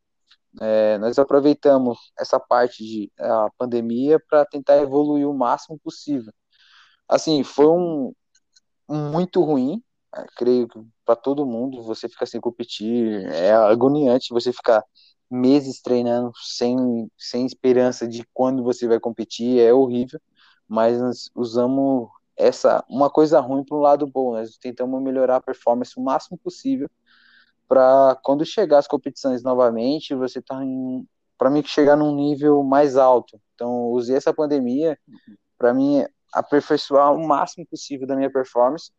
é, 0.59 0.97
nós 0.97 1.19
aproveitamos 1.19 1.99
essa 2.19 2.39
parte 2.39 2.83
de 2.83 3.11
a 3.19 3.49
pandemia 3.57 4.19
para 4.27 4.43
tentar 4.45 4.77
evoluir 4.77 5.27
o 5.29 5.33
máximo 5.33 5.79
possível. 5.79 6.33
Assim, 7.07 7.43
foi 7.43 7.67
um, 7.67 8.13
um 8.89 9.11
muito 9.11 9.43
ruim, 9.43 9.83
é, 10.15 10.25
creio 10.35 10.67
que 10.67 10.79
para 11.05 11.15
todo 11.15 11.45
mundo, 11.45 11.83
você 11.83 12.09
ficar 12.09 12.25
sem 12.25 12.41
competir, 12.41 13.25
é 13.31 13.53
agoniante 13.53 14.33
você 14.33 14.51
ficar 14.51 14.83
meses 15.29 15.81
treinando 15.81 16.31
sem, 16.43 16.75
sem 17.17 17.45
esperança 17.45 18.07
de 18.07 18.25
quando 18.33 18.63
você 18.63 18.87
vai 18.87 18.99
competir, 18.99 19.59
é 19.59 19.71
horrível, 19.73 20.19
mas 20.67 20.99
nós 20.99 21.29
usamos 21.35 22.09
essa 22.39 22.83
uma 22.89 23.09
coisa 23.09 23.39
ruim 23.39 23.63
para 23.63 23.77
um 23.77 23.81
lado 23.81 24.07
bom, 24.07 24.33
nós 24.33 24.57
tentamos 24.57 25.01
melhorar 25.03 25.35
a 25.35 25.41
performance 25.41 25.93
o 25.97 26.01
máximo 26.01 26.37
possível 26.37 26.89
para 27.67 28.17
quando 28.23 28.43
chegar 28.43 28.79
as 28.79 28.87
competições 28.87 29.43
novamente, 29.43 30.15
você 30.15 30.41
tá 30.41 30.63
em 30.63 31.05
para 31.37 31.49
mim 31.49 31.63
chegar 31.63 31.95
num 31.95 32.13
nível 32.13 32.61
mais 32.63 32.97
alto. 32.97 33.39
Então, 33.55 33.85
usei 33.91 34.17
essa 34.17 34.33
pandemia 34.33 34.97
para 35.57 35.73
mim 35.73 36.03
aperfeiçoar 36.33 37.13
o 37.13 37.25
máximo 37.25 37.65
possível 37.65 38.05
da 38.05 38.15
minha 38.15 38.31
performance. 38.31 38.91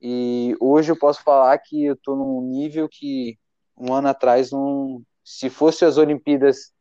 E 0.00 0.56
hoje 0.58 0.90
eu 0.90 0.98
posso 0.98 1.22
falar 1.22 1.56
que 1.58 1.84
eu 1.84 1.94
estou 1.94 2.16
num 2.16 2.40
nível 2.40 2.88
que 2.90 3.38
um 3.76 3.92
ano 3.92 4.08
atrás, 4.08 4.50
não, 4.50 5.02
se 5.24 5.50
fosse 5.50 5.84
as 5.84 5.98
Olimpíadas 5.98 6.72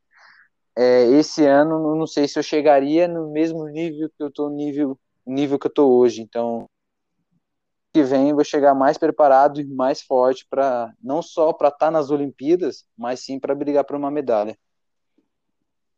é, 0.77 1.03
esse 1.07 1.45
ano, 1.45 1.95
não 1.95 2.07
sei 2.07 2.27
se 2.27 2.39
eu 2.39 2.43
chegaria 2.43 3.07
no 3.07 3.31
mesmo 3.31 3.67
nível 3.67 4.09
que 4.09 4.23
eu 4.23 4.29
estou 4.29 4.49
nível 4.49 4.97
nível 5.25 5.59
que 5.59 5.67
eu 5.67 5.69
estou 5.69 5.91
hoje. 5.91 6.21
Então, 6.21 6.67
que 7.93 8.03
vem 8.03 8.29
eu 8.29 8.35
vou 8.35 8.45
chegar 8.45 8.73
mais 8.73 8.97
preparado 8.97 9.59
e 9.59 9.65
mais 9.65 10.01
forte 10.01 10.45
para 10.49 10.93
não 11.01 11.21
só 11.21 11.51
para 11.51 11.67
estar 11.67 11.91
nas 11.91 12.09
Olimpíadas, 12.09 12.85
mas 12.97 13.19
sim 13.19 13.39
para 13.39 13.55
brigar 13.55 13.83
por 13.83 13.95
uma 13.95 14.09
medalha. 14.09 14.57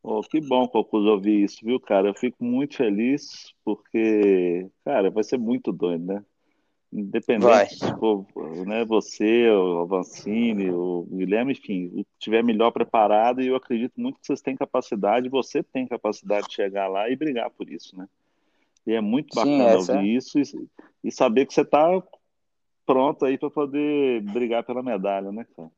Oh, 0.02 0.22
que 0.22 0.42
bom, 0.42 0.68
Cocuz, 0.68 1.06
ouvir 1.06 1.46
isso, 1.46 1.60
viu, 1.64 1.80
cara? 1.80 2.10
Eu 2.10 2.14
fico 2.14 2.44
muito 2.44 2.76
feliz 2.76 3.54
porque, 3.64 4.70
cara, 4.84 5.10
vai 5.10 5.24
ser 5.24 5.38
muito 5.38 5.72
doido, 5.72 6.06
né? 6.06 6.16
Vai. 6.16 7.02
Independente 7.02 7.76
se 7.76 8.00
for, 8.00 8.26
né, 8.68 8.86
você, 8.86 9.50
o 9.50 9.80
Avancini, 9.80 10.70
o 10.70 11.08
Guilherme, 11.10 11.54
enfim, 11.54 11.88
o 11.88 12.04
que 12.04 12.08
estiver 12.20 12.44
melhor 12.44 12.72
preparado, 12.72 13.42
e 13.42 13.48
eu 13.48 13.56
acredito 13.56 13.94
muito 14.00 14.20
que 14.20 14.28
vocês 14.28 14.42
têm 14.42 14.56
capacidade, 14.56 15.30
você 15.30 15.64
tem 15.64 15.88
capacidade 15.88 16.48
de 16.48 16.54
chegar 16.54 16.88
lá 16.88 17.10
e 17.10 17.16
brigar 17.16 17.50
por 17.50 17.70
isso, 17.70 17.98
né? 17.98 18.08
E 18.88 18.94
é 18.94 19.02
muito 19.02 19.34
Sim, 19.34 19.36
bacana 19.36 19.76
essa 19.76 19.78
ouvir 19.78 20.16
isso 20.18 20.40
e, 20.40 20.44
e 21.04 21.12
saber 21.12 21.46
que 21.46 21.54
você 21.54 21.62
está 21.62 21.86
pronto 22.86 23.26
aí 23.26 23.38
para 23.38 23.50
poder 23.52 24.22
brigar 24.24 24.64
pela 24.66 24.84
medalha, 24.84 25.32
né, 25.32 25.46
cara? 25.56 25.72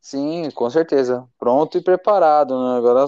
Sim, 0.00 0.50
com 0.50 0.68
certeza. 0.68 1.28
Pronto 1.38 1.78
e 1.78 1.82
preparado, 1.82 2.54
né? 2.72 2.76
Agora 2.78 3.06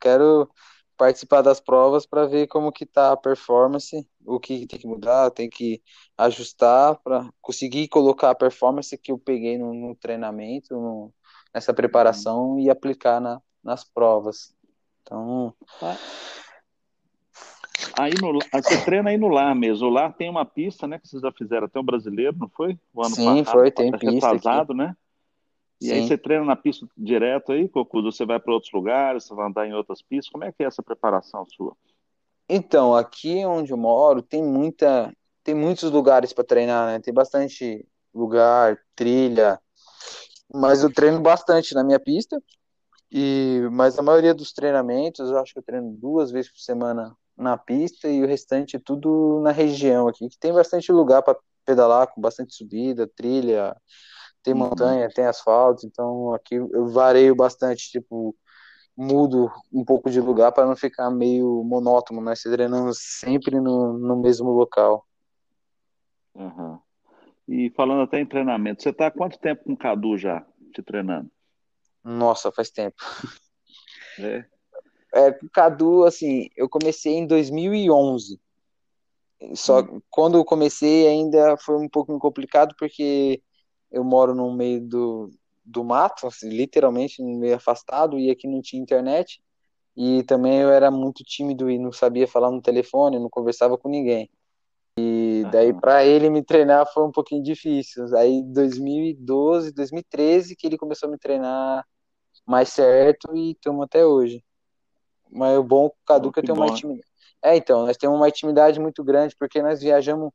quero 0.00 0.50
participar 0.96 1.42
das 1.42 1.60
provas 1.60 2.04
para 2.06 2.26
ver 2.26 2.46
como 2.48 2.72
que 2.72 2.84
tá 2.86 3.12
a 3.12 3.16
performance, 3.16 4.06
o 4.24 4.38
que 4.40 4.66
tem 4.66 4.78
que 4.78 4.86
mudar, 4.86 5.30
tem 5.30 5.48
que 5.48 5.82
ajustar 6.18 6.96
para 7.02 7.28
conseguir 7.40 7.88
colocar 7.88 8.30
a 8.30 8.34
performance 8.34 8.96
que 8.98 9.10
eu 9.12 9.18
peguei 9.18 9.56
no, 9.58 9.72
no 9.74 9.94
treinamento, 9.96 10.74
no- 10.74 11.14
nessa 11.54 11.72
preparação 11.74 12.58
e 12.58 12.70
aplicar 12.70 13.20
na, 13.20 13.40
nas 13.62 13.84
provas. 13.84 14.54
Então, 15.02 15.54
Tá. 15.78 15.96
Aí 17.94 18.12
no, 18.18 18.38
aí 18.52 18.62
você 18.62 18.84
treina 18.84 19.10
aí 19.10 19.18
no 19.18 19.28
lar 19.28 19.54
mesmo. 19.54 19.86
O 19.86 19.90
lar 19.90 20.12
tem 20.14 20.30
uma 20.30 20.44
pista, 20.44 20.86
né? 20.86 20.98
Que 20.98 21.08
vocês 21.08 21.22
já 21.22 21.32
fizeram 21.32 21.66
até 21.66 21.78
o 21.78 21.82
brasileiro, 21.82 22.36
não 22.38 22.48
foi? 22.48 22.78
O 22.94 23.02
ano 23.02 23.14
sim, 23.14 23.44
passado, 23.44 23.52
foi, 23.52 23.70
tem 23.70 23.90
pista 23.90 24.06
aqui. 24.06 24.14
retrasado, 24.14 24.74
né? 24.74 24.96
E 25.80 25.90
aí 25.90 26.00
Sim. 26.00 26.06
você 26.06 26.16
treina 26.16 26.44
na 26.44 26.54
pista 26.54 26.86
direto 26.96 27.50
aí, 27.50 27.68
Cocudo? 27.68 28.12
Você 28.12 28.24
vai 28.24 28.38
para 28.38 28.52
outros 28.52 28.72
lugares, 28.72 29.24
você 29.24 29.34
vai 29.34 29.48
andar 29.48 29.66
em 29.66 29.74
outras 29.74 30.00
pistas. 30.00 30.30
Como 30.30 30.44
é 30.44 30.52
que 30.52 30.62
é 30.62 30.66
essa 30.66 30.82
preparação 30.82 31.44
sua? 31.46 31.76
Então, 32.48 32.94
aqui 32.94 33.44
onde 33.44 33.72
eu 33.72 33.76
moro 33.76 34.22
tem 34.22 34.42
muita, 34.42 35.12
tem 35.42 35.54
muitos 35.54 35.90
lugares 35.90 36.32
para 36.32 36.44
treinar, 36.44 36.86
né? 36.86 37.00
Tem 37.00 37.12
bastante 37.12 37.84
lugar, 38.14 38.78
trilha, 38.94 39.58
mas 40.54 40.84
eu 40.84 40.92
treino 40.92 41.20
bastante 41.20 41.74
na 41.74 41.82
minha 41.82 41.98
pista. 41.98 42.40
E, 43.10 43.68
mas 43.72 43.98
a 43.98 44.02
maioria 44.02 44.32
dos 44.32 44.52
treinamentos, 44.52 45.30
eu 45.30 45.38
acho 45.38 45.52
que 45.52 45.58
eu 45.58 45.62
treino 45.64 45.90
duas 45.92 46.30
vezes 46.30 46.50
por 46.50 46.60
semana 46.60 47.16
na 47.42 47.56
pista 47.58 48.08
e 48.08 48.22
o 48.22 48.26
restante 48.26 48.78
tudo 48.78 49.40
na 49.42 49.50
região 49.52 50.08
aqui, 50.08 50.28
que 50.28 50.38
tem 50.38 50.52
bastante 50.52 50.92
lugar 50.92 51.22
para 51.22 51.38
pedalar, 51.64 52.08
com 52.08 52.20
bastante 52.20 52.54
subida, 52.54 53.06
trilha, 53.16 53.76
tem 54.42 54.54
Uhum. 54.54 54.60
montanha, 54.60 55.08
tem 55.08 55.26
asfalto, 55.26 55.86
então 55.86 56.34
aqui 56.34 56.56
eu 56.56 56.86
vareio 56.88 57.34
bastante, 57.34 57.90
tipo, 57.90 58.34
mudo 58.96 59.50
um 59.72 59.84
pouco 59.84 60.10
de 60.10 60.20
lugar 60.20 60.52
para 60.52 60.66
não 60.66 60.76
ficar 60.76 61.10
meio 61.10 61.62
monótono, 61.64 62.20
né? 62.20 62.34
Se 62.34 62.50
treinando 62.50 62.92
sempre 62.94 63.60
no, 63.60 63.98
no 63.98 64.16
mesmo 64.20 64.50
local. 64.50 65.06
Aham. 66.36 66.80
E 67.48 67.70
falando 67.76 68.02
até 68.02 68.20
em 68.20 68.26
treinamento, 68.26 68.82
você 68.82 68.90
está 68.90 69.08
há 69.08 69.10
quanto 69.10 69.38
tempo 69.38 69.64
com 69.64 69.72
o 69.72 69.76
Cadu 69.76 70.16
já, 70.16 70.46
te 70.72 70.82
treinando? 70.82 71.30
Nossa, 72.04 72.50
faz 72.52 72.70
tempo. 72.70 72.96
É? 74.18 74.44
É, 75.14 75.32
Cadu, 75.52 76.04
assim, 76.04 76.48
eu 76.56 76.68
comecei 76.68 77.14
em 77.14 77.26
2011. 77.26 78.40
Só 79.54 79.80
Hum. 79.80 80.00
quando 80.10 80.38
eu 80.38 80.44
comecei 80.44 81.06
ainda 81.08 81.56
foi 81.56 81.76
um 81.76 81.88
pouco 81.88 82.16
complicado 82.18 82.74
porque 82.78 83.42
eu 83.90 84.04
moro 84.04 84.34
no 84.34 84.52
meio 84.54 84.80
do, 84.80 85.30
do 85.64 85.84
mato, 85.84 86.26
assim, 86.26 86.48
literalmente 86.48 87.22
no 87.22 87.38
meio 87.38 87.56
afastado, 87.56 88.18
e 88.18 88.30
aqui 88.30 88.46
não 88.48 88.62
tinha 88.62 88.80
internet. 88.82 89.42
E 89.96 90.22
também 90.24 90.60
eu 90.60 90.70
era 90.70 90.90
muito 90.90 91.22
tímido 91.24 91.70
e 91.70 91.78
não 91.78 91.92
sabia 91.92 92.26
falar 92.26 92.50
no 92.50 92.62
telefone, 92.62 93.18
não 93.18 93.28
conversava 93.28 93.76
com 93.76 93.88
ninguém. 93.88 94.30
E 94.98 95.44
daí 95.50 95.72
para 95.74 96.04
ele 96.04 96.30
me 96.30 96.42
treinar 96.44 96.86
foi 96.92 97.04
um 97.04 97.12
pouquinho 97.12 97.42
difícil. 97.42 98.04
Aí 98.16 98.42
2012, 98.42 99.72
2013 99.72 100.56
que 100.56 100.66
ele 100.66 100.78
começou 100.78 101.08
a 101.08 101.12
me 101.12 101.18
treinar 101.18 101.84
mais 102.46 102.70
certo 102.70 103.34
e 103.36 103.52
estamos 103.52 103.84
até 103.84 104.04
hoje. 104.04 104.42
Mas 105.32 105.58
o 105.58 105.62
bom 105.64 105.90
com 105.90 105.96
o 105.96 106.06
Cadu 106.06 106.30
Oh, 106.30 106.32
que 106.32 106.40
eu 106.40 106.42
que 106.42 106.46
tenho 106.46 106.56
uma 106.58 106.66
bom. 106.66 106.68
intimidade. 106.68 107.08
É, 107.42 107.56
então, 107.56 107.86
nós 107.86 107.96
temos 107.96 108.16
uma 108.16 108.28
intimidade 108.28 108.78
muito 108.80 109.02
grande 109.04 109.36
porque 109.38 109.62
nós 109.62 109.80
viajamos, 109.82 110.30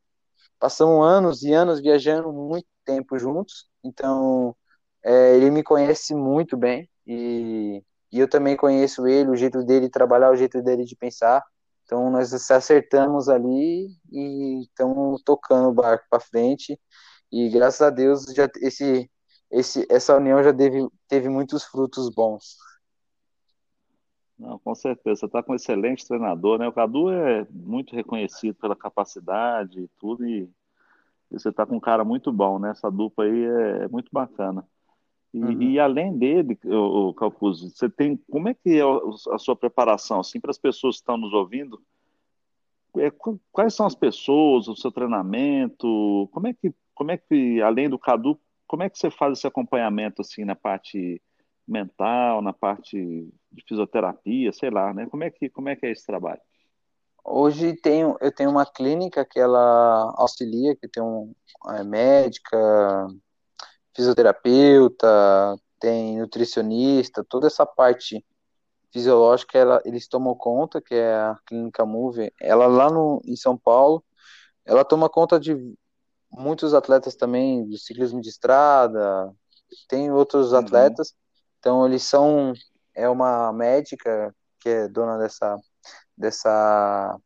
passamos 0.59 1.05
anos 1.07 1.43
e 1.43 1.53
anos 1.53 1.81
viajando 1.81 2.31
muito 2.33 2.67
tempo 2.85 3.17
juntos. 3.19 3.67
Então, 3.83 4.55
é, 5.03 5.35
ele 5.37 5.51
me 5.51 5.63
conhece 5.63 6.15
muito 6.15 6.57
bem 6.57 6.89
e, 7.07 7.83
e 8.11 8.19
eu 8.19 8.29
também 8.29 8.57
conheço 8.57 9.07
ele, 9.07 9.29
o 9.31 9.35
jeito 9.35 9.63
dele 9.63 9.87
de 9.87 9.91
trabalhar, 9.91 10.31
o 10.31 10.35
jeito 10.35 10.61
dele 10.61 10.85
de 10.85 10.95
pensar. 10.95 11.43
Então 11.85 12.09
nós 12.11 12.29
se 12.29 12.53
acertamos 12.53 13.29
ali 13.29 13.87
e 14.11 14.63
estamos 14.63 15.21
tocando 15.23 15.69
o 15.69 15.73
barco 15.73 16.05
para 16.09 16.19
frente. 16.19 16.79
E 17.31 17.49
graças 17.49 17.81
a 17.81 17.89
Deus 17.89 18.25
já 18.35 18.49
esse, 18.61 19.09
esse, 19.51 19.85
essa 19.89 20.15
união 20.17 20.43
já 20.43 20.53
teve, 20.53 20.87
teve 21.07 21.29
muitos 21.29 21.63
frutos 21.65 22.09
bons. 22.09 22.57
Não, 24.37 24.59
com 24.59 24.75
certeza. 24.75 25.21
Você 25.21 25.25
está 25.25 25.41
com 25.41 25.53
um 25.53 25.55
excelente 25.55 26.07
treinador, 26.07 26.59
né? 26.59 26.67
O 26.67 26.71
Cadu 26.71 27.09
é 27.09 27.47
muito 27.51 27.95
reconhecido 27.95 28.55
pela 28.55 28.75
capacidade 28.75 29.81
e 29.81 29.87
tudo, 29.99 30.27
e, 30.27 30.49
você 31.29 31.49
está 31.49 31.65
com 31.65 31.75
um 31.75 31.79
cara 31.79 32.05
muito 32.05 32.31
bom, 32.31 32.57
né? 32.57 32.71
Essa 32.71 32.89
dupla 32.89 33.25
aí 33.25 33.43
é, 33.43 33.83
é 33.83 33.87
muito 33.89 34.09
bacana. 34.11 34.65
E, 35.33 35.43
uhum. 35.43 35.61
e, 35.61 35.79
além 35.79 36.17
dele, 36.17 36.57
o, 36.63 37.09
o 37.09 37.13
Calpuzzi, 37.13 37.69
você 37.69 37.89
tem 37.89 38.15
como 38.29 38.47
é 38.47 38.53
que 38.53 38.79
é 38.79 38.83
a 39.33 39.37
sua 39.37 39.55
preparação 39.55 40.19
assim 40.19 40.39
para 40.39 40.51
as 40.51 40.57
pessoas 40.57 40.95
que 40.95 41.01
estão 41.01 41.17
nos 41.17 41.33
ouvindo? 41.33 41.81
É, 42.97 43.11
quais 43.51 43.73
são 43.73 43.85
as 43.85 43.93
pessoas, 43.93 44.67
o 44.67 44.75
seu 44.75 44.91
treinamento? 44.91 46.29
Como 46.31 46.47
é 46.47 46.53
que 46.53 46.73
como 46.95 47.11
é 47.11 47.17
que 47.17 47.61
além 47.61 47.89
do 47.89 47.99
Cadu, 47.99 48.39
como 48.65 48.83
é 48.83 48.89
que 48.89 48.97
você 48.97 49.11
faz 49.11 49.37
esse 49.37 49.45
acompanhamento 49.45 50.21
assim 50.21 50.43
na 50.45 50.55
parte 50.55 51.21
mental, 51.67 52.41
na 52.41 52.53
parte 52.53 52.97
de 53.51 53.63
fisioterapia, 53.67 54.51
sei 54.53 54.69
lá, 54.69 54.93
né? 54.93 55.07
Como 55.09 55.23
é 55.23 55.29
que 55.29 55.49
como 55.49 55.69
é 55.69 55.75
que 55.75 55.85
é 55.85 55.91
esse 55.91 56.05
trabalho? 56.05 56.41
Hoje 57.23 57.75
tenho 57.75 58.17
eu 58.21 58.31
tenho 58.31 58.49
uma 58.49 58.65
clínica 58.65 59.25
que 59.25 59.39
ela 59.39 60.13
auxilia, 60.17 60.75
que 60.75 60.87
tem 60.87 61.03
um 61.03 61.33
é, 61.69 61.83
médica, 61.83 62.57
fisioterapeuta, 63.95 65.07
tem 65.79 66.19
nutricionista, 66.19 67.23
toda 67.23 67.47
essa 67.47 67.65
parte 67.65 68.25
fisiológica 68.91 69.57
ela, 69.57 69.81
eles 69.85 70.07
tomam 70.07 70.33
conta, 70.35 70.81
que 70.81 70.95
é 70.95 71.15
a 71.15 71.37
Clínica 71.45 71.85
Move. 71.85 72.31
Ela 72.41 72.67
lá 72.67 72.89
no, 72.89 73.21
em 73.25 73.35
São 73.35 73.57
Paulo, 73.57 74.03
ela 74.65 74.85
toma 74.85 75.09
conta 75.09 75.39
de 75.39 75.55
muitos 76.31 76.73
atletas 76.73 77.15
também 77.15 77.67
de 77.67 77.77
ciclismo 77.77 78.21
de 78.21 78.29
estrada, 78.29 79.33
tem 79.87 80.11
outros 80.11 80.51
uhum. 80.51 80.59
atletas. 80.59 81.13
Então 81.59 81.85
eles 81.85 82.03
são 82.03 82.53
é 82.95 83.07
uma 83.07 83.53
médica 83.53 84.33
que 84.59 84.69
é 84.69 84.87
dona 84.87 85.17
dessa 85.17 85.57
dessa 86.17 87.19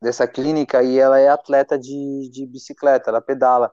dessa 0.00 0.28
clínica 0.28 0.82
e 0.82 0.98
ela 0.98 1.18
é 1.18 1.28
atleta 1.28 1.78
de, 1.78 2.28
de 2.30 2.46
bicicleta, 2.46 3.10
ela 3.10 3.22
pedala. 3.22 3.72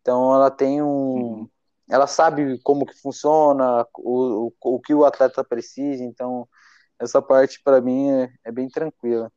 Então 0.00 0.34
ela 0.34 0.50
tem 0.50 0.82
um. 0.82 0.86
Uhum. 0.86 1.48
Ela 1.88 2.06
sabe 2.06 2.60
como 2.62 2.86
que 2.86 2.94
funciona, 3.00 3.84
o, 3.96 4.52
o, 4.62 4.76
o 4.76 4.80
que 4.80 4.94
o 4.94 5.04
atleta 5.04 5.42
precisa, 5.42 6.04
então 6.04 6.48
essa 7.00 7.20
parte 7.20 7.60
para 7.64 7.80
mim 7.80 8.10
é, 8.10 8.32
é, 8.44 8.52
bem 8.52 8.68
tranquila. 8.68 9.32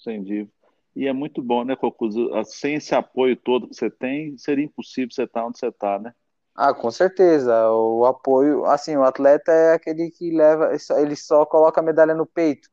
Entendi. 0.00 0.46
E 0.94 1.06
é 1.06 1.12
muito 1.14 1.40
bom, 1.40 1.64
né, 1.64 1.74
Cocuzo? 1.74 2.28
Sem 2.44 2.74
esse 2.74 2.94
apoio 2.94 3.36
todo 3.36 3.68
que 3.68 3.74
você 3.74 3.88
tem, 3.88 4.36
seria 4.36 4.64
impossível 4.66 5.10
você 5.10 5.22
estar 5.22 5.46
onde 5.46 5.58
você 5.58 5.68
está, 5.68 5.98
né? 5.98 6.12
Ah, 6.54 6.74
com 6.74 6.90
certeza. 6.90 7.68
O 7.70 8.04
apoio, 8.04 8.64
assim, 8.66 8.96
o 8.96 9.02
atleta 9.04 9.50
é 9.52 9.72
aquele 9.74 10.10
que 10.10 10.30
leva, 10.30 10.70
ele 11.00 11.16
só 11.16 11.46
coloca 11.46 11.80
a 11.80 11.82
medalha 11.84 12.14
no 12.14 12.26
peito. 12.26 12.68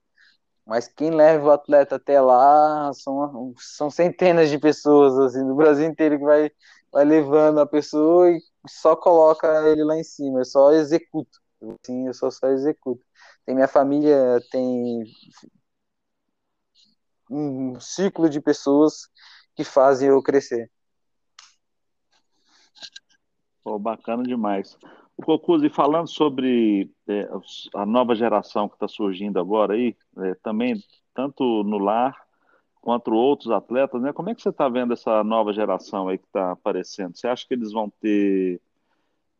Mas 0.66 0.88
quem 0.88 1.12
leva 1.12 1.48
o 1.48 1.52
atleta 1.52 1.96
até 1.98 2.22
lá 2.22 2.92
são, 2.94 3.54
são 3.58 3.90
centenas 3.92 4.50
de 4.50 4.60
pessoas 4.60 5.18
assim, 5.20 5.46
do 5.48 5.56
Brasil 5.56 5.88
inteiro 5.88 6.18
que 6.20 6.26
vai, 6.26 6.52
vai 6.92 7.06
levando 7.06 7.60
a 7.62 7.68
pessoa 7.68 8.32
e 8.32 8.40
só 8.70 8.96
coloca 8.96 9.48
ele 9.70 9.84
lá 9.84 9.98
em 9.98 10.04
cima, 10.04 10.42
eu 10.42 10.46
só 10.46 10.72
executo. 10.74 11.40
Assim, 11.84 12.08
eu 12.08 12.14
só, 12.16 12.32
só 12.32 12.48
executo. 12.50 13.04
Tem 13.46 13.56
minha 13.56 13.68
família, 13.68 14.40
tem 14.52 15.04
um 17.30 17.80
ciclo 17.80 18.30
de 18.30 18.42
pessoas 18.42 19.08
que 19.56 19.64
fazem 19.64 20.10
eu 20.10 20.22
crescer. 20.22 20.70
Pô, 23.64 23.78
bacana 23.78 24.24
demais. 24.24 24.78
O 25.18 25.22
Cocuzzi, 25.22 25.70
falando 25.70 26.08
sobre 26.08 26.90
é, 27.08 27.30
a 27.76 27.86
nova 27.86 28.16
geração 28.16 28.70
que 28.70 28.76
está 28.76 28.88
surgindo 28.88 29.38
agora 29.40 29.74
aí, 29.74 29.96
é, 30.18 30.34
também 30.36 30.82
tanto 31.14 31.64
no 31.64 31.78
lar 31.78 32.16
quanto 32.82 33.12
outros 33.14 33.52
atletas, 33.52 34.02
né? 34.02 34.14
Como 34.14 34.30
é 34.30 34.36
que 34.36 34.42
você 34.42 34.50
está 34.50 34.70
vendo 34.70 34.94
essa 34.94 35.24
nova 35.24 35.52
geração 35.52 36.08
aí 36.08 36.18
que 36.18 36.26
está 36.26 36.52
aparecendo? 36.52 37.18
Você 37.18 37.28
acha 37.28 37.46
que 37.46 37.54
eles 37.54 37.74
vão 37.74 37.90
ter 38.02 38.62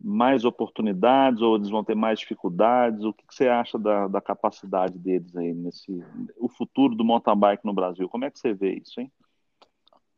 mais 0.02 0.46
oportunidades 0.46 1.42
ou 1.42 1.56
eles 1.56 1.70
vão 1.70 1.84
ter 1.84 1.96
mais 1.96 2.20
dificuldades? 2.20 3.04
O 3.04 3.14
que, 3.14 3.26
que 3.26 3.36
você 3.36 3.48
acha 3.48 3.78
da, 3.78 4.08
da, 4.08 4.22
capacidade 4.22 4.98
deles 4.98 5.36
aí 5.36 5.54
nesse 5.54 6.04
o 6.38 6.48
futuro 6.48 6.96
do 6.96 7.04
mountain 7.04 7.38
bike 7.38 7.66
no 7.66 7.74
Brasil? 7.74 8.08
Como 8.08 8.26
é 8.26 8.32
que 8.32 8.40
você 8.40 8.54
vê 8.54 8.74
isso, 8.76 9.00
hein? 9.00 9.12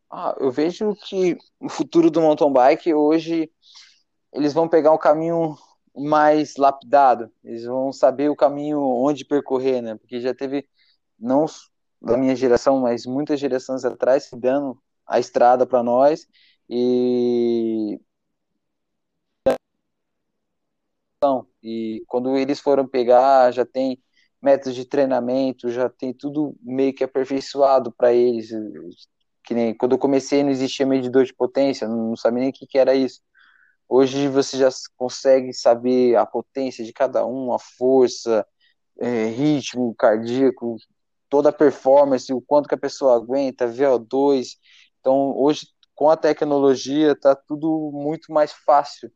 Ah, 0.10 0.36
eu 0.40 0.52
vejo 0.52 0.94
que 0.96 1.38
o 1.60 1.70
futuro 1.70 2.12
do 2.12 2.22
mountain 2.22 2.52
bike 2.52 2.94
hoje 2.94 3.50
eles 4.34 4.54
vão 4.54 4.68
pegar 4.68 4.92
um 4.92 4.98
caminho 4.98 5.58
mais 5.96 6.56
lapidado, 6.56 7.32
eles 7.44 7.66
vão 7.66 7.92
saber 7.92 8.30
o 8.30 8.36
caminho 8.36 8.80
onde 8.82 9.26
percorrer, 9.26 9.82
né? 9.82 9.96
Porque 9.96 10.22
já 10.22 10.34
teve, 10.34 10.68
não 11.20 11.46
da 12.02 12.18
minha 12.18 12.36
geração, 12.36 12.80
mas 12.80 13.06
muitas 13.06 13.40
gerações 13.40 13.86
atrás, 13.86 14.30
dando 14.34 14.82
a 15.06 15.20
estrada 15.20 15.66
para 15.68 15.84
nós 15.84 16.28
e 16.70 18.00
e 21.64 22.04
quando 22.08 22.36
eles 22.38 22.60
foram 22.60 22.88
pegar, 22.88 23.52
já 23.52 23.66
tem 23.66 24.02
métodos 24.42 24.76
de 24.76 24.86
treinamento, 24.86 25.70
já 25.70 25.88
tem 25.90 26.14
tudo 26.14 26.56
meio 26.62 26.94
que 26.94 27.04
aperfeiçoado 27.04 27.92
para 27.92 28.12
eles. 28.14 28.50
Que 29.44 29.54
nem 29.54 29.74
quando 29.76 29.94
eu 29.94 30.00
comecei 30.00 30.44
não 30.44 30.50
existia 30.50 30.86
medidor 30.86 31.26
de 31.26 31.34
potência, 31.34 31.88
não 31.88 32.16
sabia 32.16 32.40
nem 32.40 32.50
o 32.50 32.54
que, 32.54 32.66
que 32.66 32.78
era 32.78 32.96
isso. 32.96 33.22
Hoje 33.94 34.30
você 34.30 34.58
já 34.58 34.70
consegue 34.96 35.52
saber 35.52 36.16
a 36.16 36.26
potência 36.26 36.86
de 36.86 36.94
cada 36.94 37.26
um, 37.26 37.54
a 37.54 37.60
força, 37.60 38.48
é, 38.98 39.26
ritmo 39.26 39.94
cardíaco, 39.96 40.78
toda 41.28 41.50
a 41.50 41.54
performance, 41.54 42.34
o 42.34 42.40
quanto 42.40 42.70
que 42.70 42.76
a 42.76 42.78
pessoa 42.78 43.18
aguenta, 43.18 43.68
VO2. 43.68 44.52
Então, 45.02 45.36
hoje, 45.38 45.68
com 45.94 46.10
a 46.10 46.16
tecnologia, 46.16 47.12
está 47.12 47.36
tudo 47.36 47.92
muito 47.94 48.32
mais 48.32 48.54
fácil, 48.54 49.12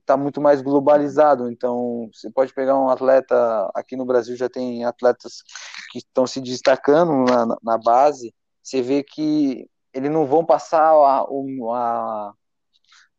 está 0.00 0.14
muito 0.14 0.42
mais 0.42 0.60
globalizado. 0.60 1.50
Então, 1.50 2.10
você 2.12 2.30
pode 2.30 2.52
pegar 2.52 2.78
um 2.78 2.90
atleta, 2.90 3.70
aqui 3.74 3.96
no 3.96 4.04
Brasil 4.04 4.36
já 4.36 4.50
tem 4.50 4.84
atletas 4.84 5.42
que 5.90 6.00
estão 6.00 6.26
se 6.26 6.42
destacando 6.42 7.24
na, 7.24 7.56
na 7.62 7.78
base, 7.78 8.34
você 8.62 8.82
vê 8.82 9.02
que 9.02 9.66
eles 9.94 10.10
não 10.10 10.26
vão 10.26 10.44
passar 10.44 10.92
a, 10.92 11.22
a, 11.22 12.32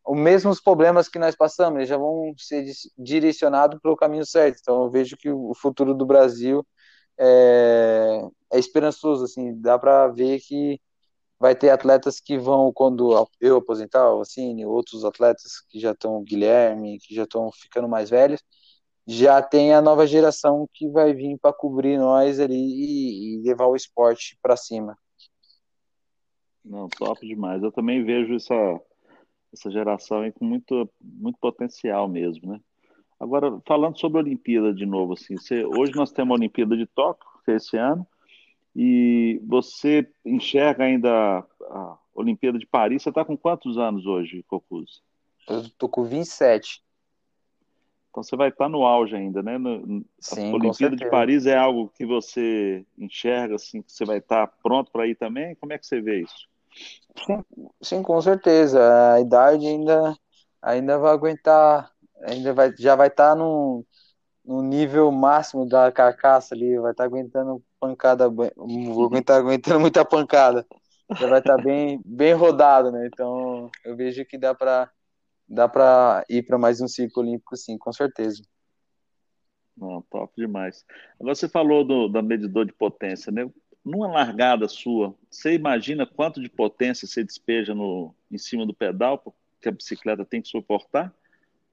os 0.10 0.18
mesmos 0.18 0.60
problemas 0.60 1.08
que 1.08 1.20
nós 1.20 1.36
passamos, 1.36 1.78
eles 1.78 1.90
já 1.90 1.98
vão 1.98 2.34
ser 2.36 2.66
direcionados 2.98 3.80
para 3.80 3.92
o 3.92 3.96
caminho 3.96 4.26
certo. 4.26 4.58
Então 4.60 4.84
eu 4.84 4.90
vejo 4.90 5.16
que 5.16 5.30
o 5.30 5.54
futuro 5.54 5.94
do 5.94 6.04
Brasil 6.06 6.66
é, 7.20 8.20
é 8.52 8.58
esperançoso, 8.58 9.26
assim, 9.26 9.54
dá 9.62 9.78
para 9.78 10.08
ver 10.08 10.40
que 10.40 10.82
vai 11.40 11.56
ter 11.56 11.70
atletas 11.70 12.20
que 12.20 12.40
vão, 12.40 12.74
quando 12.74 13.30
eu 13.40 13.58
aposentar, 13.58 14.12
o 14.14 14.26
Cine, 14.26 14.66
outros 14.66 15.06
atletas 15.06 15.62
que 15.70 15.80
já 15.80 15.92
estão, 15.92 16.24
Guilherme, 16.24 16.98
que 17.00 17.14
já 17.14 17.24
estão 17.24 17.52
ficando 17.52 17.88
mais 17.88 18.10
velhos, 18.10 18.42
já 19.08 19.42
tem 19.44 19.74
a 19.76 19.82
nova 19.82 20.08
geração 20.08 20.68
que 20.74 20.90
vai 20.90 21.14
vir 21.14 21.38
para 21.40 21.54
cobrir 21.54 22.00
nós 22.00 22.40
ali 22.40 22.56
e, 22.56 23.36
e 23.36 23.42
levar 23.44 23.68
o 23.68 23.76
esporte 23.76 24.38
para 24.42 24.58
cima. 24.58 24.98
Não, 26.66 26.90
top 26.90 27.26
demais. 27.28 27.62
Eu 27.62 27.72
também 27.72 28.04
vejo 28.04 28.36
essa 28.36 28.56
essa 29.54 29.70
geração 29.72 30.22
aí 30.22 30.32
com 30.32 30.46
muito, 30.46 30.90
muito 31.02 31.38
potencial 31.40 32.08
mesmo, 32.08 32.52
né? 32.52 32.60
Agora, 33.20 33.60
falando 33.66 34.00
sobre 34.00 34.20
a 34.20 34.24
Olimpíada 34.24 34.74
de 34.74 34.86
novo, 34.86 35.14
assim, 35.14 35.36
você, 35.36 35.66
hoje 35.66 35.94
nós 35.96 36.12
temos 36.12 36.32
a 36.32 36.40
Olimpíada 36.40 36.78
de 36.78 36.86
Tóquio, 36.86 37.28
que 37.44 37.52
é 37.52 37.56
esse 37.56 37.76
ano, 37.76 38.08
e 38.76 39.42
você 39.46 40.10
enxerga 40.26 40.86
ainda 40.86 41.46
a 41.62 41.98
Olimpíada 42.14 42.58
de 42.58 42.66
Paris, 42.66 43.04
você 43.04 43.10
está 43.10 43.26
com 43.26 43.36
quantos 43.36 43.78
anos 43.78 44.06
hoje, 44.06 44.44
Cocuz? 44.44 45.02
Eu 45.48 45.62
estou 45.62 45.90
com 45.90 46.04
27. 46.04 46.82
Então 48.10 48.24
você 48.24 48.36
vai 48.36 48.50
estar 48.50 48.66
tá 48.66 48.70
no 48.70 48.86
auge 48.86 49.16
ainda, 49.16 49.44
né? 49.44 49.58
No, 49.58 50.04
Sim, 50.20 50.52
a 50.52 50.56
Olimpíada 50.56 50.96
de 50.96 51.10
Paris 51.10 51.46
é 51.46 51.56
algo 51.56 51.90
que 51.90 52.06
você 52.06 52.86
enxerga, 52.98 53.56
assim, 53.56 53.82
que 53.82 53.92
você 53.92 54.06
vai 54.06 54.18
estar 54.18 54.48
tá 54.48 54.54
pronto 54.64 54.92
para 54.92 55.08
ir 55.08 55.16
também? 55.16 55.56
Como 55.56 55.74
é 55.74 55.78
que 55.78 55.86
você 55.86 56.02
vê 56.02 56.22
isso? 56.22 56.49
Sim, 57.26 57.44
sim, 57.82 58.04
com 58.04 58.22
certeza. 58.22 59.14
A 59.14 59.20
idade 59.20 59.68
ainda, 59.68 60.16
ainda 60.62 60.98
vai 60.98 61.12
aguentar, 61.12 61.92
ainda 62.24 62.54
vai, 62.54 62.74
já 62.78 62.96
vai 62.96 63.08
estar 63.08 63.32
tá 63.32 63.36
no, 63.36 63.86
no 64.46 64.62
nível 64.62 65.12
máximo 65.12 65.68
da 65.68 65.92
carcaça 65.92 66.56
ali, 66.56 66.80
vai 66.80 66.92
estar 66.92 67.04
tá 67.04 67.08
aguentando 67.08 67.64
pancada, 67.80 68.30
vou 68.30 69.06
aguentar 69.06 69.40
aguentando 69.40 69.80
muita 69.80 70.06
pancada. 70.06 70.66
Já 71.20 71.28
vai 71.28 71.40
estar 71.40 71.58
tá 71.58 71.64
bem, 71.64 72.02
bem 72.06 72.34
rodado, 72.34 72.92
né? 72.92 73.08
Então 73.08 73.70
eu 73.84 73.96
vejo 73.96 74.26
que 74.26 74.38
dá 74.38 74.54
para 74.54 74.90
dá 75.48 75.68
para 75.68 76.24
ir 76.30 76.44
para 76.44 76.58
mais 76.60 76.80
um 76.80 76.88
ciclo 76.88 77.24
olímpico, 77.24 77.58
sim, 77.58 77.78
com 77.78 77.92
certeza. 77.92 78.44
Não, 79.76 80.02
top 80.10 80.34
demais. 80.36 80.86
Você 81.20 81.48
falou 81.48 81.84
do, 81.84 82.08
da 82.10 82.22
medidor 82.22 82.66
de 82.66 82.74
potência, 82.74 83.32
né? 83.32 83.50
Numa 83.84 84.08
largada 84.08 84.68
sua, 84.68 85.16
você 85.30 85.54
imagina 85.54 86.06
quanto 86.06 86.42
de 86.42 86.50
potência 86.50 87.08
você 87.08 87.24
despeja 87.24 87.74
no, 87.74 88.14
em 88.32 88.38
cima 88.38 88.66
do 88.66 88.74
pedal 88.74 89.24
que 89.62 89.70
a 89.70 89.72
bicicleta 89.72 90.26
tem 90.26 90.42
que 90.42 90.48
suportar? 90.50 91.14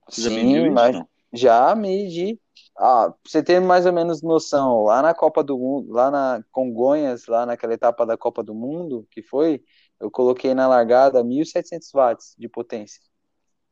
Você 0.08 0.22
já 0.22 0.30
mediu 0.30 0.66
isso? 0.66 0.74
mas 0.74 0.94
Não? 0.94 1.08
já 1.32 1.74
medi. 1.74 2.40
Ah, 2.78 3.12
você 3.24 3.42
ter 3.42 3.60
mais 3.60 3.86
ou 3.86 3.92
menos 3.92 4.22
noção, 4.22 4.84
lá 4.84 5.02
na 5.02 5.14
Copa 5.14 5.42
do 5.42 5.58
Mundo, 5.58 5.92
lá 5.92 6.10
na 6.10 6.44
Congonhas, 6.52 7.26
lá 7.26 7.44
naquela 7.44 7.74
etapa 7.74 8.06
da 8.06 8.16
Copa 8.16 8.42
do 8.42 8.54
Mundo, 8.54 9.06
que 9.10 9.22
foi, 9.22 9.62
eu 10.00 10.10
coloquei 10.10 10.54
na 10.54 10.68
largada 10.68 11.22
1.700 11.24 11.90
watts 11.92 12.34
de 12.38 12.48
potência. 12.48 13.00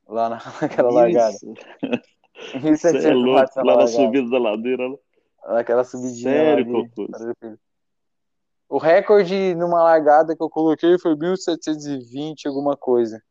Lá 0.06 0.28
na, 0.28 0.36
naquela 0.60 0.90
largada. 0.90 1.34
Isso. 1.34 1.46
1.700 2.52 2.78
Você 3.00 3.08
é 3.08 3.14
louco, 3.14 3.32
watts 3.34 3.56
na 3.56 3.62
lá 3.62 3.72
na 3.76 3.84
largada. 3.84 4.04
subida 4.04 4.28
da 4.30 4.38
ladeira. 4.38 4.98
Naquela 5.46 5.84
subidinha 5.84 6.30
Sério, 6.30 6.72
lá? 6.72 6.88
O 8.74 8.78
recorde 8.78 9.54
numa 9.54 9.84
largada 9.84 10.34
que 10.34 10.42
eu 10.42 10.50
coloquei 10.50 10.98
foi 10.98 11.14
1.720 11.14 12.48
alguma 12.48 12.76
coisa. 12.76 13.22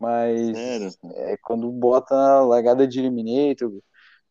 Mas 0.00 0.50
Sério? 0.50 0.90
é 1.14 1.36
quando 1.36 1.70
bota 1.70 2.12
na 2.12 2.40
largada 2.40 2.84
de 2.84 2.98
Eliminator 2.98 3.70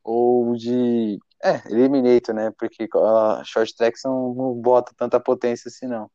ou 0.03 0.53
de. 0.57 1.17
É, 1.41 1.61
Eliminator, 1.71 2.35
né? 2.35 2.51
Porque 2.59 2.89
a 2.93 3.41
short 3.45 3.73
track 3.73 3.97
não, 4.03 4.33
não 4.33 4.53
bota 4.55 4.91
tanta 4.97 5.17
potência 5.17 5.69
assim, 5.69 5.87
não. 5.87 6.11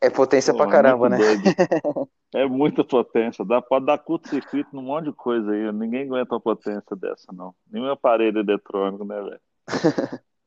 É 0.00 0.08
potência 0.08 0.54
Pô, 0.54 0.60
pra 0.60 0.68
é 0.68 0.70
caramba, 0.70 1.10
né? 1.10 1.18
doido. 1.18 1.42
É 2.34 2.46
muita 2.46 2.84
potência. 2.84 3.42
Dá, 3.42 3.60
pode 3.62 3.86
dar 3.86 3.96
curto-circuito 3.96 4.68
num 4.76 4.82
monte 4.82 5.06
de 5.06 5.12
coisa 5.12 5.50
aí. 5.50 5.72
Ninguém 5.72 6.04
aguenta 6.04 6.34
uma 6.34 6.40
potência 6.40 6.94
dessa, 6.94 7.32
não. 7.32 7.54
Nenhum 7.70 7.90
aparelho 7.90 8.40
eletrônico, 8.40 9.02
né, 9.02 9.16
velho? 9.16 9.40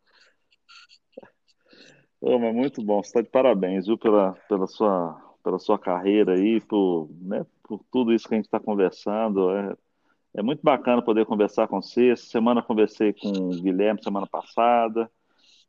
Ô, 2.21 2.37
mas 2.39 2.53
muito 2.55 2.83
bom. 2.83 3.01
Você 3.03 3.09
está 3.09 3.21
de 3.21 3.29
parabéns, 3.29 3.87
viu, 3.87 3.97
pela, 3.97 4.33
pela 4.47 4.67
sua, 4.67 5.19
pela 5.43 5.59
sua 5.59 5.79
carreira 5.79 6.33
aí, 6.33 6.61
por, 6.61 7.09
né, 7.21 7.45
por 7.63 7.81
tudo 7.91 8.13
isso 8.13 8.27
que 8.27 8.35
a 8.35 8.37
gente 8.37 8.45
está 8.45 8.59
conversando. 8.59 9.51
É, 9.51 9.75
é 10.35 10.43
muito 10.43 10.61
bacana 10.63 11.01
poder 11.01 11.25
conversar 11.25 11.67
com 11.67 11.81
você. 11.81 12.11
Essa 12.11 12.25
semana 12.25 12.61
conversei 12.63 13.13
com 13.13 13.29
o 13.29 13.61
Guilherme, 13.61 14.03
semana 14.03 14.27
passada. 14.27 15.09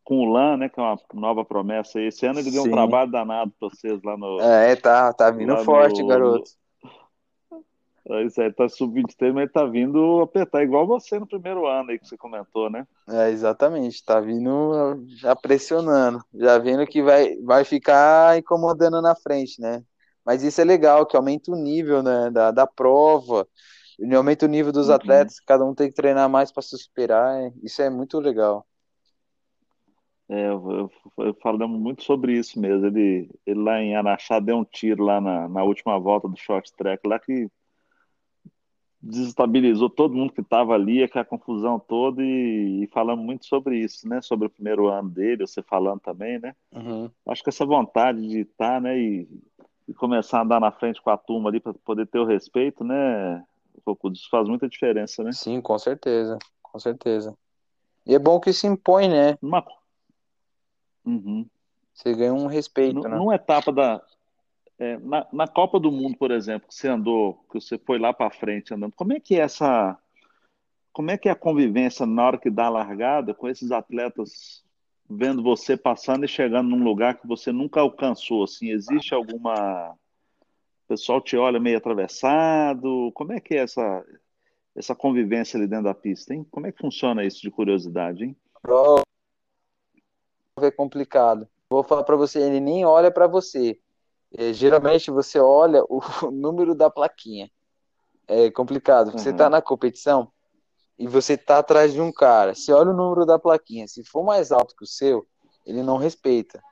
Com 0.05 0.19
o 0.21 0.33
Lan, 0.33 0.59
né, 0.59 0.69
que 0.69 0.81
é 0.81 0.83
uma 0.83 0.99
nova 1.15 1.45
promessa 1.45 1.99
aí. 1.99 2.07
Esse 2.07 2.27
ano 2.27 2.41
ele 2.41 2.51
deu 2.51 2.62
um 2.62 2.67
Sim. 2.67 2.73
trabalho 2.73 3.11
danado 3.11 3.53
para 3.59 3.69
vocês 3.71 4.03
lá 4.03 4.17
no, 4.17 4.38
É, 4.41 4.77
tá, 4.77 5.12
tá 5.12 5.31
vindo 5.31 5.57
forte, 5.65 6.03
no- 6.03 6.09
garoto. 6.09 6.51
É 8.09 8.23
Isso 8.25 8.41
aí 8.41 8.53
tá 8.53 8.69
sub-23, 8.69 9.35
mas 9.35 9.51
tá 9.53 9.65
vindo 9.65 10.21
apertar 10.23 10.62
igual 10.62 10.87
você 10.87 11.19
no 11.19 11.27
primeiro 11.27 11.67
ano 11.67 11.91
aí 11.91 11.99
que 11.99 12.07
você 12.07 12.17
comentou, 12.17 12.71
né? 12.71 12.87
É, 13.09 13.31
exatamente, 13.31 14.05
tá 14.05 14.21
vindo 14.21 15.05
já 15.19 15.35
pressionando, 15.35 16.25
já 16.35 16.57
vendo 16.59 16.87
que 16.87 17.03
vai, 17.03 17.37
vai 17.38 17.65
ficar 17.65 18.38
incomodando 18.38 19.03
na 19.03 19.15
frente, 19.17 19.61
né? 19.61 19.85
Mas 20.25 20.43
isso 20.45 20.61
é 20.61 20.65
legal, 20.65 21.05
que 21.05 21.17
aumenta 21.17 21.51
o 21.51 21.57
nível, 21.57 22.01
né, 22.03 22.31
da, 22.31 22.53
da 22.53 22.65
prova, 22.67 23.47
aumenta 24.17 24.47
o 24.47 24.49
nível 24.49 24.71
dos 24.73 24.88
Uhum. 24.88 24.91
atletas, 24.91 25.41
cada 25.41 25.65
um 25.65 25.75
tem 25.75 25.88
que 25.88 25.95
treinar 25.97 26.29
mais 26.31 26.53
para 26.53 26.62
se 26.62 26.79
superar, 26.79 27.41
é- 27.43 27.53
isso 27.62 27.83
é 27.83 27.91
muito 27.91 28.21
legal. 28.21 28.65
É, 30.29 30.47
eu, 30.49 30.91
eu, 31.19 31.25
eu 31.27 31.35
falamos 31.43 31.79
muito 31.81 32.03
sobre 32.05 32.33
isso 32.38 32.59
mesmo. 32.61 32.87
Ele, 32.87 33.29
ele 33.47 33.61
lá 33.62 33.81
em 33.81 33.95
Araxá 33.97 34.41
deu 34.41 34.57
um 34.57 34.65
tiro 34.65 35.05
lá 35.05 35.21
na, 35.21 35.49
na 35.49 35.62
última 35.65 35.99
volta 35.99 36.29
do 36.29 36.37
short 36.38 36.73
track 36.77 37.07
lá 37.07 37.19
que 37.19 37.49
desestabilizou 39.03 39.91
todo 39.91 40.15
mundo 40.15 40.33
que 40.33 40.41
estava 40.41 40.75
ali, 40.75 41.03
aquela 41.03 41.25
confusão 41.25 41.79
toda 41.79 42.23
e, 42.23 42.85
e 42.85 42.87
falamos 42.88 43.25
muito 43.25 43.45
sobre 43.47 43.79
isso, 43.79 44.09
né? 44.09 44.23
Sobre 44.23 44.47
o 44.47 44.51
primeiro 44.51 44.88
ano 44.88 45.11
dele, 45.11 45.47
você 45.47 45.61
falando 45.62 46.01
também, 46.01 46.38
né? 46.38 46.55
Uhum. 46.73 47.11
Acho 47.27 47.43
que 47.43 47.49
essa 47.49 47.67
vontade 47.67 48.27
de 48.29 48.41
estar, 48.41 48.81
né, 48.81 48.97
e, 48.99 49.29
e 49.88 49.95
começar 49.95 50.38
a 50.38 50.43
andar 50.43 50.61
na 50.61 50.71
frente 50.71 51.03
com 51.03 51.11
a 51.11 51.17
turma 51.17 51.49
ali 51.51 51.59
para 51.59 51.75
poder 51.75 52.07
ter 52.07 52.19
o 52.19 52.25
respeito, 52.25 52.85
né? 52.85 53.45
Cocudo, 53.85 54.15
Isso 54.15 54.29
faz 54.31 54.49
muita 54.49 54.69
diferença, 54.69 55.25
né? 55.25 55.33
Sim, 55.33 55.61
com 55.61 55.77
certeza, 55.79 56.38
com 56.62 56.79
certeza. 56.79 57.37
E 58.07 58.15
é 58.15 58.19
bom 58.19 58.38
que 58.38 58.53
se 58.53 58.67
impõe, 58.67 59.09
né? 59.09 59.37
Numa... 59.43 59.65
Uhum. 61.05 61.47
Você 61.93 62.15
ganha 62.15 62.33
um 62.33 62.47
respeito, 62.47 63.01
Nu- 63.01 63.09
né? 63.09 63.17
Numa 63.17 63.35
etapa 63.35 63.73
da. 63.73 64.01
É, 64.83 64.99
na, 64.99 65.25
na 65.33 65.47
Copa 65.47 65.79
do 65.79 65.92
Mundo, 65.92 66.16
por 66.16 66.33
exemplo, 66.33 66.66
que 66.66 66.75
você 66.75 66.88
andou, 66.88 67.35
que 67.49 67.61
você 67.61 67.79
foi 67.79 68.01
lá 68.01 68.12
para 68.12 68.33
frente 68.33 68.75
andando, 68.75 68.92
como 68.97 69.12
é 69.12 69.21
que 69.21 69.37
é 69.37 69.38
essa. 69.38 69.97
Como 70.92 71.11
é 71.11 71.16
que 71.16 71.29
é 71.29 71.33
a 71.33 71.37
convivência 71.37 72.05
na 72.05 72.27
hora 72.27 72.38
que 72.38 72.51
dá 72.51 72.66
a 72.66 72.71
largada 72.71 73.33
com 73.33 73.49
esses 73.49 73.71
atletas 73.71 74.62
vendo 75.09 75.42
você 75.42 75.77
passando 75.77 76.25
e 76.25 76.29
chegando 76.29 76.68
num 76.68 76.83
lugar 76.83 77.18
que 77.18 77.29
você 77.29 77.53
nunca 77.53 77.81
alcançou? 77.81 78.42
Assim, 78.42 78.71
existe 78.71 79.14
alguma. 79.14 79.92
O 79.92 80.88
pessoal 80.88 81.21
te 81.21 81.37
olha 81.37 81.61
meio 81.61 81.79
atravessado? 81.79 83.12
Como 83.14 83.33
é 83.33 83.38
que 83.38 83.55
é 83.55 83.59
essa, 83.59 84.05
essa 84.75 84.97
convivência 84.97 85.57
ali 85.57 85.68
dentro 85.68 85.85
da 85.85 85.95
pista, 85.95 86.35
hein? 86.35 86.45
Como 86.51 86.66
é 86.66 86.73
que 86.73 86.83
funciona 86.83 87.25
isso 87.25 87.40
de 87.40 87.53
curiosidade, 87.53 88.25
hein? 88.25 88.37
É 90.61 90.71
complicado. 90.73 91.49
Vou 91.71 91.85
falar 91.85 92.03
para 92.03 92.16
você, 92.16 92.40
ele 92.40 92.61
nem 92.61 92.85
olha 92.85 93.12
para 93.12 93.29
você. 93.29 93.79
É, 94.37 94.53
geralmente 94.53 95.11
você 95.11 95.38
olha 95.38 95.83
o 95.88 96.01
número 96.31 96.75
da 96.75 96.88
plaquinha. 96.90 97.51
É 98.27 98.51
complicado. 98.51 99.12
Você 99.12 99.31
Uhum. 99.31 99.37
tá 99.37 99.51
na 99.51 99.61
competição 99.61 100.31
e 100.99 101.07
você 101.07 101.37
tá 101.37 101.59
atrás 101.59 101.92
de 101.92 102.01
um 102.01 102.12
cara. 102.12 102.55
Você 102.55 102.73
olha 102.73 102.90
o 102.90 102.97
número 102.97 103.27
da 103.27 103.38
plaquinha. 103.38 103.87
Se 103.88 104.05
for 104.05 104.25
mais 104.25 104.53
alto 104.53 104.75
que 104.77 104.85
o 104.85 104.87
seu, 104.87 105.27
ele 105.66 105.83
não 105.83 105.97
respeita. 105.97 106.62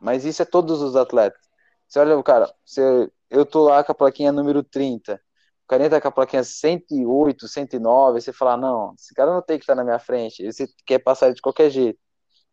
Mas 0.00 0.24
isso 0.24 0.42
é 0.42 0.44
todos 0.44 0.82
os 0.82 0.96
atletas. 0.96 1.40
Você 1.86 1.98
olha 1.98 2.18
o 2.18 2.22
cara, 2.22 2.52
você, 2.64 3.10
eu 3.30 3.46
tô 3.46 3.64
lá 3.64 3.84
com 3.84 3.92
a 3.92 3.94
plaquinha 3.94 4.32
número 4.32 4.62
30. 4.62 5.20
O 5.64 5.66
carinha 5.68 5.88
tá 5.90 6.00
com 6.00 6.08
a 6.08 6.12
plaquinha 6.12 6.42
108, 6.44 7.46
109. 7.46 8.16
Aí 8.16 8.22
você 8.22 8.32
fala, 8.32 8.56
não, 8.56 8.94
esse 8.98 9.14
cara 9.14 9.32
não 9.32 9.40
tem 9.42 9.58
que 9.58 9.62
estar 9.64 9.74
na 9.74 9.84
minha 9.84 9.98
frente. 9.98 10.44
Você 10.50 10.66
quer 10.84 10.98
passar 10.98 11.26
ele 11.26 11.36
de 11.36 11.42
qualquer 11.42 11.70
jeito. 11.70 11.98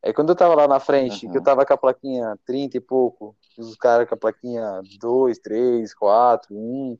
Aí 0.03 0.13
quando 0.13 0.29
eu 0.29 0.35
tava 0.35 0.55
lá 0.55 0.67
na 0.67 0.79
frente, 0.79 1.25
Uhum. 1.25 1.31
que 1.31 1.37
eu 1.37 1.43
tava 1.43 1.65
com 1.65 1.73
a 1.73 1.77
plaquinha 1.77 2.37
30 2.45 2.77
e 2.77 2.81
pouco, 2.81 3.35
os 3.57 3.75
caras 3.75 4.07
com 4.07 4.15
a 4.15 4.17
plaquinha 4.17 4.81
2, 4.99 5.37
3, 5.39 5.93
4, 5.93 6.55
1. 6.55 6.97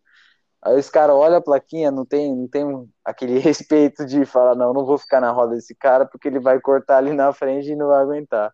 Aí 0.64 0.78
os 0.80 0.90
caras 0.90 1.16
olham 1.16 1.38
a 1.38 1.42
plaquinha, 1.42 1.90
não 1.92 2.06
tem, 2.06 2.36
não 2.36 2.48
tem 2.48 2.64
aquele 3.06 3.40
respeito 3.40 4.06
de 4.06 4.26
falar, 4.26 4.56
não, 4.56 4.74
não 4.74 4.86
vou 4.86 4.98
ficar 4.98 5.20
na 5.22 5.32
roda 5.32 5.56
desse 5.56 5.76
cara 5.76 6.06
porque 6.06 6.28
ele 6.28 6.40
vai 6.40 6.60
cortar 6.62 6.98
ali 6.98 7.14
na 7.14 7.34
frente 7.34 7.72
e 7.72 7.76
não 7.76 7.88
vai 7.88 8.02
aguentar. 8.04 8.54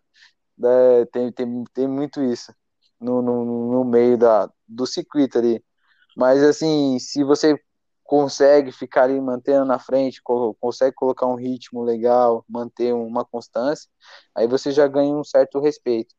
É, 0.64 1.04
tem, 1.06 1.32
tem, 1.32 1.64
tem 1.72 1.86
muito 1.88 2.22
isso 2.22 2.52
no, 3.00 3.22
no, 3.22 3.44
no 3.72 3.84
meio 3.84 4.18
da, 4.18 4.50
do 4.66 4.86
circuito 4.86 5.38
ali. 5.38 5.62
Mas 6.16 6.42
assim, 6.42 6.98
se 7.00 7.24
você 7.24 7.58
consegue 8.08 8.72
ficar 8.72 9.04
ali 9.04 9.20
mantendo 9.20 9.66
na 9.66 9.78
frente, 9.80 10.22
co- 10.24 10.56
consegue 10.60 10.96
colocar 10.96 11.26
um 11.28 11.36
ritmo 11.36 11.84
legal, 11.84 12.44
manter 12.50 12.94
uma 12.94 13.24
constância, 13.26 13.88
aí 14.36 14.48
você 14.48 14.72
já 14.72 14.88
ganha 14.88 15.14
um 15.14 15.24
certo 15.24 15.60
respeito. 15.60 16.16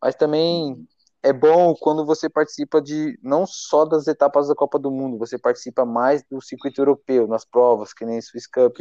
Mas 0.00 0.14
também 0.14 0.86
é 1.22 1.32
bom 1.32 1.74
quando 1.74 2.04
você 2.04 2.28
participa 2.28 2.80
de 2.82 3.18
não 3.22 3.46
só 3.46 3.84
das 3.84 4.06
etapas 4.06 4.48
da 4.48 4.54
Copa 4.54 4.78
do 4.78 4.90
Mundo, 4.90 5.18
você 5.18 5.38
participa 5.38 5.84
mais 5.84 6.22
do 6.30 6.40
circuito 6.42 6.80
europeu, 6.80 7.26
nas 7.26 7.44
provas, 7.44 7.94
que 7.94 8.04
nem 8.04 8.20
Swiss 8.20 8.46
Cup, 8.48 8.76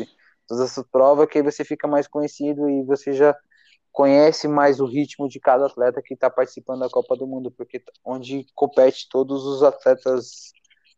todas 0.47 0.71
essas 0.71 0.85
provas 0.91 1.27
que 1.29 1.37
aí 1.39 1.43
você 1.43 1.63
fica 1.63 1.87
mais 1.87 2.07
conhecido 2.07 2.69
e 2.69 2.83
você 2.83 3.13
já 3.13 3.35
conhece 3.91 4.47
mais 4.47 4.79
o 4.81 4.85
ritmo 4.87 5.29
de 5.29 5.39
cada 5.39 5.67
atleta 5.67 6.01
que 6.03 6.15
está 6.15 6.29
participando 6.29 6.81
da 6.81 6.89
Copa 6.89 7.17
do 7.17 7.27
Mundo, 7.27 7.51
porque 7.51 7.83
onde 8.05 8.45
compete 8.55 9.07
todos 9.09 9.45
os 9.45 9.63
atletas 9.63 10.51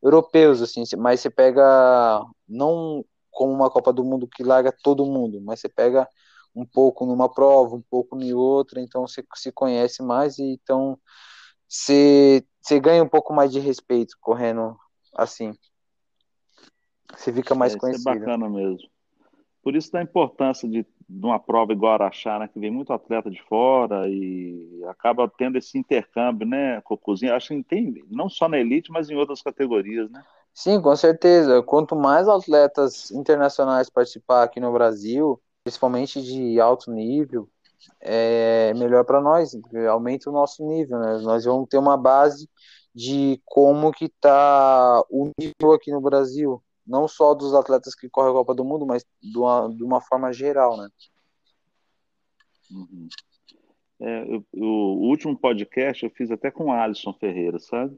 europeus, 0.04 0.62
assim, 0.62 0.84
mas 0.98 1.20
você 1.22 1.30
pega 1.30 2.24
não 2.48 3.04
como 3.32 3.54
uma 3.54 3.70
Copa 3.70 3.92
do 3.94 4.04
Mundo 4.04 4.28
que 4.28 4.44
larga 4.44 4.72
todo 4.84 5.06
mundo, 5.06 5.42
mas 5.42 5.60
você 5.60 5.70
pega 5.70 6.08
um 6.56 6.66
pouco 6.66 7.06
numa 7.06 7.30
prova, 7.32 7.76
um 7.76 7.82
pouco 7.82 8.18
em 8.22 8.34
outra, 8.34 8.82
então 8.82 9.06
você 9.08 9.24
se 9.36 9.52
conhece 9.52 10.02
mais 10.02 10.38
e 10.40 10.44
então 10.54 10.98
você, 11.68 12.46
você 12.62 12.80
ganha 12.80 13.04
um 13.04 13.10
pouco 13.10 13.34
mais 13.34 13.52
de 13.52 13.60
respeito 13.60 14.16
correndo 14.22 14.78
assim. 15.16 15.54
Você 17.18 17.34
fica 17.34 17.56
mais 17.56 17.74
É, 17.74 17.78
isso 17.78 17.96
é 17.96 17.98
conhecido. 17.98 18.04
bacana 18.04 18.50
mesmo. 18.50 18.90
Por 19.66 19.76
isso 19.76 19.92
da 19.92 20.00
importância 20.00 20.70
de, 20.70 20.86
de 21.10 21.26
uma 21.26 21.40
prova 21.40 21.74
igual 21.74 21.94
a 21.94 21.96
Araxá, 21.96 22.38
né, 22.38 22.48
que 22.48 22.60
vem 22.60 22.70
muito 22.70 22.94
atleta 22.94 23.32
de 23.32 23.42
fora 23.42 24.08
e 24.08 24.80
acaba 24.88 25.28
tendo 25.28 25.58
esse 25.58 25.76
intercâmbio, 25.76 26.48
né, 26.48 26.80
Cocuzinho? 26.82 27.34
Acho 27.34 27.48
que 27.48 27.64
tem, 27.64 28.06
não 28.12 28.30
só 28.30 28.48
na 28.48 28.60
elite, 28.60 28.92
mas 28.92 29.10
em 29.10 29.16
outras 29.16 29.42
categorias, 29.42 30.08
né? 30.12 30.24
Sim, 30.54 30.80
com 30.80 30.96
certeza. 30.96 31.64
Quanto 31.64 31.96
mais 31.96 32.28
atletas 32.28 33.10
internacionais 33.10 33.90
participar 33.90 34.44
aqui 34.44 34.60
no 34.60 34.72
Brasil, 34.72 35.42
principalmente 35.64 36.22
de 36.22 36.60
alto 36.60 36.92
nível, 36.92 37.50
é 38.00 38.72
melhor 38.76 39.04
para 39.04 39.20
nós, 39.20 39.58
aumenta 39.90 40.30
o 40.30 40.34
nosso 40.34 40.64
nível, 40.64 41.00
né? 41.00 41.18
Nós 41.24 41.44
vamos 41.44 41.68
ter 41.68 41.80
uma 41.80 41.98
base 41.98 42.48
de 42.94 43.42
como 43.44 43.92
que 43.92 44.10
tá 44.22 45.04
o 45.10 45.32
nível 45.40 45.74
aqui 45.74 45.92
no 45.92 46.00
Brasil. 46.00 46.62
Não 46.86 47.08
só 47.08 47.34
dos 47.34 47.54
atletas 47.54 47.96
que 47.96 48.10
correm 48.10 48.32
a 48.32 48.34
Copa 48.34 48.54
do 48.54 48.64
Mundo, 48.64 48.86
mas 48.86 49.06
de 49.22 49.38
uma, 49.38 49.68
de 49.70 49.84
uma 49.84 50.02
forma 50.02 50.32
geral, 50.32 50.78
né? 50.78 50.90
Uhum. 52.72 53.08
É, 54.00 54.36
eu, 54.36 54.46
o 54.54 55.08
último 55.08 55.38
podcast 55.38 56.04
eu 56.04 56.12
fiz 56.12 56.30
até 56.32 56.52
com 56.52 56.66
o 56.66 56.72
Alisson 56.72 57.14
Ferreira, 57.14 57.60
sabe? 57.60 57.98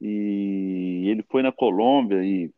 E 0.00 1.04
ele 1.08 1.22
foi 1.30 1.42
na 1.42 1.52
Colômbia 1.52 2.24
e 2.24 2.52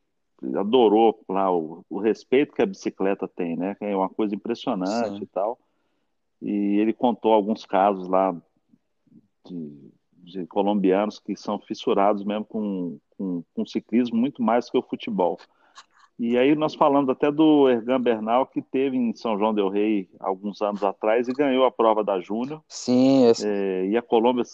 adorou 0.56 1.22
lá 1.28 1.54
o, 1.54 1.84
o 1.88 1.98
respeito 2.00 2.54
que 2.54 2.62
a 2.62 2.66
bicicleta 2.66 3.28
tem, 3.28 3.56
né? 3.56 3.76
É 3.80 3.96
uma 3.96 4.08
coisa 4.08 4.34
impressionante 4.34 5.18
Sim. 5.18 5.22
e 5.22 5.26
tal. 5.26 5.58
E 6.40 6.78
ele 6.80 6.92
contou 6.92 7.32
alguns 7.32 7.64
casos 7.64 8.08
lá 8.08 8.34
de, 9.46 9.92
de 10.23 10.47
colombianos 10.47 11.18
que 11.18 11.37
são 11.37 11.59
fissurados 11.61 12.25
mesmo 12.25 12.45
com, 12.45 12.99
com, 13.18 13.45
com 13.55 13.66
ciclismo 13.66 14.16
muito 14.16 14.43
mais 14.43 14.70
que 14.70 14.79
o 14.79 14.83
futebol. 14.83 15.39
E 16.18 16.39
aí 16.39 16.55
nós 16.55 16.75
falamos 16.75 17.11
até 17.11 17.31
do 17.33 17.68
Ergan 17.68 18.01
Bernal, 18.01 18.47
que 18.47 18.62
teve 18.62 18.97
em 18.97 19.14
São 19.14 19.39
João 19.39 19.55
del 19.55 19.68
Rei 19.70 20.09
alguns 20.20 20.62
anos 20.62 20.83
atrás 20.85 21.29
e 21.29 21.33
ganhou 21.35 21.64
a 21.64 21.73
prova 21.73 22.05
da 22.05 22.20
Júnior. 22.20 22.62
Sim, 22.68 23.27
esse- 23.29 23.47
É, 23.47 23.87
e 23.87 23.97
a 23.97 24.03
Colômbia 24.03 24.45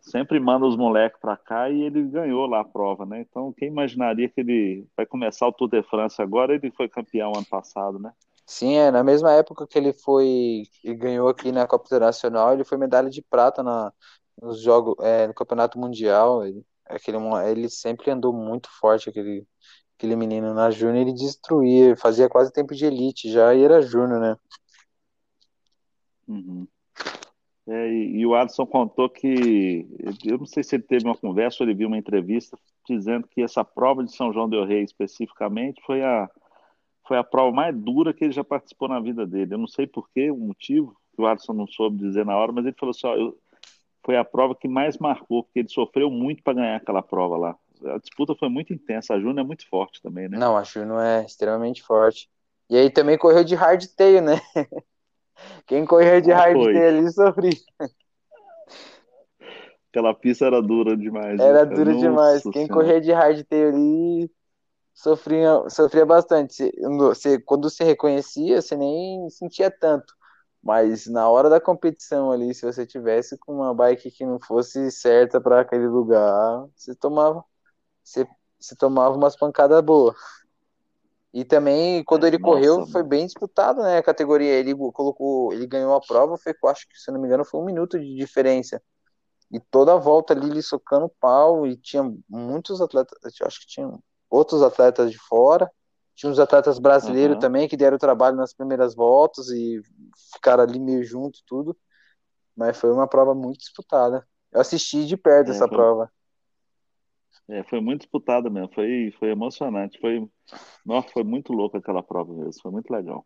sempre 0.00 0.40
manda 0.40 0.66
os 0.66 0.76
moleques 0.76 1.20
para 1.20 1.36
cá 1.36 1.70
e 1.70 1.82
ele 1.82 2.02
ganhou 2.04 2.46
lá 2.46 2.60
a 2.60 2.64
prova, 2.64 3.06
né? 3.06 3.20
Então, 3.20 3.52
quem 3.52 3.68
imaginaria 3.68 4.28
que 4.28 4.40
ele 4.40 4.86
vai 4.96 5.06
começar 5.06 5.46
o 5.46 5.52
Tour 5.52 5.68
de 5.68 5.82
France 5.84 6.20
agora? 6.22 6.54
Ele 6.54 6.70
foi 6.72 6.88
campeão 6.88 7.36
ano 7.36 7.46
passado, 7.46 7.98
né? 7.98 8.12
sim, 8.46 8.74
é 8.76 8.90
na 8.90 9.02
mesma 9.04 9.32
época 9.32 9.66
que 9.66 9.78
ele 9.78 9.92
foi 9.92 10.64
e 10.84 10.94
ganhou 10.94 11.28
aqui 11.28 11.52
na 11.52 11.66
Copa 11.66 11.86
Internacional, 11.86 12.52
ele 12.52 12.64
foi 12.64 12.78
medalha 12.78 13.08
de 13.10 13.22
prata 13.22 13.62
na, 13.62 13.92
nos 14.40 14.62
jogos, 14.62 14.94
é, 15.04 15.26
no 15.26 15.34
Campeonato 15.34 15.78
Mundial. 15.78 16.44
Ele, 16.44 16.64
aquele, 16.86 17.18
ele 17.50 17.68
sempre 17.68 18.10
andou 18.10 18.32
muito 18.32 18.68
forte, 18.80 19.08
aquele, 19.08 19.46
aquele 19.96 20.16
menino 20.16 20.54
na 20.54 20.70
Júnior, 20.70 20.96
ele 20.96 21.12
destruía, 21.12 21.96
fazia 21.96 22.28
quase 22.28 22.52
tempo 22.52 22.74
de 22.74 22.84
elite 22.86 23.30
já 23.30 23.54
e 23.54 23.62
era 23.62 23.82
Júnior, 23.82 24.20
né? 24.20 24.36
Uhum. 26.28 26.66
É, 27.66 27.88
e, 27.88 28.18
e 28.18 28.26
o 28.26 28.34
Adson 28.34 28.66
contou 28.66 29.08
que, 29.08 29.86
eu 30.24 30.38
não 30.38 30.46
sei 30.46 30.62
se 30.62 30.74
ele 30.74 30.82
teve 30.82 31.04
uma 31.04 31.16
conversa 31.16 31.62
ou 31.62 31.68
ele 31.68 31.76
viu 31.76 31.88
uma 31.88 31.98
entrevista 31.98 32.58
dizendo 32.88 33.28
que 33.28 33.42
essa 33.42 33.64
prova 33.64 34.02
de 34.02 34.14
São 34.14 34.32
João 34.32 34.48
del 34.48 34.64
Rei 34.64 34.82
especificamente 34.82 35.80
foi 35.84 36.02
a, 36.02 36.28
foi 37.06 37.18
a 37.18 37.24
prova 37.24 37.52
mais 37.52 37.76
dura 37.76 38.12
que 38.14 38.24
ele 38.24 38.32
já 38.32 38.42
participou 38.42 38.88
na 38.88 38.98
vida 39.00 39.26
dele. 39.26 39.54
Eu 39.54 39.58
não 39.58 39.68
sei 39.68 39.86
por 39.86 40.08
quê, 40.10 40.30
o 40.30 40.36
motivo, 40.36 40.96
que 41.14 41.22
o 41.22 41.26
Adson 41.26 41.52
não 41.52 41.66
soube 41.66 41.98
dizer 41.98 42.24
na 42.24 42.36
hora, 42.36 42.50
mas 42.52 42.64
ele 42.64 42.76
falou 42.78 42.90
assim, 42.90 43.06
ó, 43.06 43.14
eu- 43.14 43.38
foi 44.04 44.16
a 44.16 44.24
prova 44.24 44.54
que 44.54 44.68
mais 44.68 44.98
marcou, 44.98 45.44
porque 45.44 45.60
ele 45.60 45.68
sofreu 45.68 46.10
muito 46.10 46.42
para 46.42 46.54
ganhar 46.54 46.76
aquela 46.76 47.02
prova 47.02 47.36
lá. 47.36 47.56
A 47.84 47.98
disputa 47.98 48.34
foi 48.34 48.48
muito 48.48 48.72
intensa, 48.72 49.14
a 49.14 49.18
Júnior 49.18 49.40
é 49.40 49.42
muito 49.44 49.68
forte 49.68 50.02
também, 50.02 50.28
né? 50.28 50.38
Não, 50.38 50.56
a 50.56 50.62
Júnior 50.62 51.00
é 51.02 51.24
extremamente 51.24 51.82
forte. 51.82 52.28
E 52.68 52.76
aí 52.76 52.90
também 52.90 53.18
correu 53.18 53.42
de 53.42 53.54
hardtail, 53.54 54.22
né? 54.22 54.34
Quem 55.66 55.84
correu 55.84 56.20
de 56.20 56.30
hardtail 56.30 56.88
ali 56.88 57.12
sofria. 57.12 57.52
Aquela 59.90 60.14
pista 60.14 60.46
era 60.46 60.62
dura 60.62 60.96
demais. 60.96 61.36
né, 61.38 61.44
Era 61.44 61.64
cara? 61.64 61.74
duro 61.74 61.84
Nossa 61.84 61.98
demais. 61.98 62.42
Quem 62.52 62.66
Senhora. 62.66 62.84
corria 62.84 63.00
de 63.00 63.12
hardtail 63.12 63.68
ali 63.68 64.30
sofria, 64.94 65.68
sofria 65.70 66.06
bastante. 66.06 66.70
Você- 66.98 67.40
quando 67.40 67.70
você 67.70 67.84
reconhecia, 67.84 68.62
você 68.62 68.76
nem 68.76 69.28
sentia 69.30 69.70
tanto. 69.70 70.14
Mas 70.62 71.06
na 71.06 71.28
hora 71.28 71.48
da 71.50 71.60
competição 71.60 72.30
ali, 72.32 72.54
se 72.54 72.66
você 72.66 72.86
tivesse 72.86 73.38
com 73.38 73.54
uma 73.56 73.74
bike 73.74 74.10
que 74.10 74.26
não 74.26 74.38
fosse 74.40 74.90
certa 74.90 75.40
para 75.40 75.60
aquele 75.62 75.88
lugar, 75.88 76.66
você 76.76 76.94
tomava, 76.94 77.44
você, 78.04 78.26
você 78.60 78.76
tomava 78.76 79.16
umas 79.16 79.36
pancadas 79.36 79.82
boas. 79.82 80.16
E 81.32 81.44
também, 81.44 82.02
quando 82.04 82.26
É, 82.26 82.26
ele 82.26 82.38
nossa, 82.38 82.80
correu, 82.80 82.86
foi 82.86 83.04
bem 83.04 83.24
disputado, 83.26 83.82
né? 83.82 83.98
A 83.98 84.02
categoria. 84.02 84.50
Ele 84.52 84.74
colocou, 84.92 85.52
ele 85.52 85.66
ganhou 85.66 85.94
a 85.94 86.00
prova, 86.00 86.36
foi, 86.36 86.52
acho 86.66 86.88
que, 86.88 86.98
se 86.98 87.10
não 87.12 87.20
me 87.20 87.26
engano, 87.28 87.44
foi 87.44 87.60
um 87.60 87.64
minuto 87.64 87.98
de 87.98 88.14
diferença. 88.16 88.82
E 89.52 89.60
toda 89.60 89.94
a 89.94 89.96
volta 89.98 90.34
ali 90.34 90.50
ele 90.50 90.62
socando 90.62 91.10
pau 91.20 91.66
e 91.66 91.76
tinha 91.76 92.02
muitos 92.28 92.80
atletas, 92.80 93.18
acho 93.42 93.60
que 93.60 93.66
tinha 93.68 93.90
outros 94.30 94.62
atletas 94.62 95.10
de 95.12 95.18
fora, 95.18 95.70
tinha 96.20 96.30
uns 96.30 96.38
atletas 96.38 96.78
brasileiros 96.78 97.36
Aham. 97.36 97.40
também 97.40 97.66
que 97.66 97.78
deram 97.78 97.96
trabalho 97.96 98.36
nas 98.36 98.52
primeiras 98.52 98.94
voltas 98.94 99.48
e 99.48 99.80
ficaram 100.34 100.62
ali 100.62 100.78
meio 100.78 101.02
junto 101.02 101.38
e 101.38 101.42
tudo, 101.46 101.74
mas 102.54 102.78
foi 102.78 102.92
uma 102.92 103.06
prova 103.08 103.34
muito 103.34 103.60
disputada. 103.60 104.28
Eu 104.52 104.60
assisti 104.60 105.06
de 105.06 105.16
perto 105.16 105.48
É, 105.48 105.50
essa 105.52 105.66
foi- 105.66 105.78
prova. 105.78 106.12
É, 107.48 107.62
foi 107.64 107.80
muito 107.80 108.02
disputada 108.02 108.50
mesmo, 108.50 108.70
foi, 108.74 109.10
foi 109.18 109.30
emocionante, 109.30 109.98
foi, 109.98 110.28
nossa, 110.84 111.08
foi 111.08 111.24
muito 111.24 111.54
louco 111.54 111.78
aquela 111.78 112.02
prova 112.02 112.34
mesmo, 112.34 112.60
foi 112.60 112.70
muito 112.70 112.90
legal. 112.92 113.24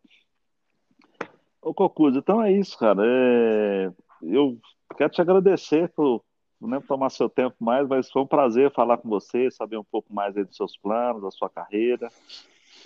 Ô 1.61 1.73
Cocuzo, 1.73 2.19
então 2.19 2.41
é 2.41 2.51
isso, 2.53 2.79
cara, 2.79 3.01
é, 3.05 3.91
eu 4.21 4.57
quero 4.97 5.11
te 5.11 5.19
agradecer 5.21 5.89
por, 5.89 6.23
né, 6.61 6.79
por 6.79 6.87
tomar 6.87 7.09
seu 7.09 7.29
tempo 7.29 7.57
mais, 7.59 7.85
mas 7.89 8.09
foi 8.09 8.21
um 8.21 8.27
prazer 8.27 8.71
falar 8.73 8.97
com 8.99 9.09
você, 9.09 9.51
saber 9.51 9.77
um 9.77 9.83
pouco 9.83 10.13
mais 10.13 10.35
aí 10.37 10.45
dos 10.45 10.55
seus 10.55 10.77
planos, 10.77 11.21
da 11.21 11.29
sua 11.29 11.49
carreira, 11.49 12.09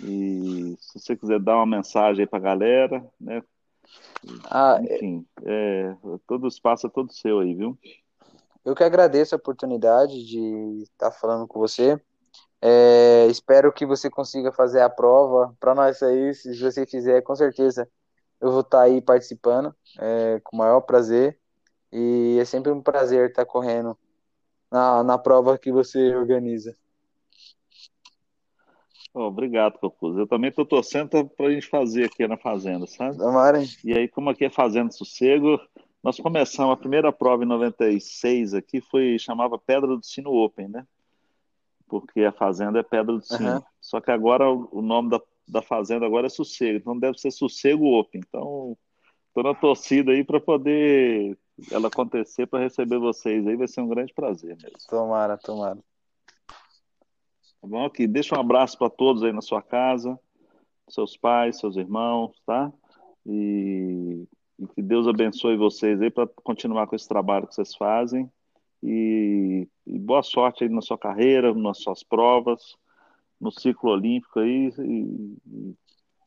e 0.02 0.76
se 0.80 0.98
você 0.98 1.16
quiser 1.16 1.40
dar 1.40 1.56
uma 1.56 1.66
mensagem 1.66 2.22
aí 2.22 2.26
pra 2.26 2.38
galera, 2.38 3.04
né, 3.20 3.42
Ah, 4.50 4.78
enfim, 4.82 5.26
é, 5.44 5.96
todo 6.26 6.44
o 6.44 6.48
espaço 6.48 6.86
é 6.86 6.90
todo 6.90 7.12
seu 7.12 7.40
aí, 7.40 7.54
viu? 7.54 7.78
eu 8.64 8.74
que 8.74 8.84
agradeço 8.84 9.34
a 9.34 9.38
oportunidade 9.38 10.24
de 10.26 10.82
estar 10.82 11.10
falando 11.10 11.46
com 11.46 11.58
você. 11.58 12.00
É, 12.62 13.26
espero 13.28 13.72
que 13.72 13.86
você 13.86 14.10
consiga 14.10 14.52
fazer 14.52 14.82
a 14.82 14.90
prova 14.90 15.56
para 15.58 15.74
nós 15.74 16.02
aí, 16.02 16.34
se 16.34 16.58
você 16.60 16.84
quiser, 16.84 17.22
com 17.22 17.34
certeza 17.34 17.88
eu 18.40 18.50
vou 18.50 18.60
estar 18.60 18.82
aí 18.82 19.00
participando, 19.02 19.74
é, 19.98 20.40
com 20.42 20.56
o 20.56 20.58
maior 20.58 20.80
prazer. 20.82 21.38
E 21.92 22.38
é 22.40 22.44
sempre 22.44 22.70
um 22.70 22.82
prazer 22.82 23.30
estar 23.30 23.44
correndo 23.44 23.98
na, 24.70 25.02
na 25.02 25.18
prova 25.18 25.58
que 25.58 25.72
você 25.72 26.14
organiza. 26.14 26.74
Obrigado, 29.12 29.78
Cocuzo. 29.78 30.20
Eu 30.20 30.26
também 30.26 30.50
estou 30.50 30.64
torcendo 30.64 31.28
para 31.28 31.46
a 31.46 31.50
gente 31.50 31.66
fazer 31.66 32.04
aqui 32.04 32.26
na 32.28 32.36
Fazenda, 32.36 32.86
sabe? 32.86 33.18
Tomara. 33.18 33.62
E 33.84 33.92
aí, 33.92 34.08
como 34.08 34.30
aqui 34.30 34.44
é 34.44 34.50
Fazenda 34.50 34.92
Sossego, 34.92 35.60
nós 36.02 36.18
começamos 36.18 36.72
a 36.72 36.76
primeira 36.76 37.12
prova 37.12 37.42
em 37.42 37.48
96 37.48 38.54
aqui, 38.54 38.80
foi 38.80 39.18
chamava 39.18 39.58
Pedra 39.58 39.96
do 39.96 40.04
Sino 40.04 40.32
Open, 40.32 40.68
né? 40.68 40.86
Porque 41.88 42.20
a 42.20 42.32
fazenda 42.32 42.78
é 42.78 42.82
Pedra 42.84 43.14
do 43.14 43.20
Sino. 43.20 43.48
Aham. 43.48 43.62
Só 43.80 44.00
que 44.00 44.10
agora 44.10 44.48
o 44.48 44.68
o 44.70 44.80
nome 44.80 45.10
da, 45.10 45.20
da 45.46 45.60
fazenda 45.60 46.06
agora 46.06 46.26
é 46.26 46.30
Sossego, 46.30 46.78
então 46.78 46.98
deve 46.98 47.18
ser 47.18 47.32
Sossego 47.32 47.98
Open. 47.98 48.22
Então, 48.26 48.76
estou 49.28 49.42
na 49.42 49.54
torcida 49.54 50.12
aí 50.12 50.22
para 50.22 50.40
poder 50.40 51.36
ela 51.70 51.88
acontecer 51.88 52.46
para 52.46 52.60
receber 52.60 52.98
vocês 52.98 53.46
aí, 53.46 53.56
vai 53.56 53.68
ser 53.68 53.80
um 53.80 53.88
grande 53.88 54.14
prazer 54.14 54.56
mesmo. 54.56 54.78
Tomara, 54.88 55.36
tomara. 55.36 55.78
Tá 57.60 57.66
bom? 57.66 57.84
Aqui, 57.84 58.06
deixa 58.06 58.34
um 58.34 58.40
abraço 58.40 58.78
para 58.78 58.88
todos 58.88 59.22
aí 59.22 59.32
na 59.32 59.42
sua 59.42 59.60
casa, 59.60 60.18
seus 60.88 61.16
pais, 61.16 61.58
seus 61.58 61.76
irmãos, 61.76 62.32
tá? 62.46 62.72
E, 63.26 64.24
e 64.58 64.66
que 64.68 64.80
Deus 64.80 65.06
abençoe 65.06 65.56
vocês 65.56 66.00
aí 66.00 66.10
para 66.10 66.26
continuar 66.26 66.86
com 66.86 66.96
esse 66.96 67.06
trabalho 67.06 67.46
que 67.46 67.54
vocês 67.54 67.74
fazem. 67.74 68.30
E, 68.82 69.68
e 69.86 69.98
boa 69.98 70.22
sorte 70.22 70.64
aí 70.64 70.70
na 70.70 70.80
sua 70.80 70.96
carreira, 70.96 71.54
nas 71.54 71.78
suas 71.82 72.02
provas, 72.02 72.76
no 73.38 73.52
ciclo 73.52 73.90
olímpico 73.90 74.40
aí. 74.40 74.72
E, 74.78 75.36
e 75.46 75.74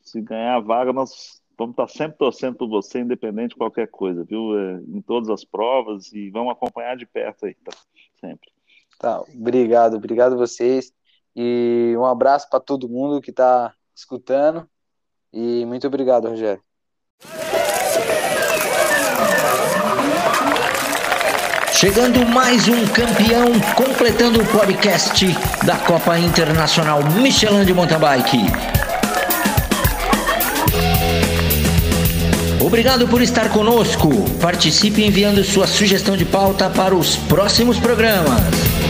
se 0.01 0.21
ganhar 0.21 0.57
a 0.57 0.59
vaga, 0.59 0.93
nós 0.93 1.41
vamos 1.57 1.73
estar 1.73 1.87
sempre 1.87 2.19
torcendo 2.19 2.57
por 2.57 2.67
você, 2.67 2.99
independente 2.99 3.49
de 3.49 3.55
qualquer 3.55 3.87
coisa, 3.87 4.23
viu? 4.23 4.55
É, 4.57 4.81
em 4.87 5.01
todas 5.01 5.31
as 5.31 5.43
provas 5.43 6.13
e 6.13 6.29
vamos 6.29 6.51
acompanhar 6.51 6.95
de 6.95 7.07
perto 7.07 7.47
aí, 7.47 7.55
tá? 7.55 7.71
Sempre. 8.19 8.51
Tá, 8.99 9.21
obrigado, 9.21 9.97
obrigado 9.97 10.37
vocês. 10.37 10.93
E 11.35 11.95
um 11.97 12.05
abraço 12.05 12.49
para 12.49 12.59
todo 12.59 12.89
mundo 12.89 13.21
que 13.21 13.31
está 13.31 13.73
escutando. 13.95 14.67
E 15.31 15.65
muito 15.65 15.87
obrigado, 15.87 16.29
Rogério. 16.29 16.61
Chegando 21.71 22.25
mais 22.25 22.67
um 22.69 22.87
campeão, 22.87 23.47
completando 23.75 24.41
o 24.41 24.45
podcast 24.45 25.25
da 25.65 25.75
Copa 25.77 26.17
Internacional 26.17 27.03
Michelin 27.03 27.65
de 27.65 27.73
Mountain 27.73 27.99
Bike. 27.99 28.37
Obrigado 32.63 33.07
por 33.07 33.21
estar 33.21 33.49
conosco. 33.49 34.09
Participe 34.39 35.03
enviando 35.03 35.43
sua 35.43 35.67
sugestão 35.67 36.15
de 36.15 36.25
pauta 36.25 36.69
para 36.69 36.95
os 36.95 37.17
próximos 37.17 37.77
programas. 37.77 38.82